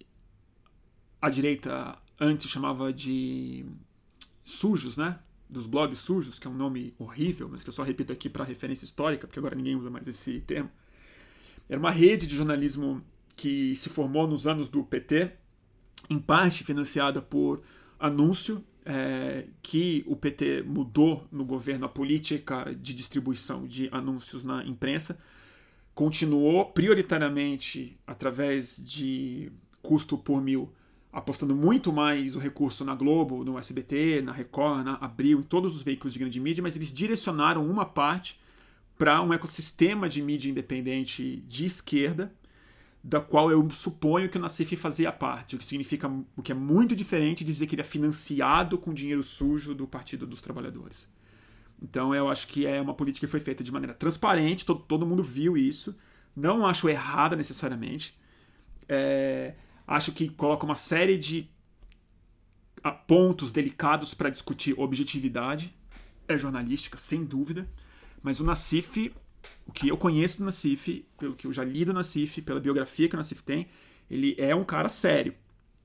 a 1.20 1.32
direita 1.32 1.98
antes 2.20 2.48
chamava 2.50 2.94
de 2.94 3.66
sujos, 4.44 4.98
né? 4.98 5.20
Dos 5.50 5.66
blogs 5.66 5.98
sujos, 5.98 6.38
que 6.38 6.48
é 6.48 6.50
um 6.50 6.54
nome 6.56 6.94
horrível, 7.00 7.50
mas 7.50 7.64
que 7.64 7.70
eu 7.70 7.74
só 7.74 7.82
repito 7.82 8.14
aqui 8.14 8.30
para 8.30 8.44
referência 8.44 8.86
histórica, 8.86 9.26
porque 9.26 9.40
agora 9.40 9.56
ninguém 9.56 9.76
usa 9.76 9.90
mais 9.90 10.08
esse 10.08 10.40
termo. 10.42 10.70
Era 11.68 11.80
uma 11.80 11.92
rede 11.92 12.28
de 12.28 12.36
jornalismo 12.36 13.04
que 13.36 13.76
se 13.76 13.90
formou 13.90 14.28
nos 14.28 14.46
anos 14.46 14.68
do 14.68 14.84
PT, 14.84 15.32
em 16.08 16.20
parte 16.20 16.64
financiada 16.64 17.20
por 17.20 17.64
anúncio, 18.00 18.64
é, 18.86 19.46
que 19.62 20.04
o 20.08 20.16
PT 20.16 20.64
mudou 20.64 21.28
no 21.32 21.46
governo 21.46 21.86
a 21.86 21.90
política 21.90 22.76
de 22.80 22.94
distribuição 22.94 23.66
de 23.66 23.90
anúncios 23.92 24.44
na 24.44 24.66
imprensa, 24.66 25.18
continuou 25.94 26.66
prioritariamente 26.66 27.98
através 28.06 28.82
de 28.84 29.52
custo 29.82 30.18
por 30.18 30.42
mil, 30.42 30.72
apostando 31.12 31.56
muito 31.56 31.94
mais 31.94 32.36
o 32.36 32.40
recurso 32.40 32.84
na 32.84 32.96
Globo, 32.96 33.44
no 33.44 33.58
SBT, 33.58 34.22
na 34.22 34.32
Record, 34.32 34.84
na 34.84 34.96
Abril, 34.96 35.40
em 35.40 35.44
todos 35.44 35.76
os 35.76 35.84
veículos 35.84 36.14
de 36.14 36.20
grande 36.20 36.40
mídia, 36.40 36.64
mas 36.64 36.76
eles 36.76 36.92
direcionaram 36.92 37.70
uma 37.70 37.86
parte 37.86 38.40
para 38.98 39.22
um 39.22 39.34
ecossistema 39.34 40.08
de 40.10 40.22
mídia 40.22 40.50
independente 40.50 41.44
de 41.48 41.66
esquerda, 41.66 42.34
da 43.04 43.20
qual 43.20 43.52
eu 43.52 43.70
suponho 43.70 44.30
que 44.30 44.38
o 44.38 44.42
Nassif 44.42 44.78
fazia 44.78 45.12
parte, 45.12 45.56
o 45.56 45.60
que 45.60 45.66
significa 45.66 46.10
o 46.38 46.42
que 46.42 46.54
é 46.54 46.56
muito 46.56 46.96
diferente 46.96 47.44
dizer 47.44 47.68
que 47.68 47.76
ele 47.76 47.82
é 47.82 47.86
financiado 47.86 48.78
com 48.78 48.94
dinheiro 48.94 49.22
sujo 49.22 49.76
do 49.76 49.86
Partido 49.86 50.26
dos 50.26 50.40
Trabalhadores. 50.40 51.12
Então 51.82 52.16
eu 52.16 52.30
acho 52.30 52.48
que 52.48 52.66
é 52.66 52.80
uma 52.80 52.94
política 52.94 53.28
que 53.28 53.32
foi 53.32 53.42
feita 53.42 53.62
de 53.62 53.74
maneira 53.74 53.94
transparente, 53.94 54.66
todo, 54.66 54.80
todo 54.80 55.06
mundo 55.06 55.22
viu 55.22 55.58
isso. 55.58 55.94
Não 56.34 56.66
acho 56.66 56.88
errada 56.88 57.36
necessariamente. 57.36 58.18
É, 58.88 59.56
acho 59.86 60.14
que 60.14 60.30
coloca 60.30 60.66
uma 60.66 60.76
série 60.76 61.18
de 61.18 61.50
pontos 63.06 63.52
delicados 63.52 64.14
para 64.14 64.30
discutir 64.30 64.80
objetividade. 64.80 65.76
É 66.26 66.38
jornalística, 66.38 66.98
sem 66.98 67.26
dúvida. 67.26 67.68
Mas 68.22 68.40
o 68.40 68.46
Nassif, 68.46 69.14
o 69.66 69.72
que 69.72 69.88
eu 69.88 69.98
conheço 69.98 70.38
do 70.38 70.46
Nassif, 70.46 71.06
pelo 71.18 71.36
que 71.36 71.48
eu 71.48 71.54
já 71.54 71.64
li 71.64 71.86
do 71.86 71.94
Nassif, 71.94 72.42
pela 72.42 72.60
biografia 72.60 73.08
que 73.08 73.16
o 73.16 73.18
Nassif 73.18 73.44
tem, 73.44 73.68
ele 74.10 74.36
é 74.38 74.54
um 74.56 74.64
cara 74.64 74.90
sério, 74.90 75.34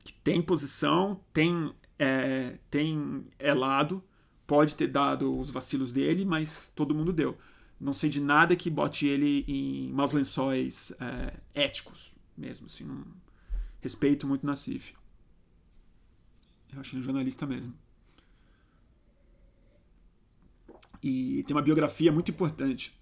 que 0.05 0.13
tem 0.13 0.43
posição, 0.43 1.21
tem, 1.33 1.73
é, 1.99 2.59
tem 2.71 3.27
é 3.39 3.55
lado, 3.55 4.03
pode 4.47 4.75
ter 4.75 4.89
dado 4.89 5.37
os 5.39 5.51
vacilos 5.51 5.93
dele, 5.93 6.25
mas 6.25 6.73
todo 6.75 6.95
mundo 6.95 7.13
deu. 7.13 7.39
Não 7.81 7.93
sei 7.93 8.11
de 8.11 8.21
nada 8.21 8.57
que 8.57 8.69
bote 8.69 9.07
ele 9.07 9.45
em 9.47 9.93
maus 9.93 10.13
lençóis 10.13 10.93
é, 11.01 11.35
éticos 11.55 12.13
mesmo, 12.37 12.67
assim, 12.67 12.85
não 12.85 13.05
respeito 13.81 14.27
muito 14.27 14.47
Nassif. 14.47 14.95
Eu 16.73 16.81
acho 16.81 16.95
ele 16.95 17.01
um 17.01 17.05
jornalista 17.05 17.47
mesmo. 17.47 17.75
E 21.03 21.45
tem 21.45 21.57
uma 21.57 21.63
biografia 21.63 22.11
muito 22.11 22.31
importante. 22.31 22.98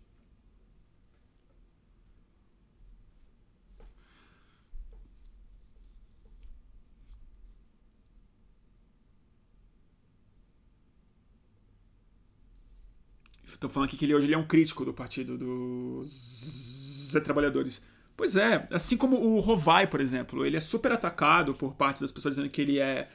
Estou 13.57 13.71
falando 13.71 13.89
aqui 13.89 13.97
que 13.97 14.05
ele 14.05 14.15
hoje 14.15 14.27
ele 14.27 14.35
é 14.35 14.39
um 14.39 14.47
crítico 14.47 14.85
do 14.85 14.93
partido 14.93 15.39
dos 15.39 17.11
trabalhadores. 17.25 17.81
Pois 18.15 18.37
é, 18.37 18.67
assim 18.71 18.99
como 18.99 19.17
o 19.17 19.41
Rovai, 19.41 19.87
por 19.87 19.99
exemplo, 19.99 20.45
ele 20.45 20.59
é 20.59 20.61
super 20.61 20.93
atacado 20.93 21.55
por 21.55 21.75
parte 21.75 22.03
das 22.03 22.13
pessoas 22.13 22.37
dizendo 22.37 22.51
que 22.51 22.61
ele 22.61 22.79
é 22.79 23.09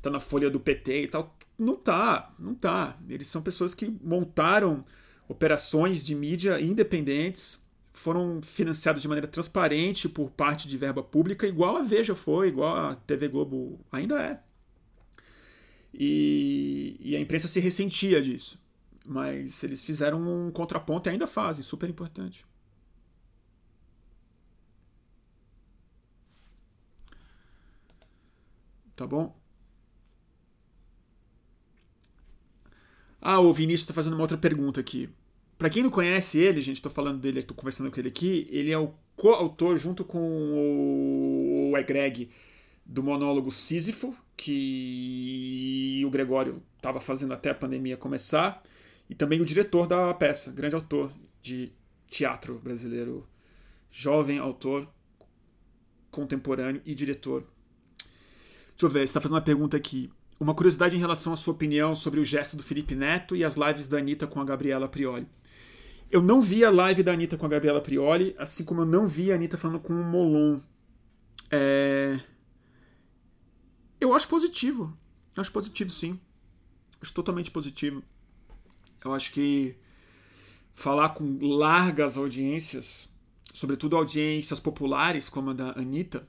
tá 0.00 0.08
na 0.08 0.20
folha 0.20 0.48
do 0.48 0.60
PT 0.60 1.02
e 1.02 1.08
tal. 1.08 1.36
Não 1.58 1.74
tá, 1.74 2.32
não 2.38 2.54
tá. 2.54 2.96
Eles 3.08 3.26
são 3.26 3.42
pessoas 3.42 3.74
que 3.74 3.92
montaram 4.00 4.84
operações 5.28 6.06
de 6.06 6.14
mídia 6.14 6.60
independentes, 6.60 7.60
foram 7.92 8.40
financiados 8.40 9.02
de 9.02 9.08
maneira 9.08 9.26
transparente 9.26 10.08
por 10.08 10.30
parte 10.30 10.68
de 10.68 10.76
verba 10.76 11.02
pública, 11.02 11.44
igual 11.44 11.76
a 11.76 11.82
Veja 11.82 12.14
foi, 12.14 12.48
igual 12.48 12.76
a 12.76 12.94
TV 12.94 13.26
Globo 13.26 13.80
ainda 13.90 14.22
é. 14.22 14.40
E, 15.92 16.96
e 17.00 17.16
a 17.16 17.20
imprensa 17.20 17.48
se 17.48 17.58
ressentia 17.58 18.22
disso. 18.22 18.67
Mas 19.08 19.64
eles 19.64 19.82
fizeram 19.82 20.20
um 20.20 20.50
contraponto 20.50 21.08
e 21.08 21.12
ainda 21.12 21.26
fazem, 21.26 21.64
super 21.64 21.88
importante. 21.88 22.46
Tá 28.94 29.06
bom? 29.06 29.34
Ah, 33.20 33.40
o 33.40 33.52
Vinícius 33.54 33.82
está 33.82 33.94
fazendo 33.94 34.12
uma 34.14 34.22
outra 34.22 34.36
pergunta 34.36 34.80
aqui. 34.80 35.08
Para 35.56 35.70
quem 35.70 35.82
não 35.82 35.90
conhece 35.90 36.38
ele, 36.38 36.60
gente, 36.60 36.76
estou 36.76 36.92
falando 36.92 37.20
dele, 37.20 37.40
estou 37.40 37.56
conversando 37.56 37.90
com 37.90 37.98
ele 37.98 38.08
aqui, 38.08 38.46
ele 38.50 38.70
é 38.70 38.78
o 38.78 38.92
coautor, 39.16 39.76
junto 39.78 40.04
com 40.04 41.70
o 41.72 41.76
Egreg, 41.78 42.30
do 42.84 43.02
monólogo 43.02 43.50
Sísifo, 43.50 44.14
que 44.36 46.02
o 46.06 46.10
Gregório 46.10 46.62
estava 46.76 47.00
fazendo 47.00 47.34
até 47.34 47.50
a 47.50 47.54
pandemia 47.54 47.96
começar, 47.96 48.62
e 49.08 49.14
também 49.14 49.40
o 49.40 49.44
diretor 49.44 49.86
da 49.86 50.12
peça, 50.14 50.52
grande 50.52 50.74
autor 50.74 51.12
de 51.40 51.72
teatro 52.06 52.58
brasileiro, 52.58 53.26
jovem 53.90 54.38
autor, 54.38 54.88
contemporâneo 56.10 56.82
e 56.84 56.94
diretor. 56.94 57.46
Deixa 58.70 58.86
eu 58.86 58.90
ver, 58.90 59.00
você 59.00 59.04
está 59.04 59.20
fazendo 59.20 59.36
uma 59.36 59.42
pergunta 59.42 59.76
aqui. 59.76 60.10
Uma 60.38 60.54
curiosidade 60.54 60.94
em 60.94 61.00
relação 61.00 61.32
à 61.32 61.36
sua 61.36 61.54
opinião 61.54 61.96
sobre 61.96 62.20
o 62.20 62.24
gesto 62.24 62.56
do 62.56 62.62
Felipe 62.62 62.94
Neto 62.94 63.34
e 63.34 63.44
as 63.44 63.56
lives 63.56 63.88
da 63.88 63.98
Anitta 63.98 64.26
com 64.26 64.40
a 64.40 64.44
Gabriela 64.44 64.88
Prioli. 64.88 65.26
Eu 66.10 66.22
não 66.22 66.40
vi 66.40 66.64
a 66.64 66.70
live 66.70 67.02
da 67.02 67.12
Anitta 67.12 67.36
com 67.36 67.44
a 67.44 67.48
Gabriela 67.48 67.80
Prioli, 67.80 68.34
assim 68.38 68.64
como 68.64 68.82
eu 68.82 68.86
não 68.86 69.06
vi 69.06 69.32
a 69.32 69.34
Anitta 69.34 69.58
falando 69.58 69.80
com 69.80 69.92
o 69.92 70.04
Molon. 70.04 70.60
É... 71.50 72.20
Eu 74.00 74.14
acho 74.14 74.28
positivo. 74.28 74.96
Eu 75.36 75.40
acho 75.40 75.50
positivo, 75.50 75.90
sim. 75.90 76.18
Acho 77.00 77.12
totalmente 77.12 77.50
positivo. 77.50 78.02
Eu 79.04 79.14
acho 79.14 79.32
que 79.32 79.76
falar 80.74 81.10
com 81.10 81.38
largas 81.40 82.16
audiências, 82.16 83.12
sobretudo 83.52 83.96
audiências 83.96 84.60
populares 84.60 85.28
como 85.28 85.50
a 85.50 85.52
da 85.52 85.72
Anitta, 85.72 86.26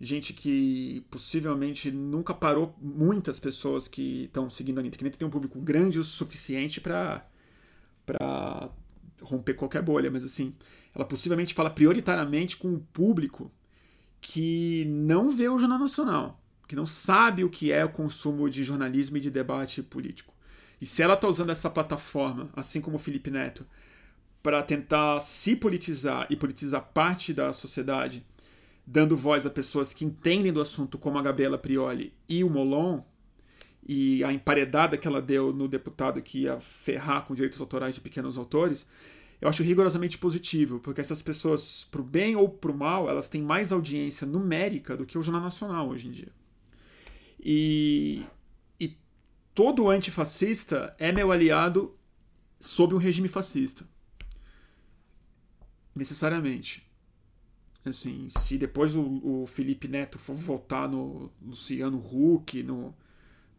gente 0.00 0.32
que 0.32 1.04
possivelmente 1.10 1.90
nunca 1.90 2.34
parou, 2.34 2.76
muitas 2.80 3.40
pessoas 3.40 3.88
que 3.88 4.24
estão 4.24 4.50
seguindo 4.50 4.78
a 4.78 4.80
Anitta, 4.80 4.98
que 4.98 5.04
nem 5.04 5.12
tem 5.12 5.26
um 5.26 5.30
público 5.30 5.60
grande 5.60 5.98
o 5.98 6.04
suficiente 6.04 6.80
para 6.80 7.26
para 8.06 8.70
romper 9.22 9.54
qualquer 9.54 9.80
bolha, 9.80 10.10
mas 10.10 10.24
assim, 10.24 10.54
ela 10.94 11.06
possivelmente 11.06 11.54
fala 11.54 11.70
prioritariamente 11.70 12.56
com 12.58 12.74
o 12.74 12.80
público 12.80 13.50
que 14.20 14.84
não 14.86 15.30
vê 15.30 15.48
o 15.48 15.58
Jornal 15.58 15.78
Nacional, 15.78 16.42
que 16.68 16.76
não 16.76 16.84
sabe 16.84 17.44
o 17.44 17.48
que 17.48 17.72
é 17.72 17.82
o 17.82 17.88
consumo 17.88 18.48
de 18.50 18.62
jornalismo 18.62 19.16
e 19.16 19.20
de 19.20 19.30
debate 19.30 19.82
político. 19.82 20.33
E 20.84 20.86
se 20.86 21.02
ela 21.02 21.14
está 21.14 21.26
usando 21.26 21.48
essa 21.48 21.70
plataforma, 21.70 22.50
assim 22.54 22.78
como 22.78 22.96
o 22.96 22.98
Felipe 22.98 23.30
Neto, 23.30 23.64
para 24.42 24.62
tentar 24.62 25.18
se 25.20 25.56
politizar 25.56 26.26
e 26.28 26.36
politizar 26.36 26.90
parte 26.92 27.32
da 27.32 27.54
sociedade, 27.54 28.22
dando 28.86 29.16
voz 29.16 29.46
a 29.46 29.50
pessoas 29.50 29.94
que 29.94 30.04
entendem 30.04 30.52
do 30.52 30.60
assunto, 30.60 30.98
como 30.98 31.16
a 31.16 31.22
Gabriela 31.22 31.56
Prioli 31.56 32.12
e 32.28 32.44
o 32.44 32.50
Molon, 32.50 33.00
e 33.88 34.22
a 34.24 34.30
emparedada 34.30 34.98
que 34.98 35.08
ela 35.08 35.22
deu 35.22 35.54
no 35.54 35.66
deputado 35.66 36.20
que 36.20 36.40
ia 36.40 36.60
ferrar 36.60 37.24
com 37.24 37.32
direitos 37.32 37.62
autorais 37.62 37.94
de 37.94 38.02
pequenos 38.02 38.36
autores, 38.36 38.86
eu 39.40 39.48
acho 39.48 39.62
rigorosamente 39.62 40.18
positivo, 40.18 40.80
porque 40.80 41.00
essas 41.00 41.22
pessoas, 41.22 41.88
pro 41.90 42.02
bem 42.02 42.36
ou 42.36 42.46
pro 42.46 42.76
mal, 42.76 43.08
elas 43.08 43.26
têm 43.26 43.40
mais 43.40 43.72
audiência 43.72 44.26
numérica 44.26 44.98
do 44.98 45.06
que 45.06 45.16
o 45.16 45.22
Jornal 45.22 45.44
Nacional 45.44 45.88
hoje 45.88 46.08
em 46.08 46.10
dia. 46.10 46.32
E, 47.42 48.22
todo 49.54 49.88
antifascista 49.88 50.94
é 50.98 51.12
meu 51.12 51.30
aliado 51.30 51.96
sob 52.60 52.94
um 52.94 52.98
regime 52.98 53.28
fascista. 53.28 53.86
Necessariamente. 55.94 56.84
Assim, 57.84 58.28
se 58.28 58.58
depois 58.58 58.96
o, 58.96 59.02
o 59.02 59.46
Felipe 59.46 59.86
Neto 59.86 60.18
for 60.18 60.34
votar 60.34 60.88
no 60.88 61.30
Luciano 61.40 61.98
Huck, 61.98 62.62
no, 62.62 62.94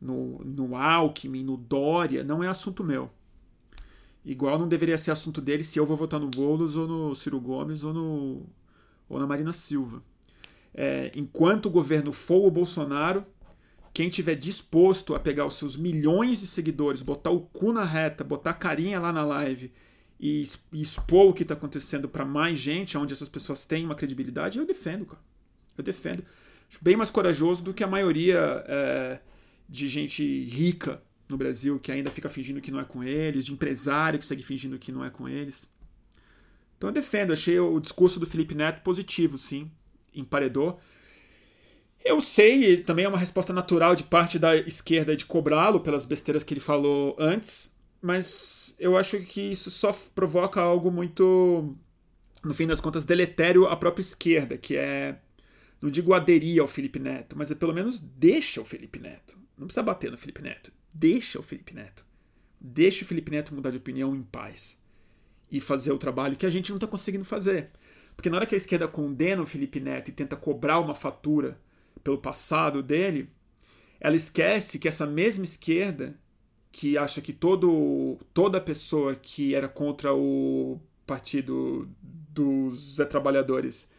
no, 0.01 0.39
no 0.43 0.75
Alckmin, 0.75 1.43
no 1.43 1.55
Dória, 1.55 2.23
não 2.23 2.43
é 2.43 2.47
assunto 2.47 2.83
meu. 2.83 3.09
Igual 4.25 4.57
não 4.57 4.67
deveria 4.67 4.97
ser 4.97 5.11
assunto 5.11 5.39
dele 5.39 5.63
se 5.63 5.79
eu 5.79 5.85
vou 5.85 5.95
votar 5.95 6.19
no 6.19 6.27
Boulos 6.27 6.75
ou 6.75 6.87
no 6.87 7.13
Ciro 7.13 7.39
Gomes 7.39 7.83
ou, 7.83 7.93
no, 7.93 8.45
ou 9.07 9.19
na 9.19 9.27
Marina 9.27 9.53
Silva. 9.53 10.01
É, 10.73 11.11
enquanto 11.15 11.67
o 11.67 11.69
governo 11.69 12.11
for 12.11 12.47
o 12.47 12.51
Bolsonaro, 12.51 13.23
quem 13.95 14.09
tiver 14.09 14.35
disposto 14.35 15.15
a 15.15 15.19
pegar 15.21 15.45
os 15.45 15.53
seus 15.53 15.77
milhões 15.77 16.41
de 16.41 16.47
seguidores, 16.47 17.01
botar 17.01 17.29
o 17.29 17.39
cu 17.39 17.71
na 17.71 17.85
reta, 17.85 18.25
botar 18.25 18.49
a 18.49 18.53
carinha 18.53 18.99
lá 18.99 19.13
na 19.13 19.23
live 19.23 19.71
e, 20.19 20.43
expor 20.73 21.29
o 21.29 21.33
que 21.33 21.43
está 21.43 21.53
acontecendo 21.53 22.09
para 22.09 22.25
mais 22.25 22.59
gente, 22.59 22.97
onde 22.97 23.13
essas 23.13 23.29
pessoas 23.29 23.63
têm 23.63 23.85
uma 23.85 23.95
credibilidade, 23.95 24.59
eu 24.59 24.65
defendo, 24.65 25.05
cara. 25.05 25.21
Eu 25.77 25.83
defendo. 25.83 26.25
Acho 26.69 26.79
bem 26.81 26.97
mais 26.97 27.09
corajoso 27.09 27.63
do 27.63 27.73
que 27.73 27.85
a 27.85 27.87
maioria 27.87 28.65
é, 28.67 29.19
de 29.69 29.87
gente 29.87 30.43
rica 30.43 31.01
no 31.29 31.37
Brasil 31.37 31.79
que 31.79 31.89
ainda 31.89 32.11
fica 32.11 32.27
fingindo 32.27 32.59
que 32.59 32.71
não 32.71 32.81
é 32.81 32.83
com 32.83 33.01
eles, 33.01 33.45
de 33.45 33.53
empresário 33.53 34.19
que 34.19 34.25
segue 34.25 34.43
fingindo 34.43 34.77
que 34.77 34.91
não 34.91 35.05
é 35.05 35.09
com 35.09 35.29
eles. 35.29 35.69
Então 36.77 36.89
eu 36.89 36.93
defendo, 36.93 37.31
achei 37.31 37.57
o 37.57 37.79
discurso 37.79 38.19
do 38.19 38.25
Felipe 38.25 38.55
Neto 38.55 38.83
positivo, 38.83 39.37
sim, 39.37 39.71
emparedou. 40.13 40.81
Eu 42.05 42.21
sei, 42.21 42.77
também 42.77 43.03
é 43.03 43.09
uma 43.09 43.17
resposta 43.17 43.51
natural 43.51 43.95
de 43.95 44.03
parte 44.03 44.39
da 44.39 44.55
esquerda 44.55 45.15
de 45.15 45.25
cobrá-lo 45.25 45.79
pelas 45.81 46.05
besteiras 46.05 46.43
que 46.43 46.53
ele 46.53 46.61
falou 46.61 47.15
antes, 47.19 47.75
mas 48.01 48.75
eu 48.79 48.95
acho 48.95 49.19
que 49.21 49.41
isso 49.41 49.71
só 49.71 49.91
provoca 50.13 50.61
algo 50.61 50.91
muito, 50.91 51.75
no 52.43 52.53
fim 52.53 52.67
das 52.67 52.79
contas, 52.79 53.03
deletério 53.03 53.65
à 53.65 53.75
própria 53.75 54.01
esquerda, 54.01 54.55
que 54.57 54.77
é, 54.77 55.17
não 55.81 55.89
digo 55.89 56.13
aderir 56.13 56.61
ao 56.61 56.67
Felipe 56.67 56.99
Neto, 56.99 57.35
mas 57.35 57.49
é 57.49 57.55
pelo 57.55 57.73
menos 57.73 57.99
deixa 57.99 58.61
o 58.61 58.65
Felipe 58.65 58.99
Neto. 58.99 59.37
Não 59.57 59.65
precisa 59.65 59.83
bater 59.83 60.11
no 60.11 60.17
Felipe 60.17 60.43
Neto 60.43 60.71
deixa 60.95 61.37
o 61.37 61.43
Felipe 61.43 61.75
Neto. 61.75 62.05
Deixa 62.59 63.03
o 63.03 63.07
Felipe 63.07 63.29
Neto 63.29 63.53
mudar 63.53 63.69
de 63.69 63.77
opinião 63.77 64.15
em 64.15 64.23
paz. 64.23 64.79
E 65.51 65.59
fazer 65.59 65.91
o 65.91 65.97
trabalho 65.97 66.37
que 66.37 66.45
a 66.45 66.49
gente 66.49 66.69
não 66.69 66.77
está 66.77 66.87
conseguindo 66.87 67.25
fazer. 67.25 67.69
Porque 68.15 68.29
na 68.29 68.37
hora 68.37 68.45
que 68.45 68.55
a 68.55 68.57
esquerda 68.57 68.87
condena 68.87 69.43
o 69.43 69.45
Felipe 69.45 69.79
Neto 69.79 70.09
e 70.09 70.13
tenta 70.13 70.37
cobrar 70.37 70.79
uma 70.79 70.95
fatura 70.95 71.59
pelo 72.03 72.17
passado 72.17 72.81
dele, 72.83 73.29
ela 73.99 74.15
esquece 74.15 74.79
que 74.79 74.87
essa 74.87 75.05
mesma 75.05 75.43
esquerda, 75.43 76.15
que 76.71 76.97
acha 76.97 77.21
que 77.21 77.33
todo, 77.33 78.17
toda 78.33 78.59
pessoa 78.59 79.15
que 79.15 79.55
era 79.55 79.67
contra 79.67 80.13
o 80.13 80.79
partido 81.05 81.89
dos 82.01 82.97
Trabalhadores 83.09 83.89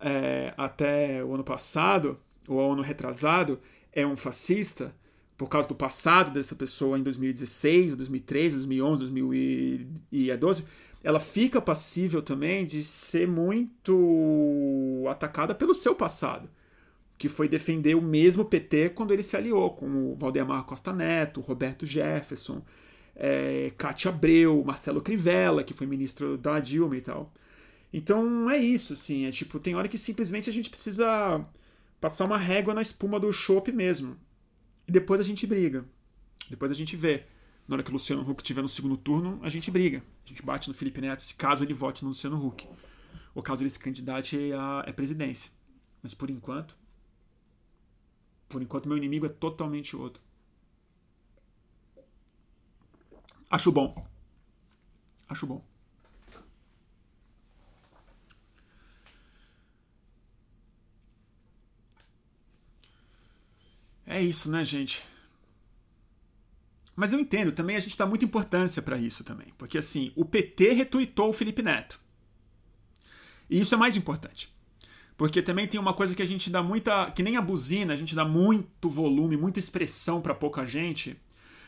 é, 0.00 0.54
até 0.56 1.22
o 1.24 1.34
ano 1.34 1.44
passado, 1.44 2.18
ou 2.48 2.72
ano 2.72 2.82
retrasado, 2.82 3.60
é 3.92 4.06
um 4.06 4.16
fascista, 4.16 4.94
por 5.36 5.48
causa 5.48 5.68
do 5.68 5.74
passado 5.74 6.32
dessa 6.32 6.54
pessoa 6.54 6.98
em 6.98 7.02
2016, 7.02 7.94
2013, 7.94 8.56
2011, 8.56 8.98
2012, 8.98 10.64
ela 11.04 11.20
fica 11.20 11.60
passível 11.60 12.22
também 12.22 12.64
de 12.64 12.82
ser 12.82 13.28
muito 13.28 15.04
atacada 15.08 15.54
pelo 15.54 15.74
seu 15.74 15.94
passado, 15.94 16.48
que 17.18 17.28
foi 17.28 17.48
defender 17.48 17.94
o 17.94 18.02
mesmo 18.02 18.44
PT 18.44 18.90
quando 18.90 19.12
ele 19.12 19.22
se 19.22 19.36
aliou 19.36 19.70
com 19.70 20.12
o 20.12 20.16
Valdemar 20.16 20.64
Costa 20.64 20.92
Neto, 20.92 21.40
Roberto 21.40 21.86
Jefferson, 21.86 22.62
é, 23.14 23.72
Cátia 23.76 24.10
Abreu, 24.10 24.62
Marcelo 24.64 25.00
Crivella, 25.00 25.64
que 25.64 25.72
foi 25.72 25.86
ministro 25.86 26.36
da 26.36 26.60
Dilma 26.60 26.96
e 26.96 27.00
tal. 27.00 27.32
Então 27.92 28.50
é 28.50 28.58
isso, 28.58 28.92
assim, 28.92 29.24
é 29.24 29.30
tipo, 29.30 29.58
tem 29.58 29.74
hora 29.74 29.88
que 29.88 29.96
simplesmente 29.96 30.50
a 30.50 30.52
gente 30.52 30.68
precisa 30.68 31.44
passar 32.00 32.24
uma 32.24 32.36
régua 32.36 32.74
na 32.74 32.82
espuma 32.82 33.18
do 33.18 33.32
chopp 33.32 33.72
mesmo. 33.72 34.16
E 34.86 34.92
depois 34.92 35.20
a 35.20 35.24
gente 35.24 35.46
briga. 35.46 35.84
Depois 36.48 36.70
a 36.70 36.74
gente 36.74 36.96
vê. 36.96 37.24
Na 37.66 37.74
hora 37.74 37.82
que 37.82 37.90
o 37.90 37.92
Luciano 37.92 38.22
Huck 38.22 38.42
estiver 38.42 38.62
no 38.62 38.68
segundo 38.68 38.96
turno, 38.96 39.40
a 39.42 39.48
gente 39.48 39.70
briga. 39.70 40.00
A 40.24 40.28
gente 40.28 40.40
bate 40.42 40.68
no 40.68 40.74
Felipe 40.74 41.00
Neto, 41.00 41.20
se 41.20 41.34
caso 41.34 41.64
ele 41.64 41.74
vote 41.74 42.04
no 42.04 42.10
Luciano 42.10 42.44
Huck. 42.44 42.68
Ou 43.34 43.42
caso 43.42 43.62
ele 43.62 43.70
se 43.70 43.78
candidate 43.78 44.52
à, 44.52 44.92
presidência. 44.92 45.50
Mas 46.00 46.14
por 46.14 46.30
enquanto. 46.30 46.76
Por 48.48 48.62
enquanto, 48.62 48.88
meu 48.88 48.96
inimigo 48.96 49.26
é 49.26 49.28
totalmente 49.28 49.96
outro. 49.96 50.22
Acho 53.50 53.70
bom. 53.72 54.06
Acho 55.28 55.46
bom. 55.46 55.64
É 64.06 64.22
isso, 64.22 64.50
né, 64.50 64.64
gente? 64.64 65.04
Mas 66.94 67.12
eu 67.12 67.20
entendo, 67.20 67.52
também 67.52 67.76
a 67.76 67.80
gente 67.80 67.98
dá 67.98 68.06
muita 68.06 68.24
importância 68.24 68.80
para 68.80 68.96
isso 68.96 69.22
também. 69.22 69.52
Porque 69.58 69.76
assim, 69.76 70.12
o 70.16 70.24
PT 70.24 70.72
retuitou 70.72 71.28
o 71.28 71.32
Felipe 71.32 71.62
Neto. 71.62 72.00
E 73.50 73.60
isso 73.60 73.74
é 73.74 73.78
mais 73.78 73.96
importante. 73.96 74.55
Porque 75.16 75.40
também 75.40 75.66
tem 75.66 75.80
uma 75.80 75.94
coisa 75.94 76.14
que 76.14 76.22
a 76.22 76.26
gente 76.26 76.50
dá 76.50 76.62
muita. 76.62 77.10
Que 77.10 77.22
nem 77.22 77.36
a 77.36 77.42
buzina, 77.42 77.92
a 77.92 77.96
gente 77.96 78.14
dá 78.14 78.24
muito 78.24 78.88
volume, 78.88 79.36
muita 79.36 79.58
expressão 79.58 80.20
para 80.20 80.34
pouca 80.34 80.66
gente. 80.66 81.16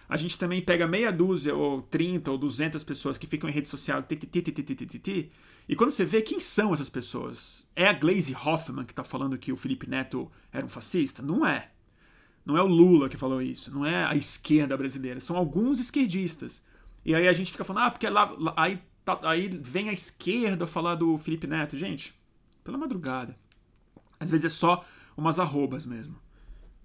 A 0.09 0.17
gente 0.17 0.39
também 0.39 0.63
pega 0.63 0.87
meia 0.87 1.13
dúzia, 1.13 1.55
ou 1.55 1.83
30, 1.83 2.31
ou 2.31 2.39
200 2.39 2.83
pessoas 2.83 3.19
que 3.19 3.27
ficam 3.27 3.49
em 3.49 3.53
rede 3.53 3.69
social. 3.69 4.03
E 5.69 5.77
quando 5.77 5.91
você 5.91 6.05
vê 6.05 6.23
quem 6.23 6.41
são 6.41 6.73
essas 6.73 6.89
pessoas, 6.89 7.63
é 7.77 7.87
a 7.87 7.93
Glaze 7.93 8.35
Hoffman 8.35 8.87
que 8.87 8.95
tá 8.95 9.05
falando 9.05 9.37
que 9.37 9.53
o 9.53 9.57
Felipe 9.57 9.89
Neto 9.89 10.31
era 10.51 10.65
um 10.65 10.69
fascista? 10.69 11.23
Não 11.23 11.47
é. 11.47 11.71
Não 12.45 12.57
é 12.57 12.63
o 12.63 12.67
Lula 12.67 13.11
que 13.11 13.19
falou 13.19 13.43
isso, 13.43 13.71
não 13.71 13.85
é 13.85 14.07
a 14.07 14.17
esquerda 14.17 14.75
brasileira, 14.75 15.21
são 15.21 15.37
alguns 15.37 15.79
esquerdistas. 15.79 16.63
E 17.05 17.15
aí 17.15 17.29
a 17.29 17.33
gente 17.35 17.53
fica 17.53 17.63
falando, 17.63 17.85
ah, 17.85 17.91
porque 17.91 18.09
lá, 18.09 18.25
lá 18.39 18.55
aí, 18.57 18.81
tá, 19.05 19.21
aí 19.25 19.49
vem 19.49 19.91
a 19.91 19.93
esquerda 19.93 20.67
falar 20.67 20.95
do 20.95 21.19
Felipe 21.19 21.47
Neto. 21.47 21.77
Gente, 21.77 22.18
pela 22.69 22.77
madrugada. 22.77 23.35
Às 24.21 24.29
vezes 24.29 24.45
é 24.45 24.51
só 24.51 24.85
umas 25.17 25.39
arrobas 25.39 25.87
mesmo. 25.87 26.21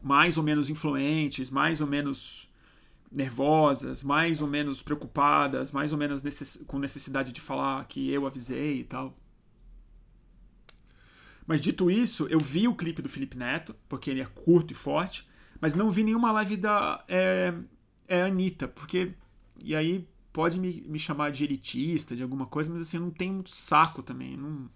Mais 0.01 0.37
ou 0.37 0.43
menos 0.43 0.69
influentes, 0.69 1.49
mais 1.49 1.81
ou 1.81 1.87
menos 1.87 2.49
nervosas, 3.11 4.01
mais 4.01 4.41
ou 4.41 4.47
menos 4.47 4.81
preocupadas, 4.81 5.73
mais 5.73 5.91
ou 5.91 5.97
menos 5.97 6.23
necess... 6.23 6.63
com 6.65 6.79
necessidade 6.79 7.33
de 7.33 7.41
falar 7.41 7.85
que 7.85 8.09
eu 8.09 8.25
avisei 8.25 8.79
e 8.79 8.83
tal. 8.85 9.17
Mas 11.45 11.59
dito 11.59 11.91
isso, 11.91 12.27
eu 12.27 12.39
vi 12.39 12.65
o 12.65 12.75
clipe 12.75 13.01
do 13.01 13.09
Felipe 13.09 13.37
Neto, 13.37 13.75
porque 13.89 14.09
ele 14.09 14.21
é 14.21 14.25
curto 14.25 14.71
e 14.71 14.75
forte, 14.75 15.27
mas 15.59 15.75
não 15.75 15.91
vi 15.91 16.05
nenhuma 16.05 16.31
live 16.31 16.55
da 16.55 17.03
é, 17.09 17.53
é 18.07 18.21
Anitta, 18.23 18.69
porque. 18.69 19.13
E 19.59 19.75
aí 19.75 20.07
pode 20.31 20.59
me, 20.59 20.81
me 20.87 20.97
chamar 20.97 21.31
de 21.31 21.43
elitista, 21.43 22.15
de 22.15 22.23
alguma 22.23 22.45
coisa, 22.45 22.71
mas 22.71 22.83
assim, 22.83 22.97
eu 22.97 23.03
não 23.03 23.11
tenho 23.11 23.33
muito 23.33 23.51
saco 23.51 24.01
também. 24.01 24.37
Não, 24.37 24.69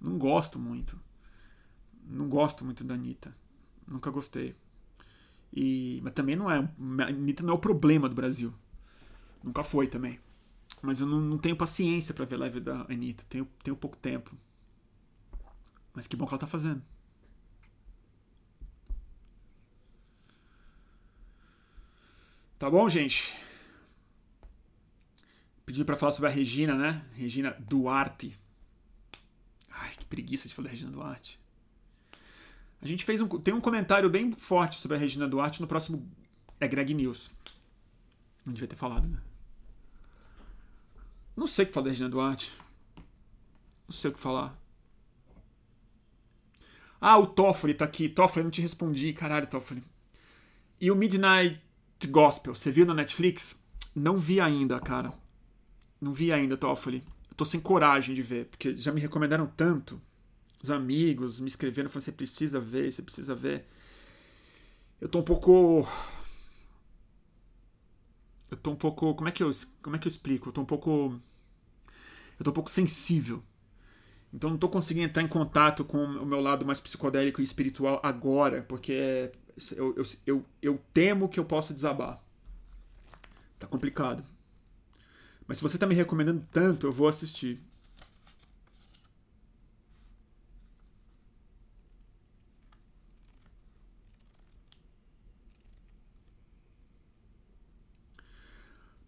não 0.00 0.18
gosto 0.18 0.58
muito. 0.58 0.98
Não 2.04 2.28
gosto 2.28 2.64
muito 2.64 2.82
da 2.82 2.94
Anitta. 2.94 3.34
Nunca 3.86 4.10
gostei. 4.10 4.56
E, 5.52 6.00
mas 6.02 6.12
também 6.14 6.36
não 6.36 6.50
é. 6.50 6.58
A 6.58 7.08
Anitta 7.08 7.42
não 7.42 7.50
é 7.50 7.56
o 7.56 7.60
problema 7.60 8.08
do 8.08 8.14
Brasil. 8.14 8.54
Nunca 9.42 9.62
foi 9.62 9.86
também. 9.86 10.18
Mas 10.82 11.00
eu 11.00 11.06
não, 11.06 11.20
não 11.20 11.38
tenho 11.38 11.56
paciência 11.56 12.14
para 12.14 12.24
ver 12.24 12.36
live 12.36 12.60
da 12.60 12.86
Anitta. 12.88 13.24
Tenho, 13.28 13.46
tenho 13.62 13.76
pouco 13.76 13.96
tempo. 13.96 14.34
Mas 15.92 16.06
que 16.06 16.16
bom 16.16 16.26
que 16.26 16.32
ela 16.32 16.38
tá 16.38 16.46
fazendo. 16.46 16.82
Tá 22.58 22.70
bom, 22.70 22.88
gente? 22.88 23.36
Pedi 25.64 25.84
para 25.84 25.96
falar 25.96 26.12
sobre 26.12 26.30
a 26.30 26.32
Regina, 26.32 26.74
né? 26.74 27.04
Regina 27.14 27.56
Duarte. 27.58 28.38
Ai, 29.80 29.94
que 29.96 30.04
preguiça 30.04 30.46
de 30.46 30.54
falar 30.54 30.66
da 30.66 30.70
Regina 30.72 30.90
Duarte. 30.90 31.40
A 32.82 32.86
gente 32.86 33.04
fez 33.04 33.20
um. 33.20 33.28
Tem 33.28 33.54
um 33.54 33.60
comentário 33.60 34.10
bem 34.10 34.32
forte 34.32 34.76
sobre 34.76 34.96
a 34.96 35.00
Regina 35.00 35.26
Duarte 35.26 35.60
no 35.60 35.66
próximo. 35.66 36.06
É 36.60 36.68
Greg 36.68 36.92
News. 36.92 37.30
Não 38.44 38.52
devia 38.52 38.68
ter 38.68 38.76
falado, 38.76 39.08
né? 39.08 39.18
Não 41.34 41.46
sei 41.46 41.64
o 41.64 41.68
que 41.68 41.74
falar 41.74 41.84
da 41.84 41.90
Regina 41.90 42.10
Duarte. 42.10 42.52
Não 43.88 43.92
sei 43.92 44.10
o 44.10 44.14
que 44.14 44.20
falar. 44.20 44.58
Ah, 47.00 47.18
o 47.18 47.26
Toffoli 47.26 47.72
tá 47.72 47.86
aqui. 47.86 48.08
Toffoli, 48.08 48.44
não 48.44 48.50
te 48.50 48.60
respondi. 48.60 49.12
Caralho, 49.14 49.46
Toffoli. 49.46 49.82
E 50.78 50.90
o 50.90 50.96
Midnight 50.96 51.60
Gospel, 52.08 52.54
você 52.54 52.70
viu 52.70 52.84
na 52.84 52.94
Netflix? 52.94 53.58
Não 53.94 54.16
vi 54.16 54.40
ainda, 54.40 54.78
cara. 54.78 55.12
Não 55.98 56.12
vi 56.12 56.32
ainda, 56.32 56.56
Toffoli. 56.56 57.02
Tô 57.40 57.44
sem 57.46 57.58
coragem 57.58 58.14
de 58.14 58.20
ver, 58.20 58.44
porque 58.48 58.76
já 58.76 58.92
me 58.92 59.00
recomendaram 59.00 59.46
tanto. 59.46 59.98
Os 60.62 60.70
amigos 60.70 61.40
me 61.40 61.48
escreveram, 61.48 61.88
falando, 61.88 62.04
você 62.04 62.12
precisa 62.12 62.60
ver, 62.60 62.92
você 62.92 63.00
precisa 63.00 63.34
ver. 63.34 63.64
Eu 65.00 65.08
tô 65.08 65.20
um 65.20 65.22
pouco... 65.22 65.88
Eu 68.50 68.58
tô 68.58 68.72
um 68.72 68.76
pouco... 68.76 69.14
Como 69.14 69.26
é 69.26 69.32
que 69.32 69.42
eu, 69.42 69.48
como 69.80 69.96
é 69.96 69.98
que 69.98 70.06
eu 70.06 70.10
explico? 70.10 70.50
Eu 70.50 70.52
tô 70.52 70.60
um 70.60 70.66
pouco... 70.66 71.18
Eu 72.38 72.44
tô 72.44 72.50
um 72.50 72.52
pouco 72.52 72.68
sensível 72.68 73.42
então 74.34 74.50
não 74.50 74.56
estou 74.56 74.68
conseguindo 74.68 75.06
entrar 75.06 75.22
em 75.22 75.28
contato 75.28 75.82
com 75.82 76.04
o 76.04 76.26
meu 76.26 76.42
lado 76.42 76.66
mais 76.66 76.78
psicodélico 76.78 77.40
e 77.40 77.44
espiritual 77.44 78.00
agora, 78.02 78.62
porque 78.68 79.32
eu, 79.74 79.96
eu, 79.96 80.04
eu, 80.26 80.44
eu 80.60 80.80
temo 80.92 81.26
que 81.26 81.40
eu 81.40 81.44
possa 81.46 81.72
desabar. 81.72 82.22
Tá 83.58 83.66
complicado. 83.66 84.22
Mas 85.50 85.56
se 85.56 85.64
você 85.64 85.76
está 85.76 85.84
me 85.84 85.96
recomendando 85.96 86.46
tanto, 86.52 86.86
eu 86.86 86.92
vou 86.92 87.08
assistir. 87.08 87.60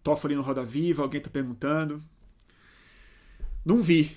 Toffoli 0.03 0.35
no 0.35 0.43
Roda 0.43 0.65
Viva, 0.65 1.05
alguém 1.05 1.19
está 1.19 1.31
perguntando. 1.31 2.03
Não 3.65 3.81
vi. 3.81 4.17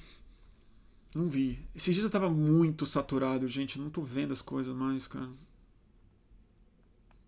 Não 1.13 1.27
vi. 1.27 1.63
Esses 1.75 1.93
dias 1.93 2.05
eu 2.05 2.09
tava 2.09 2.27
muito 2.27 2.87
saturado, 2.87 3.47
gente. 3.47 3.77
Não 3.77 3.91
tô 3.91 4.01
vendo 4.01 4.33
as 4.33 4.41
coisas 4.41 4.75
mais, 4.75 5.07
cara. 5.07 5.29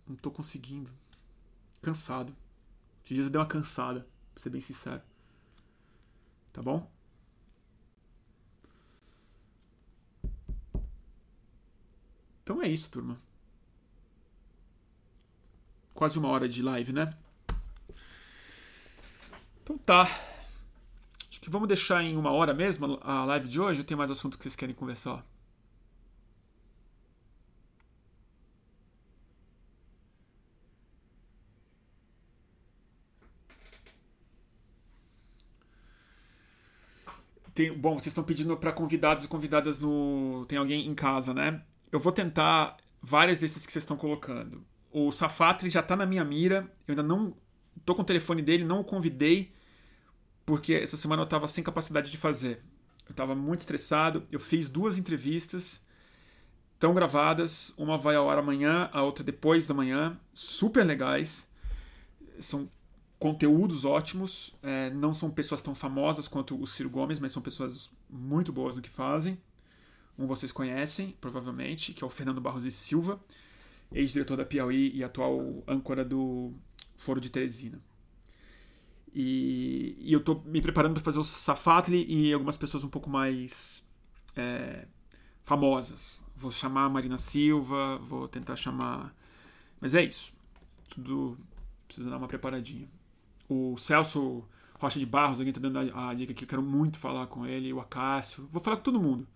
Não 0.08 0.16
tô 0.16 0.32
conseguindo. 0.32 0.90
Cansado. 1.84 2.36
Esses 3.06 3.14
dias 3.14 3.26
eu 3.28 3.32
dei 3.32 3.40
uma 3.40 3.46
cansada, 3.46 4.08
pra 4.38 4.44
ser 4.44 4.52
bem 4.52 4.62
sincero. 4.62 5.02
Tá 6.54 6.62
bom? 6.62 6.88
Então 12.44 12.62
é 12.62 12.68
isso, 12.68 12.92
turma. 12.92 13.20
Quase 15.94 16.20
uma 16.20 16.30
hora 16.30 16.48
de 16.48 16.62
live, 16.62 16.94
né? 16.94 17.18
Então 19.64 19.78
tá 19.78 20.06
que 21.48 21.52
vamos 21.52 21.70
deixar 21.70 22.04
em 22.04 22.18
uma 22.18 22.30
hora 22.30 22.54
mesmo 22.54 23.00
a 23.02 23.24
live 23.24 23.48
de 23.48 23.58
hoje? 23.58 23.82
Tem 23.82 23.96
mais 23.96 24.12
assunto 24.12 24.38
que 24.38 24.44
vocês 24.44 24.56
querem 24.56 24.76
conversar? 24.76 25.26
Tem, 37.58 37.74
bom, 37.74 37.94
vocês 37.94 38.08
estão 38.08 38.24
pedindo 38.24 38.56
para 38.56 38.72
convidados 38.72 39.26
e 39.26 39.28
convidadas 39.28 39.80
no. 39.80 40.46
Tem 40.48 40.60
alguém 40.60 40.86
em 40.86 40.94
casa, 40.94 41.34
né? 41.34 41.64
Eu 41.92 42.00
vou 42.00 42.12
tentar 42.12 42.78
várias 43.02 43.40
desses 43.40 43.66
que 43.66 43.74
vocês 43.74 43.82
estão 43.82 43.98
colocando. 43.98 44.64
O 44.92 45.12
Safatri 45.12 45.68
já 45.68 45.80
está 45.80 45.96
na 45.96 46.06
minha 46.06 46.24
mira. 46.24 46.72
Eu 46.88 46.92
ainda 46.92 47.02
não. 47.02 47.36
tô 47.84 47.96
com 47.96 48.04
o 48.04 48.06
telefone 48.06 48.44
dele, 48.44 48.64
não 48.64 48.82
o 48.82 48.84
convidei 48.84 49.52
porque 50.46 50.76
essa 50.76 50.98
semana 50.98 51.24
eu 51.24 51.26
estava 51.26 51.48
sem 51.48 51.64
capacidade 51.64 52.12
de 52.12 52.18
fazer. 52.18 52.62
Eu 53.08 53.12
estava 53.12 53.34
muito 53.34 53.62
estressado. 53.62 54.28
Eu 54.32 54.40
fiz 54.40 54.70
duas 54.70 55.00
entrevistas, 55.00 55.82
tão 56.78 56.94
gravadas. 56.94 57.74
Uma 57.76 57.98
vai 57.98 58.16
ao 58.16 58.30
ar 58.30 58.38
amanhã, 58.38 58.88
a 58.94 59.02
outra 59.02 59.24
depois 59.24 59.66
da 59.66 59.74
manhã. 59.74 60.16
Super 60.32 60.86
legais. 60.86 61.50
São 62.40 62.70
conteúdos 63.20 63.86
ótimos. 63.86 64.56
É, 64.62 64.90
não 64.92 65.14
são 65.14 65.30
pessoas 65.30 65.62
tão 65.62 65.76
famosas 65.76 66.28
quanto 66.28 66.60
o 66.60 66.66
Ciro 66.66 66.90
Gomes, 66.90 67.20
mas 67.20 67.32
são 67.32 67.42
pessoas 67.42 67.92
muito 68.10 68.52
boas 68.52 68.76
no 68.76 68.82
que 68.82 68.90
fazem. 68.90 69.38
Um 70.18 70.26
vocês 70.26 70.52
conhecem, 70.52 71.16
provavelmente, 71.22 71.94
que 71.94 72.04
é 72.04 72.08
o 72.08 72.10
Fernando 72.10 72.42
Barros 72.42 72.66
e 72.66 72.72
Silva, 72.72 73.20
ex-diretor 73.92 74.38
da 74.38 74.46
Piauí 74.46 74.92
e 74.96 75.04
atual 75.04 75.64
âncora 75.68 76.04
do 76.04 76.54
Foro 76.96 77.22
de 77.22 77.30
Teresina. 77.30 77.80
E, 79.14 79.96
e 80.00 80.14
eu 80.14 80.20
estou 80.20 80.44
me 80.46 80.62
preparando 80.62 80.94
para 80.94 81.04
fazer 81.04 81.20
o 81.20 81.24
Safatli 81.24 82.06
e 82.08 82.34
algumas 82.34 82.58
pessoas 82.58 82.84
um 82.84 82.90
pouco 82.90 83.10
mais 83.10 83.84
é, 84.36 84.88
famosas. 85.44 86.24
Vou 86.36 86.52
chamar 86.52 86.86
a 86.86 86.90
Marina 86.90 87.18
Silva, 87.18 87.98
vou 87.98 88.28
tentar 88.28 88.56
chamar. 88.56 89.16
Mas 89.80 89.96
é 89.96 90.04
isso. 90.04 90.34
Tudo 90.90 91.38
precisa 91.88 92.10
dar 92.10 92.18
uma 92.18 92.28
preparadinha. 92.28 92.88
O 93.50 93.78
Celso 93.78 94.48
Rocha 94.80 95.00
de 95.00 95.06
Barros, 95.06 95.40
alguém 95.40 95.50
está 95.50 95.62
dando 95.62 95.80
a, 95.80 96.10
a, 96.10 96.14
dica 96.14 96.32
aqui, 96.32 96.44
eu 96.44 96.48
quero 96.48 96.62
muito 96.62 97.00
falar 97.00 97.28
com 97.28 97.46
ele, 97.46 97.74
o 97.74 97.80
Acácio. 97.80 98.48
Vou 98.52 98.62
falar 98.62 98.78
com 98.78 98.84
todo 98.84 99.00
mundo. 99.00 99.28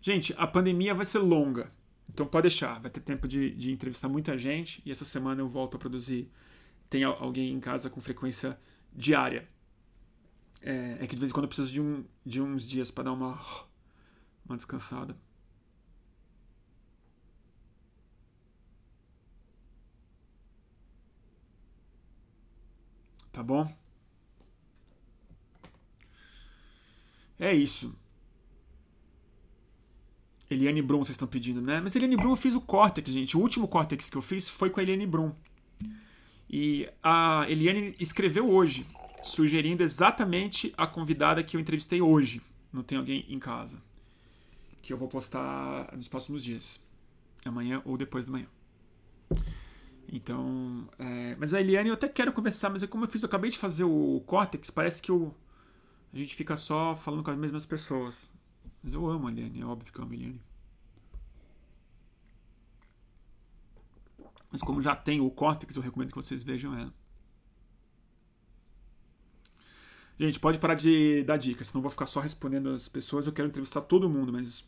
Gente, 0.00 0.34
a 0.36 0.46
pandemia 0.46 0.94
vai 0.94 1.04
ser 1.04 1.18
longa. 1.18 1.72
Então 2.12 2.26
pode 2.26 2.48
deixar, 2.48 2.80
vai 2.80 2.90
ter 2.90 3.00
tempo 3.00 3.26
de, 3.26 3.54
de 3.54 3.72
entrevistar 3.72 4.08
muita 4.08 4.36
gente. 4.36 4.82
E 4.84 4.90
essa 4.90 5.04
semana 5.04 5.40
eu 5.40 5.48
volto 5.48 5.76
a 5.76 5.80
produzir. 5.80 6.30
Tem 6.90 7.04
alguém 7.04 7.52
em 7.52 7.60
casa 7.60 7.88
com 7.88 8.00
frequência 8.00 8.58
diária. 8.92 9.48
É, 10.60 10.98
é, 11.00 11.06
que 11.06 11.14
de 11.14 11.20
vez 11.20 11.30
em 11.30 11.34
quando 11.34 11.44
eu 11.44 11.48
preciso 11.48 11.72
de, 11.72 11.80
um, 11.80 12.04
de 12.24 12.40
uns 12.40 12.68
dias 12.68 12.90
para 12.90 13.04
dar 13.04 13.12
uma, 13.12 13.40
uma 14.44 14.56
descansada. 14.56 15.16
Tá 23.32 23.42
bom? 23.42 23.66
É 27.40 27.52
isso. 27.52 27.98
Eliane 30.48 30.82
Brum, 30.82 30.98
vocês 30.98 31.14
estão 31.14 31.26
pedindo, 31.26 31.60
né? 31.62 31.80
Mas 31.80 31.96
Eliane 31.96 32.16
Brum 32.16 32.30
eu 32.30 32.36
fiz 32.36 32.54
o 32.54 32.60
Cortex, 32.60 33.10
gente. 33.10 33.36
O 33.36 33.40
último 33.40 33.66
Cortex 33.66 34.10
que 34.10 34.16
eu 34.16 34.22
fiz 34.22 34.48
foi 34.48 34.70
com 34.70 34.78
a 34.78 34.82
Eliane 34.82 35.06
Brum. 35.06 35.32
E 36.48 36.88
a 37.02 37.46
Eliane 37.48 37.96
escreveu 37.98 38.50
hoje, 38.50 38.86
sugerindo 39.22 39.82
exatamente 39.82 40.72
a 40.76 40.86
convidada 40.86 41.42
que 41.42 41.56
eu 41.56 41.60
entrevistei 41.60 42.02
hoje. 42.02 42.42
Não 42.70 42.82
tem 42.82 42.98
alguém 42.98 43.24
em 43.28 43.38
casa. 43.38 43.82
Que 44.82 44.92
eu 44.92 44.98
vou 44.98 45.08
postar 45.08 45.96
nos 45.96 46.08
próximos 46.08 46.44
dias. 46.44 46.78
Amanhã 47.44 47.80
ou 47.84 47.96
depois 47.96 48.26
da 48.26 48.32
manhã. 48.32 48.46
Então. 50.12 50.88
É... 50.98 51.36
Mas 51.36 51.54
a 51.54 51.60
Eliane 51.60 51.88
eu 51.88 51.94
até 51.94 52.08
quero 52.08 52.32
conversar, 52.32 52.70
mas 52.70 52.82
é 52.82 52.86
como 52.86 53.04
eu 53.04 53.08
fiz, 53.08 53.22
eu 53.22 53.28
acabei 53.28 53.50
de 53.50 53.58
fazer 53.58 53.84
o 53.84 54.22
Cortex, 54.26 54.70
parece 54.70 55.02
que 55.02 55.10
eu... 55.10 55.34
a 56.12 56.16
gente 56.18 56.34
fica 56.36 56.56
só 56.56 56.96
falando 56.96 57.24
com 57.24 57.30
as 57.32 57.38
mesmas 57.38 57.66
pessoas. 57.66 58.30
Mas 58.82 58.94
eu 58.94 59.06
amo 59.08 59.28
a 59.28 59.32
Eliane, 59.32 59.60
é 59.62 59.66
óbvio 59.66 59.92
que 59.92 59.98
eu 59.98 60.04
amo 60.04 60.12
a 60.12 60.16
Eliane. 60.16 60.40
Mas 64.52 64.62
como 64.62 64.80
já 64.82 64.94
tem 64.94 65.20
o 65.20 65.30
Cortex, 65.30 65.74
eu 65.76 65.82
recomendo 65.82 66.10
que 66.10 66.16
vocês 66.16 66.42
vejam 66.44 66.76
ela. 66.78 66.92
Gente, 70.18 70.38
pode 70.38 70.58
parar 70.58 70.74
de 70.74 71.22
dar 71.24 71.36
dicas, 71.36 71.66
senão 71.68 71.78
eu 71.80 71.82
vou 71.82 71.90
ficar 71.90 72.06
só 72.06 72.20
respondendo 72.20 72.70
as 72.70 72.88
pessoas. 72.88 73.26
Eu 73.26 73.32
quero 73.32 73.48
entrevistar 73.48 73.80
todo 73.82 74.08
mundo, 74.08 74.32
mas 74.32 74.64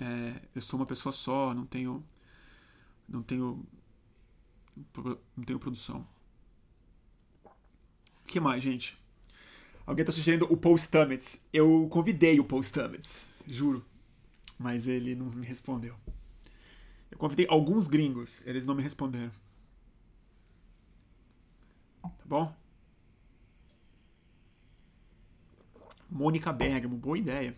É, 0.00 0.42
eu 0.54 0.62
sou 0.62 0.78
uma 0.80 0.86
pessoa 0.86 1.12
só, 1.12 1.54
não 1.54 1.66
tenho. 1.66 2.04
Não 3.08 3.22
tenho. 3.22 3.64
Não 5.36 5.44
tenho 5.44 5.58
produção. 5.58 6.06
O 7.44 8.26
que 8.26 8.40
mais, 8.40 8.62
gente? 8.62 8.98
Alguém 9.86 10.02
está 10.02 10.12
sugerindo 10.12 10.52
o 10.52 10.56
Paul 10.56 10.76
Stamets. 10.76 11.46
Eu 11.52 11.88
convidei 11.90 12.40
o 12.40 12.44
Paul 12.44 12.62
Stamets, 12.62 13.30
juro. 13.46 13.84
Mas 14.58 14.88
ele 14.88 15.14
não 15.14 15.26
me 15.26 15.46
respondeu. 15.46 15.94
Eu 17.10 17.18
convidei 17.18 17.46
alguns 17.48 17.86
gringos, 17.86 18.42
eles 18.46 18.64
não 18.64 18.74
me 18.74 18.82
responderam. 18.82 19.32
Tá 22.02 22.10
bom? 22.24 22.56
Mônica 26.10 26.52
Bergamo, 26.52 26.96
boa 26.96 27.18
ideia. 27.18 27.56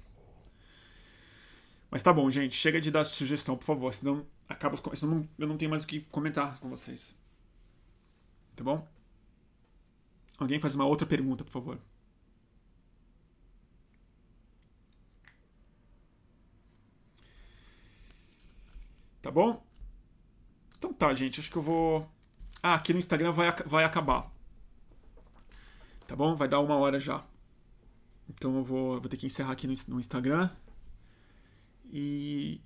Mas 1.90 2.02
tá 2.02 2.12
bom, 2.12 2.30
gente. 2.30 2.54
Chega 2.54 2.80
de 2.80 2.90
dar 2.90 3.04
sugestão, 3.04 3.56
por 3.56 3.64
favor. 3.64 3.92
Senão, 3.92 4.26
acaba 4.48 4.74
os, 4.74 4.98
senão 4.98 5.28
eu 5.38 5.46
não 5.46 5.56
tenho 5.56 5.70
mais 5.70 5.84
o 5.84 5.86
que 5.86 6.00
comentar 6.02 6.58
com 6.58 6.68
vocês. 6.68 7.14
Tá 8.56 8.64
bom? 8.64 8.86
Alguém 10.38 10.58
faz 10.60 10.74
uma 10.74 10.86
outra 10.86 11.06
pergunta, 11.06 11.44
por 11.44 11.52
favor. 11.52 11.80
Tá 19.20 19.30
bom? 19.30 19.62
Então 20.78 20.92
tá, 20.92 21.12
gente. 21.12 21.40
Acho 21.40 21.50
que 21.50 21.56
eu 21.56 21.62
vou. 21.62 22.08
Ah, 22.62 22.74
aqui 22.74 22.92
no 22.92 22.98
Instagram 22.98 23.32
vai, 23.32 23.52
vai 23.66 23.84
acabar. 23.84 24.32
Tá 26.06 26.16
bom? 26.16 26.34
Vai 26.34 26.48
dar 26.48 26.60
uma 26.60 26.76
hora 26.76 26.98
já. 26.98 27.24
Então 28.28 28.56
eu 28.56 28.64
vou, 28.64 29.00
vou 29.00 29.08
ter 29.08 29.16
que 29.16 29.26
encerrar 29.26 29.52
aqui 29.52 29.66
no, 29.66 29.74
no 29.88 30.00
Instagram. 30.00 30.50
E. 31.92 32.60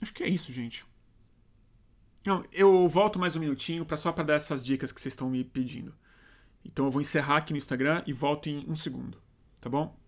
Acho 0.00 0.14
que 0.14 0.22
é 0.22 0.28
isso, 0.28 0.52
gente. 0.52 0.89
Não, 2.24 2.44
eu 2.52 2.86
volto 2.88 3.18
mais 3.18 3.34
um 3.34 3.40
minutinho 3.40 3.84
para 3.84 3.96
só 3.96 4.12
para 4.12 4.24
dar 4.24 4.34
essas 4.34 4.64
dicas 4.64 4.92
que 4.92 5.00
vocês 5.00 5.12
estão 5.12 5.30
me 5.30 5.42
pedindo. 5.42 5.94
Então 6.64 6.84
eu 6.84 6.90
vou 6.90 7.00
encerrar 7.00 7.38
aqui 7.38 7.52
no 7.52 7.56
Instagram 7.56 8.02
e 8.06 8.12
volto 8.12 8.48
em 8.48 8.68
um 8.68 8.74
segundo. 8.74 9.20
Tá 9.60 9.70
bom? 9.70 9.98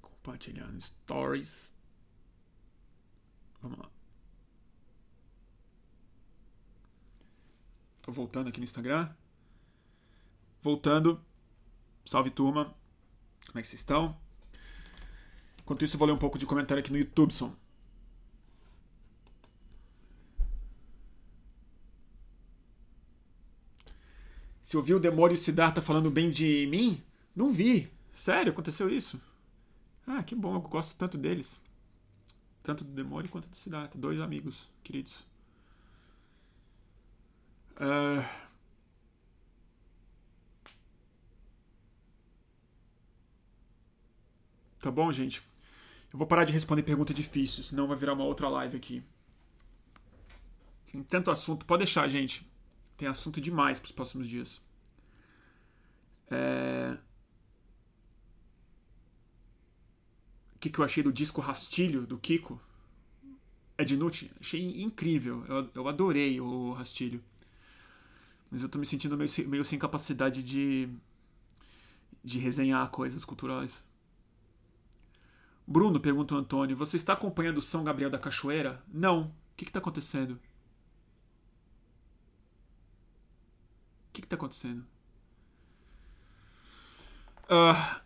Compartilhando 0.00 0.80
stories. 0.80 1.74
Vamos 3.60 3.78
lá. 3.78 3.90
Tô 8.02 8.12
voltando 8.12 8.48
aqui 8.48 8.60
no 8.60 8.64
Instagram. 8.64 9.12
Voltando. 10.62 11.20
Salve 12.04 12.30
turma. 12.30 12.77
Como 13.48 13.58
é 13.58 13.62
que 13.62 13.68
vocês 13.68 13.80
estão? 13.80 14.16
Enquanto 15.62 15.84
isso, 15.84 15.96
eu 15.96 15.98
vou 15.98 16.08
ler 16.08 16.14
um 16.14 16.18
pouco 16.18 16.38
de 16.38 16.46
comentário 16.46 16.80
aqui 16.80 16.92
no 16.92 16.98
YouTube, 16.98 17.32
som. 17.32 17.54
Se 24.62 24.76
ouviu 24.76 24.98
o 24.98 25.00
Demônio 25.00 25.36
Siddhartha 25.36 25.80
falando 25.80 26.10
bem 26.10 26.30
de 26.30 26.66
mim? 26.70 27.02
Não 27.34 27.50
vi. 27.50 27.90
Sério, 28.12 28.52
aconteceu 28.52 28.90
isso? 28.90 29.20
Ah, 30.06 30.22
que 30.22 30.34
bom, 30.34 30.54
eu 30.54 30.60
gosto 30.60 30.96
tanto 30.96 31.16
deles. 31.16 31.60
Tanto 32.62 32.84
do 32.84 32.92
Demônio 32.92 33.30
quanto 33.30 33.48
do 33.48 33.56
Siddhartha. 33.56 33.96
Dois 33.96 34.20
amigos 34.20 34.68
queridos. 34.82 35.26
Uh... 37.76 38.47
Tá 44.80 44.90
bom, 44.90 45.10
gente? 45.10 45.42
Eu 46.12 46.18
vou 46.18 46.26
parar 46.26 46.44
de 46.44 46.52
responder 46.52 46.82
pergunta 46.82 47.12
difícil, 47.12 47.62
senão 47.64 47.86
vai 47.86 47.96
virar 47.96 48.14
uma 48.14 48.24
outra 48.24 48.48
live 48.48 48.76
aqui. 48.76 49.02
Tem 50.90 51.02
tanto 51.02 51.30
assunto. 51.30 51.66
Pode 51.66 51.84
deixar, 51.84 52.08
gente. 52.08 52.46
Tem 52.96 53.06
assunto 53.06 53.40
demais 53.40 53.78
para 53.78 53.86
os 53.86 53.92
próximos 53.92 54.28
dias. 54.28 54.60
É... 56.30 56.96
O 60.54 60.58
que, 60.58 60.70
que 60.70 60.78
eu 60.78 60.84
achei 60.84 61.02
do 61.02 61.12
disco 61.12 61.40
Rastilho, 61.40 62.06
do 62.06 62.18
Kiko? 62.18 62.60
É 63.76 63.84
de 63.84 63.96
Nucci? 63.96 64.30
Achei 64.40 64.82
incrível. 64.82 65.44
Eu, 65.46 65.70
eu 65.74 65.88
adorei 65.88 66.40
o 66.40 66.72
Rastilho. 66.72 67.22
Mas 68.50 68.62
eu 68.62 68.68
tô 68.68 68.78
me 68.78 68.86
sentindo 68.86 69.16
meio, 69.16 69.30
meio 69.46 69.64
sem 69.64 69.78
capacidade 69.78 70.42
de, 70.42 70.88
de 72.24 72.38
resenhar 72.38 72.90
coisas 72.90 73.24
culturais. 73.24 73.84
Bruno, 75.70 76.00
pergunta 76.00 76.34
o 76.34 76.38
Antônio, 76.38 76.74
você 76.74 76.96
está 76.96 77.12
acompanhando 77.12 77.60
São 77.60 77.84
Gabriel 77.84 78.08
da 78.08 78.18
Cachoeira? 78.18 78.82
Não. 78.88 79.24
O 79.24 79.32
que 79.54 79.64
está 79.64 79.78
acontecendo? 79.78 80.30
O 80.32 80.40
que 84.14 84.22
está 84.22 84.34
acontecendo? 84.34 84.82
Uh, 87.44 88.00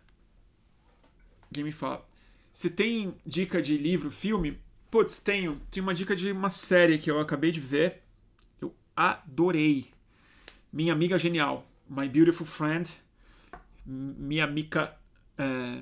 quem 1.53 1.63
me 1.63 1.71
fala? 1.71 2.05
Você 2.51 2.69
tem 2.69 3.15
dica 3.25 3.61
de 3.61 3.77
livro, 3.77 4.11
filme? 4.11 4.59
Putz, 4.91 5.19
tenho. 5.19 5.61
Tem 5.71 5.81
uma 5.81 5.93
dica 5.93 6.17
de 6.17 6.33
uma 6.33 6.49
série 6.49 6.99
que 6.99 7.09
eu 7.09 7.17
acabei 7.17 7.51
de 7.51 7.61
ver. 7.61 8.03
Eu 8.59 8.75
adorei. 8.93 9.89
Minha 10.69 10.91
Amiga 10.91 11.17
Genial, 11.17 11.65
My 11.89 12.09
Beautiful 12.09 12.45
Friend, 12.45 12.93
Minha 13.85 14.43
Amica 14.43 14.97
é, 15.37 15.81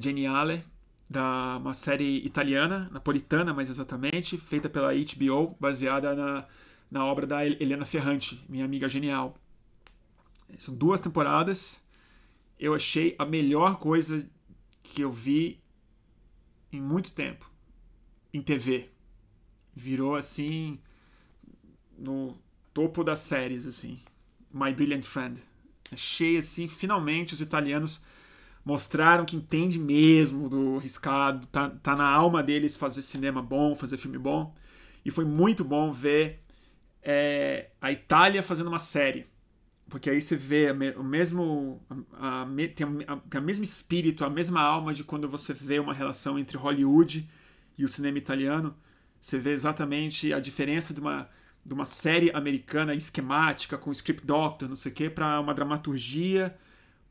Geniale, 0.00 0.64
da 1.08 1.56
uma 1.58 1.74
série 1.74 2.24
italiana, 2.24 2.88
napolitana 2.92 3.54
mais 3.54 3.70
exatamente, 3.70 4.36
feita 4.36 4.68
pela 4.68 4.92
HBO, 4.92 5.56
baseada 5.60 6.14
na, 6.14 6.46
na 6.90 7.04
obra 7.04 7.26
da 7.26 7.46
Helena 7.46 7.84
Ferrante, 7.84 8.44
Minha 8.48 8.64
Amiga 8.64 8.88
Genial. 8.88 9.36
São 10.58 10.74
duas 10.74 11.00
temporadas. 11.00 11.82
Eu 12.58 12.74
achei 12.74 13.14
a 13.18 13.24
melhor 13.24 13.78
coisa 13.78 14.28
que 14.82 15.02
eu 15.02 15.12
vi 15.12 15.60
em 16.72 16.80
muito 16.80 17.12
tempo 17.12 17.50
em 18.32 18.40
TV. 18.40 18.90
Virou 19.74 20.16
assim 20.16 20.78
no 21.98 22.36
topo 22.72 23.04
das 23.04 23.20
séries, 23.20 23.66
assim. 23.66 23.98
My 24.52 24.72
Brilliant 24.72 25.04
Friend. 25.04 25.40
Achei, 25.92 26.36
assim, 26.36 26.68
finalmente 26.68 27.32
os 27.34 27.40
italianos 27.40 28.02
mostraram 28.66 29.24
que 29.24 29.36
entende 29.36 29.78
mesmo 29.78 30.48
do 30.48 30.76
riscado, 30.78 31.46
tá, 31.46 31.70
tá 31.70 31.94
na 31.94 32.04
alma 32.04 32.42
deles 32.42 32.76
fazer 32.76 33.00
cinema 33.00 33.40
bom, 33.40 33.76
fazer 33.76 33.96
filme 33.96 34.18
bom. 34.18 34.52
E 35.04 35.10
foi 35.12 35.24
muito 35.24 35.64
bom 35.64 35.92
ver 35.92 36.42
é, 37.00 37.70
a 37.80 37.92
Itália 37.92 38.42
fazendo 38.42 38.66
uma 38.66 38.80
série. 38.80 39.28
Porque 39.88 40.10
aí 40.10 40.20
você 40.20 40.34
vê 40.34 40.72
o 40.96 41.04
mesmo. 41.04 41.80
A, 42.14 42.42
a, 42.42 42.46
tem, 42.74 42.86
a, 43.06 43.16
tem 43.16 43.40
o 43.40 43.44
mesmo 43.44 43.62
espírito, 43.62 44.24
a 44.24 44.30
mesma 44.30 44.60
alma 44.60 44.92
de 44.92 45.04
quando 45.04 45.28
você 45.28 45.54
vê 45.54 45.78
uma 45.78 45.94
relação 45.94 46.36
entre 46.36 46.58
Hollywood 46.58 47.30
e 47.78 47.84
o 47.84 47.88
cinema 47.88 48.18
italiano. 48.18 48.76
Você 49.20 49.38
vê 49.38 49.52
exatamente 49.52 50.32
a 50.32 50.40
diferença 50.40 50.92
de 50.92 51.00
uma 51.00 51.28
de 51.64 51.74
uma 51.74 51.84
série 51.84 52.30
americana 52.30 52.94
esquemática, 52.94 53.76
com 53.76 53.90
script 53.90 54.24
doctor, 54.24 54.68
não 54.68 54.76
sei 54.76 54.92
o 54.92 54.94
quê, 54.94 55.10
para 55.10 55.40
uma 55.40 55.52
dramaturgia, 55.52 56.56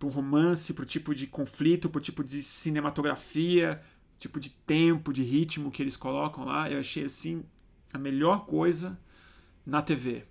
um 0.03 0.09
romance, 0.09 0.73
para 0.73 0.83
o 0.83 0.85
tipo 0.85 1.15
de 1.15 1.27
conflito, 1.27 1.89
para 1.89 1.99
o 1.99 2.01
tipo 2.01 2.23
de 2.23 2.43
cinematografia, 2.43 3.81
tipo 4.19 4.39
de 4.39 4.49
tempo, 4.49 5.13
de 5.13 5.23
ritmo 5.23 5.71
que 5.71 5.81
eles 5.81 5.95
colocam 5.95 6.45
lá. 6.45 6.69
Eu 6.69 6.79
achei 6.79 7.05
assim 7.05 7.43
a 7.93 7.97
melhor 7.97 8.45
coisa 8.45 8.97
na 9.65 9.81
TV. 9.81 10.25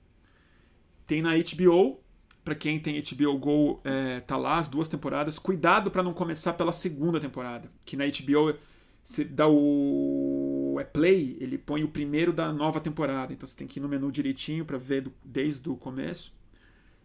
Tem 1.07 1.23
na 1.23 1.31
HBO, 1.37 2.01
para 2.45 2.55
quem 2.55 2.79
tem 2.79 3.03
HBO 3.03 3.39
Go, 3.39 3.81
é, 3.85 4.21
tá 4.21 4.37
lá 4.37 4.59
as 4.59 4.69
duas 4.69 4.89
temporadas. 4.89 5.39
Cuidado 5.39 5.91
para 5.91 6.03
não 6.03 6.13
começar 6.13 6.53
pela 6.53 6.73
segunda 6.73 7.19
temporada, 7.19 7.71
que 7.85 7.97
na 7.97 8.05
HBO 8.05 8.59
você 9.03 9.23
dá 9.23 9.47
o 9.47 10.79
é 10.81 10.85
play, 10.85 11.37
ele 11.39 11.59
põe 11.59 11.85
o 11.85 11.89
primeiro 11.89 12.33
da 12.33 12.51
nova 12.53 12.81
temporada. 12.81 13.33
Então 13.33 13.47
você 13.47 13.55
tem 13.55 13.67
que 13.67 13.79
ir 13.79 13.83
no 13.83 13.89
menu 13.89 14.11
direitinho 14.11 14.65
para 14.65 14.79
ver 14.79 15.03
do, 15.03 15.13
desde 15.23 15.69
o 15.69 15.77
começo. 15.77 16.35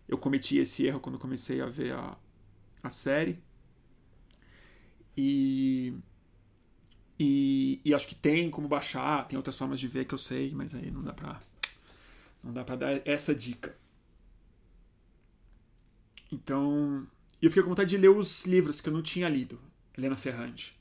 Eu 0.08 0.18
cometi 0.18 0.58
esse 0.58 0.86
erro 0.86 1.00
quando 1.00 1.20
comecei 1.20 1.62
a 1.62 1.68
ver 1.68 1.94
a, 1.94 2.18
a 2.84 2.90
série. 2.90 3.40
E, 5.16 5.94
e, 7.20 7.82
e, 7.84 7.94
acho 7.94 8.08
que 8.08 8.16
tem 8.16 8.50
como 8.50 8.68
baixar, 8.68 9.28
tem 9.28 9.38
outras 9.38 9.58
formas 9.58 9.80
de 9.80 9.88
ver 9.88 10.06
que 10.06 10.14
eu 10.14 10.18
sei, 10.18 10.52
mas 10.54 10.74
aí 10.74 10.90
não 10.90 11.04
dá 11.04 11.14
pra, 11.14 11.42
não 12.44 12.54
dá 12.54 12.64
pra 12.64 12.76
dar 12.76 13.02
essa 13.06 13.36
dica. 13.36 13.78
Então, 16.32 17.08
eu 17.42 17.50
fiquei 17.50 17.64
com 17.64 17.70
vontade 17.70 17.90
de 17.90 17.98
ler 17.98 18.10
os 18.10 18.46
livros 18.46 18.80
que 18.80 18.88
eu 18.88 18.94
não 18.94 19.02
tinha 19.02 19.28
lido. 19.28 19.60
Helena 19.98 20.16
Ferrante 20.16 20.80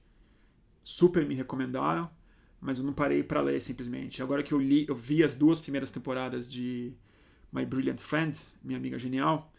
super 0.84 1.26
me 1.26 1.34
recomendaram, 1.34 2.11
mas 2.61 2.78
eu 2.78 2.84
não 2.84 2.92
parei 2.92 3.22
para 3.22 3.42
ler 3.42 3.61
simplesmente. 3.61 4.22
Agora 4.22 4.42
que 4.42 4.53
eu 4.53 4.59
li, 4.59 4.86
eu 4.88 4.94
vi 4.94 5.22
as 5.22 5.34
duas 5.34 5.61
primeiras 5.61 5.90
temporadas 5.90 6.51
de 6.51 6.94
My 7.53 7.66
Brilliant 7.66 7.99
Friend, 7.99 8.38
minha 8.62 8.78
amiga 8.78 8.99
genial, 8.99 9.53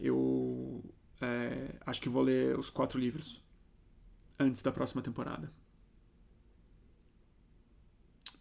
Eu 0.00 0.84
é, 1.20 1.74
acho 1.84 2.00
que 2.00 2.08
vou 2.08 2.22
ler 2.22 2.58
os 2.58 2.70
quatro 2.70 2.98
livros 2.98 3.42
antes 4.38 4.62
da 4.62 4.72
próxima 4.72 5.02
temporada. 5.02 5.52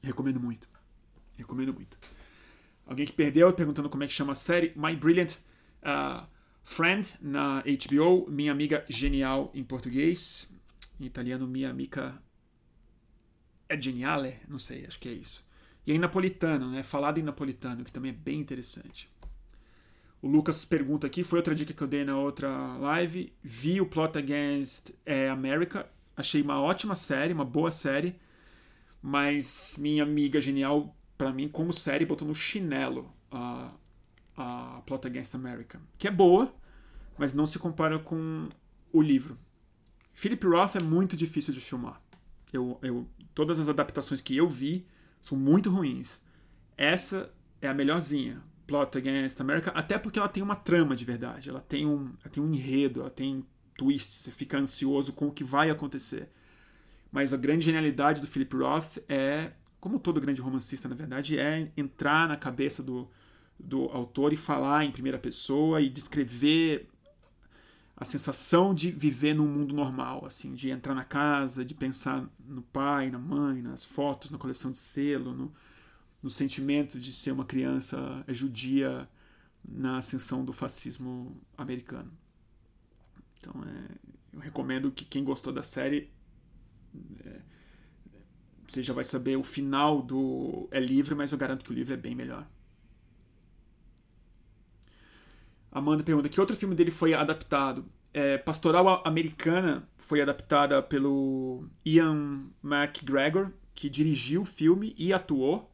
Recomendo 0.02 0.40
muito. 0.40 0.68
Recomendo 1.38 1.74
muito. 1.74 1.98
Alguém 2.86 3.06
que 3.06 3.14
perdeu, 3.14 3.52
perguntando 3.54 3.90
como 3.90 4.04
é 4.04 4.08
que 4.08 4.14
chama 4.14 4.32
a 4.32 4.36
série. 4.36 4.74
My 4.76 4.96
Brilliant 4.96 5.36
uh, 5.84 6.26
Friend 6.64 7.16
na 7.22 7.62
HBO. 7.62 8.30
Minha 8.30 8.52
Amiga 8.52 8.86
Genial 8.90 9.52
em 9.54 9.64
português. 9.64 10.50
Em 11.00 11.06
italiano, 11.06 11.48
Minha 11.48 11.70
Amica 11.70 12.22
é 13.68 13.80
Geniale? 13.80 14.38
Não 14.48 14.58
sei, 14.58 14.86
acho 14.86 15.00
que 15.00 15.08
é 15.08 15.14
isso. 15.14 15.46
E 15.86 15.94
em 15.94 16.00
napolitano, 16.00 16.72
né? 16.72 16.82
Falado 16.82 17.20
em 17.20 17.24
napolitano, 17.24 17.84
que 17.84 17.92
também 17.92 18.12
é 18.12 18.14
bem 18.14 18.40
interessante. 18.40 19.10
O 20.22 20.28
Lucas 20.28 20.66
pergunta 20.66 21.08
aqui, 21.08 21.24
foi 21.24 21.40
outra 21.40 21.56
dica 21.56 21.74
que 21.74 21.82
eu 21.82 21.88
dei 21.88 22.04
na 22.04 22.18
outra 22.18 22.50
live. 22.78 23.34
Vi 23.42 23.80
o 23.80 23.86
Plot 23.86 24.18
Against 24.18 24.92
é, 25.06 25.30
America. 25.30 25.90
Achei 26.16 26.42
uma 26.42 26.62
ótima 26.62 26.94
série, 26.94 27.34
uma 27.34 27.46
boa 27.46 27.72
série. 27.72 28.16
Mas 29.02 29.78
minha 29.78 30.04
amiga 30.04 30.42
genial, 30.42 30.94
para 31.18 31.32
mim, 31.32 31.48
como 31.48 31.72
série, 31.72 32.06
botou 32.06 32.28
no 32.28 32.36
chinelo 32.36 33.14
a, 33.32 33.74
a 34.36 34.82
Plot 34.86 35.08
Against 35.08 35.36
America. 35.36 35.80
Que 35.98 36.10
é 36.10 36.12
boa, 36.12 36.54
mas 37.18 37.34
não 37.34 37.46
se 37.46 37.58
compara 37.58 37.98
com 37.98 38.50
o 38.92 39.02
livro. 39.02 39.38
Philip 40.14 40.46
Roth 40.46 40.76
é 40.76 40.84
muito 40.84 41.16
difícil 41.16 41.54
de 41.54 41.62
filmar. 41.62 42.02
Eu, 42.52 42.78
eu, 42.82 43.08
todas 43.34 43.58
as 43.58 43.70
adaptações 43.70 44.20
que 44.20 44.36
eu 44.36 44.50
vi 44.50 44.86
são 45.22 45.38
muito 45.38 45.70
ruins. 45.70 46.22
Essa 46.76 47.34
é 47.62 47.70
a 47.70 47.74
melhorzinha. 47.74 48.44
Plot 48.70 48.98
Against 48.98 49.42
America, 49.42 49.72
até 49.72 49.98
porque 49.98 50.20
ela 50.20 50.30
tem 50.30 50.44
uma 50.44 50.56
trama 50.56 50.96
de 50.96 51.04
verdade, 51.04 51.50
ela 51.50 51.60
tem 51.60 51.88
um, 51.88 52.12
ela 52.22 52.32
tem 52.32 52.44
um 52.44 52.54
enredo, 52.54 53.02
ela 53.02 53.10
tem 53.10 53.44
twists, 53.76 54.24
você 54.24 54.32
fica 54.32 54.60
ansioso 54.60 55.12
com 55.12 55.28
o 55.28 55.32
que 55.32 55.44
vai 55.44 55.72
acontecer. 55.72 56.30
Mas 57.12 57.34
a 57.34 57.38
grande 57.38 57.66
genialidade 57.66 58.22
do 58.22 58.28
Philip 58.28 58.56
Roth 58.56 59.00
é, 59.10 59.52
como 59.80 60.00
todo 60.00 60.22
grande 60.22 60.42
romancista, 60.42 60.88
na 60.88 60.96
verdade, 60.96 61.40
é 61.40 61.72
entrar 61.76 62.28
na 62.28 62.36
cabeça 62.36 62.84
do, 62.84 63.10
do 63.60 63.86
autor 63.86 64.34
e 64.34 64.38
falar 64.38 64.86
em 64.86 64.92
primeira 64.92 65.18
pessoa 65.18 65.82
e 65.82 65.90
descrever 65.90 66.88
a 67.98 68.06
sensação 68.06 68.74
de 68.74 68.92
viver 68.92 69.34
num 69.34 69.48
mundo 69.48 69.74
normal, 69.74 70.24
assim, 70.26 70.54
de 70.54 70.70
entrar 70.70 70.94
na 70.94 71.04
casa, 71.04 71.66
de 71.66 71.74
pensar 71.74 72.26
no 72.46 72.62
pai, 72.62 73.10
na 73.10 73.20
mãe, 73.20 73.62
nas 73.62 73.84
fotos, 73.84 74.32
na 74.32 74.38
coleção 74.38 74.72
de 74.72 74.78
selo, 74.78 75.34
no, 75.34 75.52
no 76.22 76.30
sentimento 76.30 77.00
de 77.00 77.12
ser 77.12 77.32
uma 77.32 77.46
criança 77.46 78.24
judia 78.28 79.10
na 79.68 79.98
ascensão 79.98 80.44
do 80.44 80.54
fascismo 80.54 81.40
americano. 81.58 82.12
Então, 83.40 83.54
é, 83.64 84.10
eu 84.34 84.40
recomendo 84.40 84.92
que 84.92 85.06
quem 85.06 85.24
gostou 85.24 85.54
da 85.54 85.64
série 85.64 86.12
é, 87.26 87.42
você 88.68 88.84
já 88.84 88.94
vai 88.94 89.04
saber 89.04 89.36
o 89.36 89.44
final 89.44 90.02
do 90.02 90.68
é 90.72 90.80
livre, 90.80 91.16
mas 91.16 91.32
eu 91.32 91.38
garanto 91.38 91.66
que 91.66 91.72
o 91.72 91.74
livro 91.74 91.94
é 91.94 91.98
bem 91.98 92.14
melhor. 92.14 92.48
Amanda 95.72 96.04
pergunta 96.04 96.30
que 96.30 96.40
outro 96.40 96.56
filme 96.56 96.76
dele 96.76 96.92
foi 96.92 97.14
adaptado. 97.14 97.86
É, 98.14 98.38
Pastoral 98.38 99.04
Americana 99.06 99.88
foi 99.98 100.20
adaptada 100.22 100.82
pelo 100.82 101.68
Ian 101.86 102.48
McGregor, 102.64 103.52
que 103.74 103.88
dirigiu 103.88 104.42
o 104.42 104.46
filme 104.46 104.96
e 104.98 105.14
atuou 105.14 105.69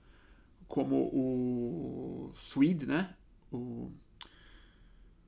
como 0.68 1.10
o 1.14 2.32
Swede, 2.34 2.86
né? 2.86 3.16
O, 3.52 3.92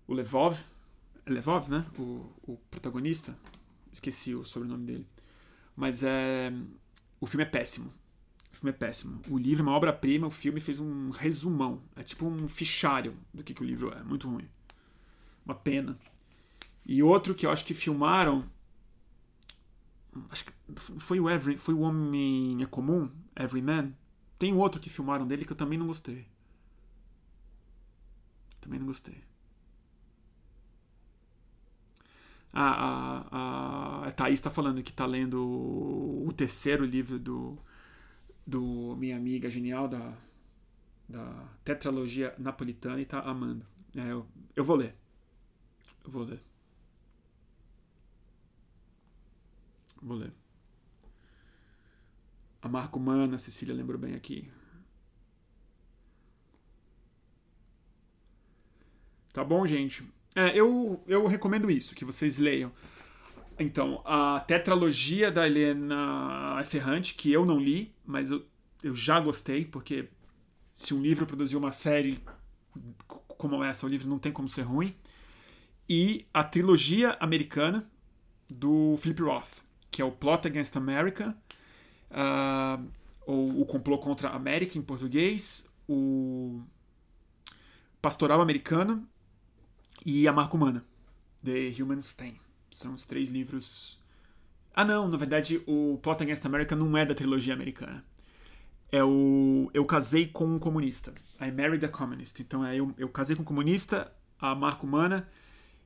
o 0.08 0.14
Levov, 0.14 0.58
Levov, 1.26 1.70
né? 1.70 1.86
O, 1.98 2.26
o 2.44 2.58
protagonista. 2.70 3.38
Esqueci 3.92 4.36
o 4.36 4.44
sobrenome 4.44 4.86
dele. 4.86 5.08
Mas 5.76 6.04
é. 6.04 6.52
O 7.20 7.26
filme 7.26 7.44
é 7.44 7.48
péssimo. 7.48 7.94
O 8.52 8.56
filme 8.56 8.70
é 8.72 8.74
péssimo. 8.74 9.22
O 9.30 9.38
livro 9.38 9.64
é 9.64 9.68
uma 9.68 9.76
obra-prima, 9.76 10.28
o 10.28 10.32
filme 10.32 10.60
fez 10.60 10.80
um 10.80 11.10
resumão. 11.10 11.82
É 11.96 12.04
tipo 12.04 12.26
um 12.26 12.48
fichário 12.48 13.16
do 13.34 13.44
que, 13.44 13.54
que 13.54 13.62
o 13.62 13.66
livro 13.66 13.94
é. 13.94 14.04
Muito 14.04 14.30
ruim. 14.30 14.48
Uma 15.46 15.56
pena. 15.56 15.98
E 16.86 17.04
outro 17.04 17.36
que 17.36 17.46
eu 17.46 17.52
acho 17.52 17.66
que 17.66 17.74
filmaram. 17.74 18.46
Acho 20.30 20.46
que 20.46 20.54
foi 21.00 21.20
o 21.20 21.30
Every, 21.30 21.58
foi 21.58 21.74
o 21.74 21.82
Homem 21.82 22.62
é 22.64 22.66
Comum, 22.66 23.12
Everyman. 23.36 23.94
Tem 24.38 24.54
outro 24.54 24.80
que 24.80 24.90
filmaram 24.90 25.28
dele 25.28 25.46
que 25.46 25.52
eu 25.52 25.58
também 25.58 25.78
não 25.80 25.88
gostei. 25.88 26.26
Também 28.62 28.80
não 28.80 28.88
gostei. 28.88 29.24
A, 32.54 34.02
a, 34.02 34.08
a 34.08 34.12
Thaís 34.12 34.40
está 34.40 34.50
falando 34.50 34.82
que 34.82 34.92
está 34.92 35.06
lendo 35.06 35.38
o 36.26 36.32
terceiro 36.34 36.86
livro 36.86 37.20
do, 37.20 37.58
do 38.46 38.96
Minha 38.98 39.18
Amiga 39.18 39.50
Genial, 39.50 39.88
da, 39.88 40.14
da 41.08 41.48
tetralogia 41.64 42.34
napolitana, 42.38 43.00
e 43.00 43.04
está 43.04 43.20
amando. 43.22 43.66
É, 43.96 44.12
eu, 44.12 44.26
eu 44.56 44.64
vou 44.64 44.76
ler. 44.76 44.96
Eu 46.06 46.12
vou 46.12 46.24
ler. 46.24 46.42
Vou 50.02 50.18
ler. 50.18 50.34
A 52.68 52.70
marca 52.70 52.98
humana, 52.98 53.36
a 53.36 53.40
Cecília 53.40 53.74
lembrou 53.74 53.98
bem 53.98 54.14
aqui. 54.14 54.52
Tá 59.32 59.42
bom, 59.42 59.66
gente? 59.66 60.04
É, 60.36 60.50
eu, 60.54 61.02
eu 61.08 61.26
recomendo 61.28 61.72
isso, 61.72 61.96
que 61.96 62.04
vocês 62.04 62.38
leiam. 62.38 62.70
Então, 63.58 64.02
a 64.04 64.42
tetralogia 64.42 65.32
da 65.32 65.48
Helena 65.48 66.62
Ferrante, 66.66 67.16
que 67.16 67.32
eu 67.32 67.46
não 67.46 67.58
li, 67.58 67.96
mas 68.06 68.32
eu, 68.32 68.46
eu 68.84 68.94
já 68.94 69.18
gostei, 69.18 69.64
porque 69.64 70.10
se 70.70 70.94
um 70.94 71.02
livro 71.02 71.26
produziu 71.26 71.60
uma 71.60 71.72
série 71.72 72.22
como 73.08 73.64
essa, 73.64 73.86
o 73.86 73.90
livro 73.90 74.10
não 74.10 74.20
tem 74.20 74.34
como 74.34 74.50
ser 74.50 74.64
ruim. 74.64 74.94
E 75.88 76.26
a 76.34 76.44
trilogia 76.44 77.16
americana 77.22 77.90
do 78.50 78.98
Philip 78.98 79.22
Roth, 79.22 79.62
que 79.90 80.02
é 80.02 80.06
o 80.06 80.12
Plot 80.12 80.50
Against 80.50 80.76
America, 80.76 81.34
uh, 82.12 82.86
ou 83.26 83.62
o 83.62 83.66
Complô 83.66 83.98
contra 83.98 84.30
a 84.30 84.36
América 84.36 84.78
em 84.78 84.82
português, 84.82 85.70
o 85.88 86.62
Pastoral 88.02 88.42
Americano 88.42 89.08
e 90.06 90.28
A 90.28 90.34
Marca 90.34 90.56
Humana, 90.56 90.86
The 91.44 91.74
Human 91.82 92.00
Stain. 92.00 92.40
São 92.74 92.94
os 92.94 93.06
três 93.06 93.30
livros. 93.30 94.00
Ah, 94.74 94.86
não, 94.86 95.08
na 95.08 95.18
verdade, 95.18 95.62
o 95.66 96.00
Plot 96.02 96.24
Against 96.24 96.46
America 96.46 96.76
não 96.76 96.96
é 96.98 97.06
da 97.06 97.16
trilogia 97.16 97.54
americana. 97.54 98.04
É 98.92 99.04
o 99.04 99.70
Eu 99.74 99.84
Casei 99.86 100.28
com 100.28 100.46
um 100.46 100.60
Comunista. 100.60 101.14
I 101.42 101.52
Married 101.52 101.86
a 101.86 101.90
Communist. 101.90 102.40
Então 102.40 102.66
é 102.66 102.76
eu, 102.76 102.94
eu 102.98 103.10
casei 103.10 103.36
com 103.36 103.42
um 103.42 103.46
comunista, 103.46 104.12
A 104.40 104.56
Marca 104.56 104.84
Humana 104.84 105.28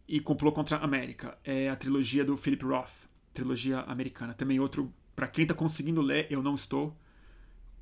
e 0.08 0.20
Complô 0.20 0.52
contra 0.52 0.78
a 0.78 0.84
América. 0.84 1.38
É 1.44 1.70
a 1.70 1.76
trilogia 1.76 2.24
do 2.24 2.38
Philip 2.38 2.64
Roth, 2.64 3.08
trilogia 3.34 3.80
americana. 3.82 4.34
Também 4.34 4.60
outro 4.60 4.94
para 5.22 5.28
quem 5.28 5.44
está 5.44 5.54
conseguindo 5.54 6.02
ler, 6.02 6.26
eu 6.32 6.42
não 6.42 6.56
estou. 6.56 6.98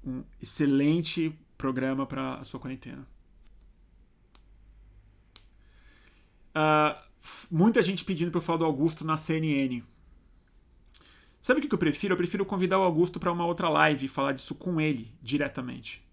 Um 0.04 0.26
excelente 0.42 1.34
programa 1.58 2.06
para 2.06 2.34
a 2.34 2.44
sua 2.44 2.60
quarentena. 2.60 3.08
Uh, 6.50 7.00
muita 7.50 7.82
gente 7.82 8.04
pedindo 8.04 8.30
para 8.30 8.40
eu 8.40 8.42
falar 8.42 8.58
do 8.58 8.66
Augusto 8.66 9.06
na 9.06 9.16
CNN. 9.16 9.82
Sabe 11.40 11.62
o 11.62 11.64
que 11.66 11.74
eu 11.74 11.80
prefiro? 11.80 12.12
Eu 12.12 12.18
prefiro 12.18 12.46
convidar 12.46 12.78
o 12.78 12.82
Augusto 12.82 13.22
para 13.22 13.32
uma 13.32 13.46
outra 13.46 13.70
live 13.70 14.08
e 14.08 14.10
falar 14.10 14.34
disso 14.34 14.54
com 14.56 14.82
ele 14.82 15.10
diretamente. 15.22 16.06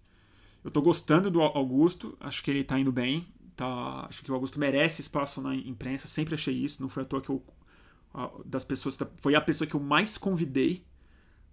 Eu 0.63 0.69
estou 0.69 0.81
gostando 0.81 1.29
do 1.29 1.41
Augusto, 1.41 2.17
acho 2.21 2.41
que 2.41 2.51
ele 2.51 2.61
está 2.61 2.79
indo 2.79 2.93
bem. 2.93 3.27
Tá, 3.53 4.05
acho 4.07 4.23
que 4.23 4.31
o 4.31 4.33
Augusto 4.33 4.57
merece 4.57 5.01
espaço 5.01 5.41
na 5.41 5.53
imprensa, 5.53 6.07
sempre 6.07 6.35
achei 6.35 6.53
isso. 6.53 6.81
Não 6.81 6.87
foi 6.87 7.03
à 7.03 7.05
toa 7.05 7.19
que 7.19 7.29
eu. 7.29 7.43
Das 8.45 8.63
pessoas. 8.63 8.97
Foi 9.17 9.35
a 9.35 9.41
pessoa 9.41 9.67
que 9.67 9.75
eu 9.75 9.81
mais 9.81 10.17
convidei 10.17 10.87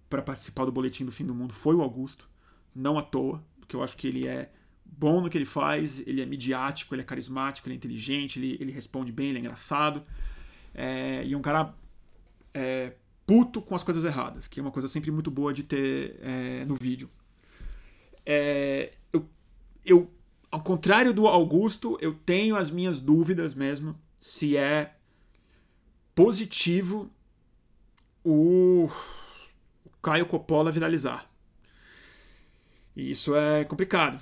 para 0.09 0.21
participar 0.21 0.65
do 0.65 0.71
Boletim 0.71 1.05
do 1.05 1.11
Fim 1.11 1.25
do 1.25 1.33
Mundo 1.33 1.53
foi 1.53 1.75
o 1.75 1.81
Augusto, 1.81 2.29
não 2.73 2.97
à 2.97 3.01
toa, 3.01 3.43
porque 3.59 3.75
eu 3.75 3.83
acho 3.83 3.97
que 3.97 4.07
ele 4.07 4.27
é 4.27 4.51
bom 4.85 5.21
no 5.21 5.29
que 5.29 5.37
ele 5.37 5.45
faz, 5.45 5.99
ele 5.99 6.21
é 6.21 6.25
midiático, 6.25 6.93
ele 6.93 7.01
é 7.01 7.05
carismático, 7.05 7.67
ele 7.67 7.75
é 7.75 7.77
inteligente, 7.77 8.39
ele, 8.39 8.57
ele 8.59 8.71
responde 8.71 9.11
bem, 9.11 9.29
ele 9.29 9.37
é 9.37 9.41
engraçado. 9.41 10.03
É, 10.73 11.25
e 11.25 11.33
é 11.33 11.37
um 11.37 11.41
cara 11.41 11.73
é, 12.53 12.93
puto 13.25 13.61
com 13.61 13.75
as 13.75 13.83
coisas 13.83 14.05
erradas, 14.05 14.47
que 14.47 14.59
é 14.59 14.63
uma 14.63 14.71
coisa 14.71 14.87
sempre 14.87 15.09
muito 15.11 15.31
boa 15.31 15.53
de 15.53 15.63
ter 15.63 16.19
é, 16.21 16.65
no 16.65 16.75
vídeo. 16.75 17.09
É, 18.25 18.93
eu, 19.11 19.27
eu, 19.85 20.11
ao 20.51 20.61
contrário 20.61 21.13
do 21.13 21.27
Augusto, 21.27 21.97
eu 22.01 22.13
tenho 22.13 22.55
as 22.55 22.69
minhas 22.69 22.99
dúvidas 22.99 23.53
mesmo 23.53 23.97
se 24.17 24.55
é 24.55 24.95
positivo 26.13 27.11
o 28.23 28.89
Caio 30.05 30.27
Coppola 30.27 30.71
viralizar. 30.71 31.27
E 32.95 33.09
isso 33.09 33.35
é 33.35 33.65
complicado. 33.65 34.21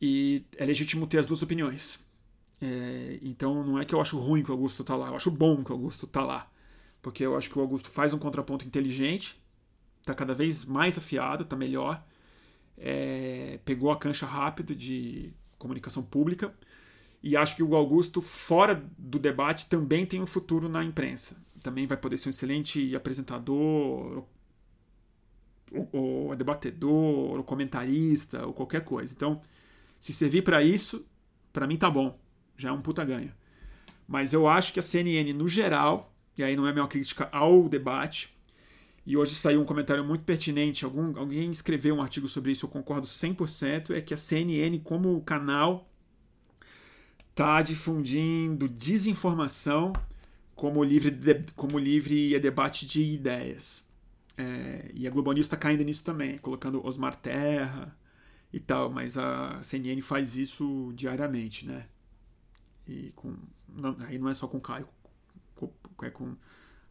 E 0.00 0.42
é 0.56 0.64
legítimo 0.64 1.06
ter 1.06 1.18
as 1.18 1.26
duas 1.26 1.42
opiniões. 1.42 2.00
É, 2.62 3.18
então 3.20 3.62
não 3.62 3.78
é 3.78 3.84
que 3.84 3.94
eu 3.94 4.00
acho 4.00 4.18
ruim 4.18 4.42
que 4.42 4.50
o 4.50 4.54
Augusto 4.54 4.82
tá 4.82 4.96
lá, 4.96 5.08
eu 5.08 5.16
acho 5.16 5.30
bom 5.30 5.62
que 5.62 5.70
o 5.70 5.74
Augusto 5.74 6.06
tá 6.06 6.24
lá. 6.24 6.50
Porque 7.02 7.26
eu 7.26 7.36
acho 7.36 7.50
que 7.50 7.58
o 7.58 7.60
Augusto 7.60 7.90
faz 7.90 8.14
um 8.14 8.18
contraponto 8.18 8.64
inteligente, 8.66 9.38
tá 10.02 10.14
cada 10.14 10.32
vez 10.32 10.64
mais 10.64 10.96
afiado, 10.96 11.44
tá 11.44 11.54
melhor. 11.54 12.02
É, 12.78 13.60
pegou 13.66 13.90
a 13.90 13.98
cancha 13.98 14.24
rápido 14.24 14.74
de 14.74 15.34
comunicação 15.58 16.02
pública. 16.02 16.54
E 17.22 17.36
acho 17.36 17.54
que 17.54 17.62
o 17.62 17.76
Augusto, 17.76 18.22
fora 18.22 18.82
do 18.96 19.18
debate, 19.18 19.66
também 19.68 20.06
tem 20.06 20.22
um 20.22 20.26
futuro 20.26 20.70
na 20.70 20.82
imprensa. 20.82 21.36
Também 21.62 21.86
vai 21.86 21.98
poder 21.98 22.16
ser 22.16 22.28
um 22.28 22.30
excelente 22.30 22.96
apresentador, 22.96 24.24
ou, 25.72 25.88
ou 25.92 26.36
debatedor, 26.36 27.36
ou 27.36 27.44
comentarista, 27.44 28.46
ou 28.46 28.52
qualquer 28.52 28.82
coisa. 28.84 29.12
Então, 29.14 29.40
se 29.98 30.12
servir 30.12 30.42
para 30.42 30.62
isso, 30.62 31.06
para 31.52 31.66
mim 31.66 31.76
tá 31.76 31.90
bom. 31.90 32.18
Já 32.56 32.70
é 32.70 32.72
um 32.72 32.82
puta 32.82 33.04
ganho. 33.04 33.32
Mas 34.06 34.32
eu 34.32 34.48
acho 34.48 34.72
que 34.72 34.80
a 34.80 34.82
CNN, 34.82 35.32
no 35.32 35.48
geral, 35.48 36.12
e 36.36 36.42
aí 36.42 36.56
não 36.56 36.66
é 36.66 36.72
minha 36.72 36.86
crítica 36.86 37.28
ao 37.30 37.68
debate, 37.68 38.34
e 39.04 39.16
hoje 39.16 39.34
saiu 39.34 39.60
um 39.60 39.64
comentário 39.64 40.04
muito 40.04 40.24
pertinente, 40.24 40.84
algum, 40.84 41.18
alguém 41.18 41.50
escreveu 41.50 41.94
um 41.94 42.02
artigo 42.02 42.28
sobre 42.28 42.52
isso, 42.52 42.66
eu 42.66 42.70
concordo 42.70 43.06
100%, 43.06 43.94
é 43.94 44.00
que 44.00 44.12
a 44.12 44.16
CNN, 44.16 44.78
como 44.80 45.20
canal, 45.22 45.88
está 47.30 47.62
difundindo 47.62 48.68
desinformação 48.68 49.92
como 50.54 50.82
livre, 50.82 51.10
de, 51.10 51.44
como 51.54 51.78
livre 51.78 52.38
debate 52.38 52.84
de 52.84 53.02
ideias. 53.02 53.87
É, 54.38 54.92
e 54.94 55.04
a 55.04 55.10
Globo 55.10 55.32
News 55.32 55.46
está 55.46 55.56
caindo 55.56 55.82
nisso 55.82 56.04
também, 56.04 56.38
colocando 56.38 56.84
Osmar 56.86 57.16
Terra 57.16 57.96
e 58.52 58.60
tal, 58.60 58.88
mas 58.88 59.18
a 59.18 59.60
CNN 59.64 60.00
faz 60.00 60.36
isso 60.36 60.92
diariamente, 60.94 61.66
né? 61.66 61.88
E 62.86 63.10
com, 63.16 63.34
não, 63.68 63.96
aí 64.06 64.16
não 64.16 64.28
é 64.28 64.34
só 64.34 64.46
com 64.46 64.60
Caio, 64.60 64.88
com, 65.56 65.72
é 66.04 66.10
com 66.10 66.36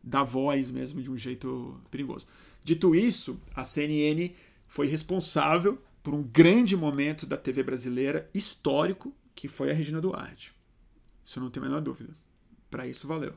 da 0.03 0.23
voz 0.23 0.69
mesmo 0.69 1.01
de 1.01 1.09
um 1.09 1.17
jeito 1.17 1.79
perigoso. 1.89 2.27
Dito 2.63 2.93
isso, 2.93 3.39
a 3.55 3.63
CNN 3.63 4.33
foi 4.67 4.87
responsável 4.87 5.81
por 6.03 6.13
um 6.13 6.23
grande 6.23 6.75
momento 6.75 7.25
da 7.25 7.37
TV 7.37 7.63
brasileira 7.63 8.29
histórico, 8.33 9.15
que 9.33 9.47
foi 9.47 9.71
a 9.71 9.73
Regina 9.73 10.01
Duarte. 10.01 10.53
Isso 11.23 11.39
não 11.39 11.49
tem 11.49 11.63
a 11.63 11.65
menor 11.65 11.81
dúvida. 11.81 12.13
Para 12.69 12.85
isso 12.85 13.07
valeu. 13.07 13.33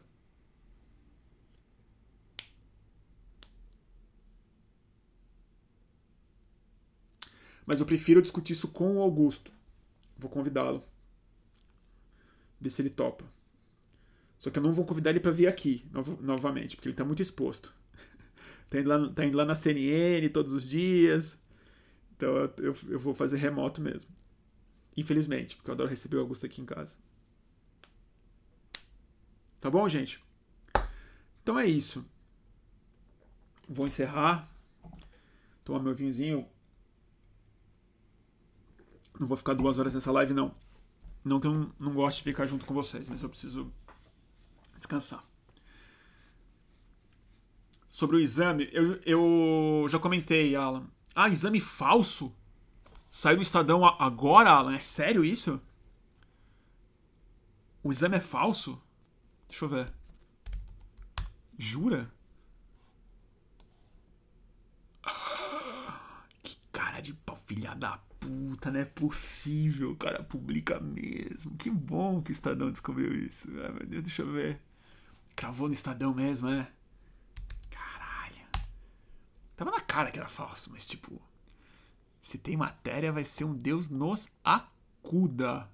Mas 7.71 7.79
eu 7.79 7.87
prefiro 7.87 8.21
discutir 8.21 8.55
isso 8.55 8.67
com 8.67 8.97
o 8.97 9.01
Augusto. 9.01 9.53
Vou 10.19 10.29
convidá-lo. 10.29 10.83
Ver 12.61 12.69
se 12.69 12.83
ele 12.83 12.91
topa. 12.91 13.25
Só 14.41 14.51
que 14.51 14.59
eu 14.59 14.63
não 14.65 14.73
vou 14.73 14.85
convidar 14.85 15.11
ele 15.11 15.21
para 15.21 15.31
vir 15.31 15.47
aqui 15.47 15.89
no 15.93 16.03
novamente, 16.21 16.75
porque 16.75 16.89
ele 16.89 16.95
está 16.95 17.05
muito 17.05 17.23
exposto. 17.23 17.73
tá, 18.69 18.81
indo 18.81 18.89
lá, 18.89 19.13
tá 19.13 19.25
indo 19.25 19.37
lá 19.37 19.45
na 19.45 19.55
CNN 19.55 20.29
todos 20.31 20.53
os 20.53 20.69
dias. 20.69 21.39
Então 22.17 22.37
eu, 22.37 22.55
eu, 22.59 22.77
eu 22.89 22.99
vou 22.99 23.15
fazer 23.15 23.37
remoto 23.37 23.81
mesmo. 23.81 24.11
Infelizmente, 24.97 25.55
porque 25.55 25.71
eu 25.71 25.75
adoro 25.75 25.89
receber 25.89 26.17
o 26.17 26.21
Augusto 26.23 26.47
aqui 26.47 26.61
em 26.61 26.67
casa. 26.67 26.97
Tá 29.61 29.71
bom, 29.71 29.89
gente? 29.89 30.21
Então 31.41 31.57
é 31.57 31.67
isso. 31.67 32.05
Vou 33.69 33.87
encerrar. 33.87 34.53
Tomar 35.63 35.79
meu 35.79 35.95
vinhozinho. 35.95 36.51
Não 39.21 39.27
vou 39.27 39.37
ficar 39.37 39.53
duas 39.53 39.79
horas 39.79 39.93
nessa 39.93 40.11
live, 40.11 40.33
não. 40.33 40.55
Não 41.23 41.39
que 41.39 41.47
eu 41.47 41.53
não, 41.53 41.75
não 41.79 41.93
goste 41.93 42.25
de 42.25 42.31
ficar 42.31 42.47
junto 42.47 42.65
com 42.65 42.73
vocês, 42.73 43.07
mas 43.07 43.23
eu 43.23 43.29
preciso 43.29 43.71
descansar. 44.79 45.23
Sobre 47.87 48.17
o 48.17 48.19
exame, 48.19 48.67
eu, 48.73 48.99
eu 49.05 49.87
já 49.91 49.99
comentei, 49.99 50.57
Alan. 50.57 50.87
Ah, 51.15 51.29
exame 51.29 51.61
falso? 51.61 52.35
Saiu 53.11 53.37
no 53.37 53.43
Estadão 53.43 53.85
agora, 53.85 54.53
Alan? 54.53 54.75
É 54.75 54.81
sério 54.81 55.23
isso? 55.23 55.61
O 57.83 57.93
exame 57.93 58.17
é 58.17 58.21
falso? 58.21 58.81
Deixa 59.51 59.67
eu 59.67 59.69
ver. 59.69 59.93
Jura? 61.59 62.11
Que 66.43 66.57
cara 66.73 67.03
de 67.03 67.13
pau, 67.13 67.37
filha 67.37 67.75
da 67.75 68.01
puta, 68.21 68.71
não 68.71 68.81
é 68.81 68.85
possível, 68.85 69.97
cara 69.97 70.23
publica 70.23 70.79
mesmo. 70.79 71.57
Que 71.57 71.71
bom 71.71 72.23
que 72.23 72.31
o 72.31 72.33
Estadão 72.33 72.71
descobriu 72.71 73.13
isso. 73.13 73.49
Ai, 73.63 73.73
meu 73.73 73.87
Deus, 73.87 74.05
deixa 74.05 74.23
eu 74.23 74.33
ver. 74.33 74.61
Cravou 75.35 75.67
no 75.67 75.73
Estadão 75.73 76.15
mesmo, 76.15 76.49
é? 76.49 76.71
Caralho. 77.71 78.47
Tava 79.57 79.71
na 79.71 79.81
cara 79.81 80.11
que 80.11 80.19
era 80.19 80.29
falso, 80.29 80.71
mas 80.71 80.87
tipo. 80.87 81.21
Se 82.21 82.37
tem 82.37 82.57
matéria, 82.57 83.11
vai 83.11 83.25
ser 83.25 83.45
um 83.45 83.55
Deus 83.55 83.89
nos 83.89 84.29
acuda. 84.45 85.71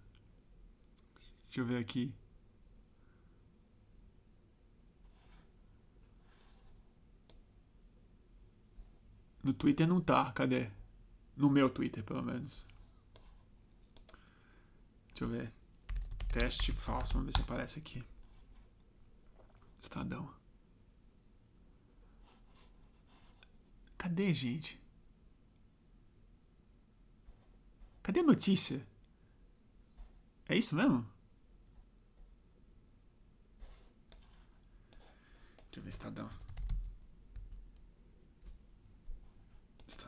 Deixa 1.49 1.61
eu 1.61 1.67
ver 1.67 1.79
aqui. 1.79 2.15
No 9.43 9.53
Twitter 9.53 9.87
não 9.87 10.01
tá, 10.01 10.31
cadê? 10.33 10.71
No 11.37 11.51
meu 11.51 11.69
Twitter, 11.69 12.03
pelo 12.03 12.23
menos. 12.23 12.65
Deixa 15.09 15.25
eu 15.25 15.29
ver. 15.29 15.53
Teste 16.29 16.73
falso, 16.73 17.15
vamos 17.15 17.27
ver 17.27 17.37
se 17.37 17.43
aparece 17.43 17.79
aqui. 17.79 18.03
Estadão. 19.83 20.35
Cadê, 23.97 24.33
gente? 24.33 24.81
Cadê 28.03 28.21
a 28.21 28.23
notícia? 28.23 28.87
É 30.49 30.57
isso 30.57 30.75
mesmo? 30.77 31.05
Deixa 35.57 35.81
eu 35.81 35.83
ver, 35.83 35.89
Estadão. 35.89 36.29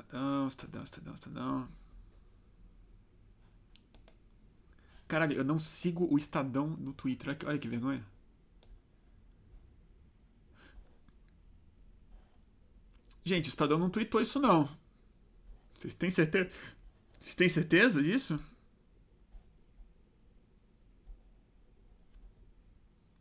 Estadão, 0.09 0.49
Estadão, 0.49 0.85
Estadão, 0.85 1.15
Estadão. 1.15 1.69
Caralho, 5.07 5.35
eu 5.35 5.45
não 5.45 5.59
sigo 5.59 6.07
o 6.11 6.17
Estadão 6.17 6.69
no 6.69 6.93
Twitter. 6.93 7.37
Olha 7.47 7.59
que, 7.59 7.69
vergonha. 7.69 8.05
Gente, 13.25 13.49
o 13.49 13.51
Estadão 13.51 13.79
não 13.79 13.91
tweetou 13.91 14.21
isso 14.21 14.41
não. 14.41 14.69
Vocês 15.75 15.93
têm 15.95 16.11
certeza? 16.11 16.51
Vocês 17.21 17.35
têm 17.35 17.49
certeza 17.49 18.03
disso? 18.03 18.41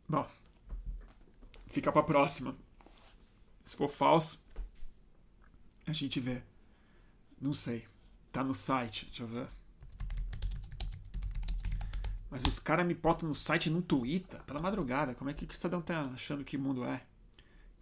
Bom, 0.08 0.26
fica 1.66 1.92
pra 1.92 2.02
próxima. 2.02 2.56
Se 3.64 3.76
for 3.76 3.90
falso, 3.90 4.42
a 5.86 5.92
gente 5.92 6.18
vê. 6.20 6.42
Não 7.40 7.52
sei. 7.52 7.86
Tá 8.32 8.42
no 8.42 8.54
site, 8.54 9.06
deixa 9.06 9.22
eu 9.22 9.28
ver. 9.28 9.48
Mas 12.30 12.42
os 12.44 12.58
caras 12.58 12.86
me 12.86 12.94
botam 12.94 13.28
no 13.28 13.34
site 13.34 13.70
não 13.70 13.80
twitta 13.80 14.38
pela 14.40 14.60
madrugada. 14.60 15.14
Como 15.14 15.30
é 15.30 15.34
que 15.34 15.44
o 15.44 15.50
Estadão 15.50 15.80
tá 15.80 16.02
achando 16.02 16.44
que 16.44 16.58
mundo 16.58 16.84
é? 16.84 17.02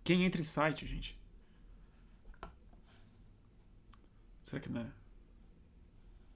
Quem 0.04 0.24
entra 0.24 0.40
em 0.40 0.44
site, 0.44 0.86
gente? 0.86 1.18
Será 4.42 4.60
que 4.60 4.68
não 4.68 4.80
é? 4.80 4.92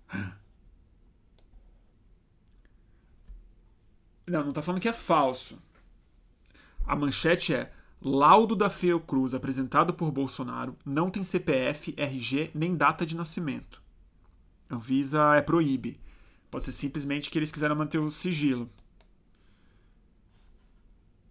Não, 4.26 4.44
não 4.44 4.52
tá 4.52 4.62
falando 4.62 4.80
que 4.80 4.88
é 4.88 4.92
falso. 4.92 5.60
A 6.86 6.94
manchete 6.94 7.52
é 7.52 7.72
Laudo 8.02 8.56
da 8.56 8.70
Fiocruz 8.70 9.34
apresentado 9.34 9.92
por 9.92 10.10
Bolsonaro 10.10 10.74
não 10.86 11.10
tem 11.10 11.22
CPF, 11.22 11.94
RG 11.96 12.50
nem 12.54 12.74
data 12.74 13.04
de 13.04 13.14
nascimento. 13.14 13.82
Anvisa 14.70 15.34
é 15.34 15.42
proíbe. 15.42 16.00
Pode 16.50 16.64
ser 16.64 16.72
simplesmente 16.72 17.30
que 17.30 17.38
eles 17.38 17.52
quiseram 17.52 17.76
manter 17.76 17.98
o 17.98 18.08
sigilo. 18.08 18.70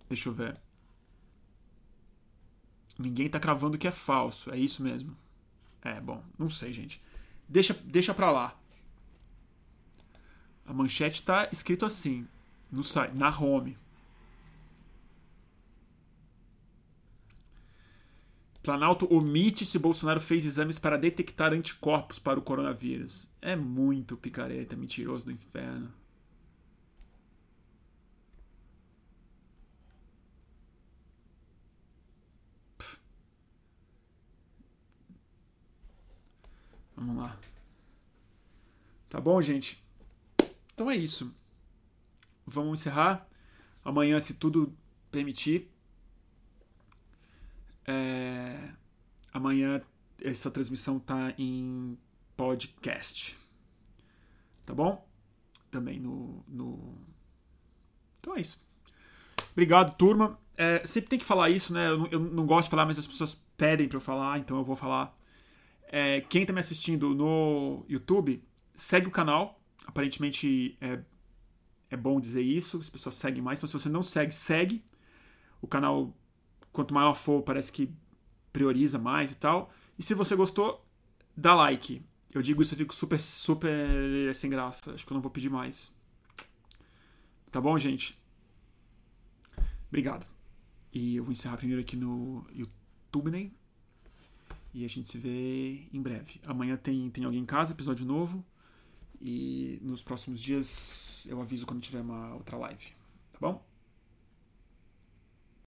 Deixa 0.08 0.30
eu 0.30 0.34
ver. 0.34 0.56
Ninguém 3.00 3.30
tá 3.30 3.40
cravando 3.40 3.78
que 3.78 3.88
é 3.88 3.92
falso. 3.92 4.52
É 4.52 4.58
isso 4.58 4.84
mesmo. 4.84 5.16
É, 5.82 6.00
bom, 6.00 6.22
não 6.38 6.50
sei, 6.50 6.72
gente. 6.72 7.02
Deixa, 7.48 7.74
deixa 7.74 8.14
pra 8.14 8.32
lá. 8.32 8.56
A 10.66 10.74
manchete 10.74 11.24
tá 11.24 11.50
escrito 11.52 11.86
assim, 11.86 12.28
no 12.72 12.84
site, 12.84 13.16
na 13.16 13.30
home. 13.30 13.76
Planalto 18.70 19.12
omite 19.12 19.66
se 19.66 19.80
Bolsonaro 19.80 20.20
fez 20.20 20.46
exames 20.46 20.78
para 20.78 20.96
detectar 20.96 21.54
anticorpos 21.54 22.20
para 22.20 22.38
o 22.38 22.42
coronavírus. 22.44 23.28
É 23.42 23.56
muito 23.56 24.16
picareta, 24.16 24.76
mentiroso 24.76 25.26
do 25.26 25.32
inferno. 25.32 25.92
Pff. 32.78 33.00
Vamos 36.96 37.18
lá. 37.18 37.36
Tá 39.10 39.20
bom, 39.20 39.42
gente? 39.42 39.84
Então 40.76 40.92
é 40.92 40.96
isso. 40.96 41.36
Vamos 42.46 42.82
encerrar. 42.82 43.28
Amanhã, 43.84 44.20
se 44.20 44.36
tudo 44.36 44.72
permitir, 45.10 45.72
é... 47.90 48.70
Amanhã 49.34 49.82
essa 50.22 50.52
transmissão 50.52 51.00
tá 51.00 51.34
em 51.38 51.98
podcast. 52.36 53.38
Tá 54.66 54.74
bom? 54.74 55.08
Também 55.72 56.00
no. 56.00 56.44
no... 56.48 56.98
Então 58.20 58.36
é 58.36 58.42
isso. 58.42 58.60
Obrigado, 59.52 59.96
turma. 59.98 60.40
É, 60.56 60.86
sempre 60.86 61.10
tem 61.10 61.20
que 61.20 61.26
falar 61.26 61.50
isso, 61.50 61.74
né? 61.74 61.88
Eu 61.88 61.98
não, 61.98 62.08
eu 62.08 62.20
não, 62.20 62.46
gosto 62.46 62.66
de 62.66 62.72
falar, 62.72 62.86
mas 62.86 63.00
as 63.00 63.08
pessoas 63.08 63.36
pedem 63.58 63.88
para 63.88 63.98
eu 63.98 64.02
falar, 64.02 64.40
então 64.40 64.58
eu 64.58 64.64
vou 64.64 64.76
falar. 64.76 65.18
É, 65.92 66.22
quem 66.22 66.46
tá 66.46 66.54
me 66.54 66.60
assistindo 66.60 67.16
no 67.16 67.84
YouTube, 67.88 68.44
segue 68.76 69.08
o 69.08 69.12
canal. 69.12 69.60
Aparentemente 69.88 70.78
é, 70.80 71.00
é 71.90 71.98
bom 71.98 72.20
dizer 72.20 72.42
isso, 72.42 72.78
as 72.78 72.90
pessoas 72.90 73.16
seguem 73.16 73.42
mais. 73.42 73.60
Então, 73.60 73.68
se 73.68 73.74
você 73.74 73.90
não 73.90 74.04
segue, 74.04 74.34
segue. 74.34 74.84
O 75.62 75.68
canal, 75.68 76.16
quanto 76.72 76.94
maior 76.94 77.16
for, 77.16 77.42
parece 77.42 77.72
que 77.72 77.94
prioriza 78.52 78.98
mais 78.98 79.32
e 79.32 79.36
tal. 79.36 79.72
E 79.98 80.04
se 80.04 80.14
você 80.14 80.36
gostou, 80.36 80.86
dá 81.36 81.54
like. 81.56 82.02
Eu 82.32 82.42
digo 82.42 82.62
isso, 82.62 82.74
eu 82.74 82.78
fico 82.78 82.94
super, 82.94 83.20
super 83.20 84.34
sem 84.36 84.50
graça. 84.50 84.94
Acho 84.94 85.06
que 85.06 85.12
eu 85.12 85.16
não 85.16 85.22
vou 85.22 85.32
pedir 85.32 85.50
mais. 85.50 85.98
Tá 87.52 87.60
bom, 87.60 87.78
gente? 87.78 88.20
Obrigado. 89.88 90.28
E 90.94 91.16
eu 91.16 91.24
vou 91.24 91.32
encerrar 91.32 91.58
primeiro 91.58 91.82
aqui 91.82 91.96
no 91.96 92.46
YouTube, 92.52 93.32
né? 93.32 93.52
E 94.74 94.86
a 94.86 94.88
gente 94.88 95.08
se 95.08 95.18
vê 95.18 95.88
em 95.92 96.02
breve. 96.02 96.40
Amanhã 96.46 96.78
tem, 96.78 97.10
tem 97.10 97.24
alguém 97.24 97.42
em 97.42 97.46
casa, 97.46 97.74
episódio 97.74 98.06
novo. 98.06 98.46
E 99.20 99.80
nos 99.82 100.02
próximos 100.02 100.40
dias 100.40 101.28
eu 101.30 101.42
aviso 101.42 101.66
quando 101.66 101.82
tiver 101.82 102.02
uma 102.02 102.36
outra 102.36 102.58
live. 102.58 102.94
Tá 103.34 103.40
bom? 103.40 103.69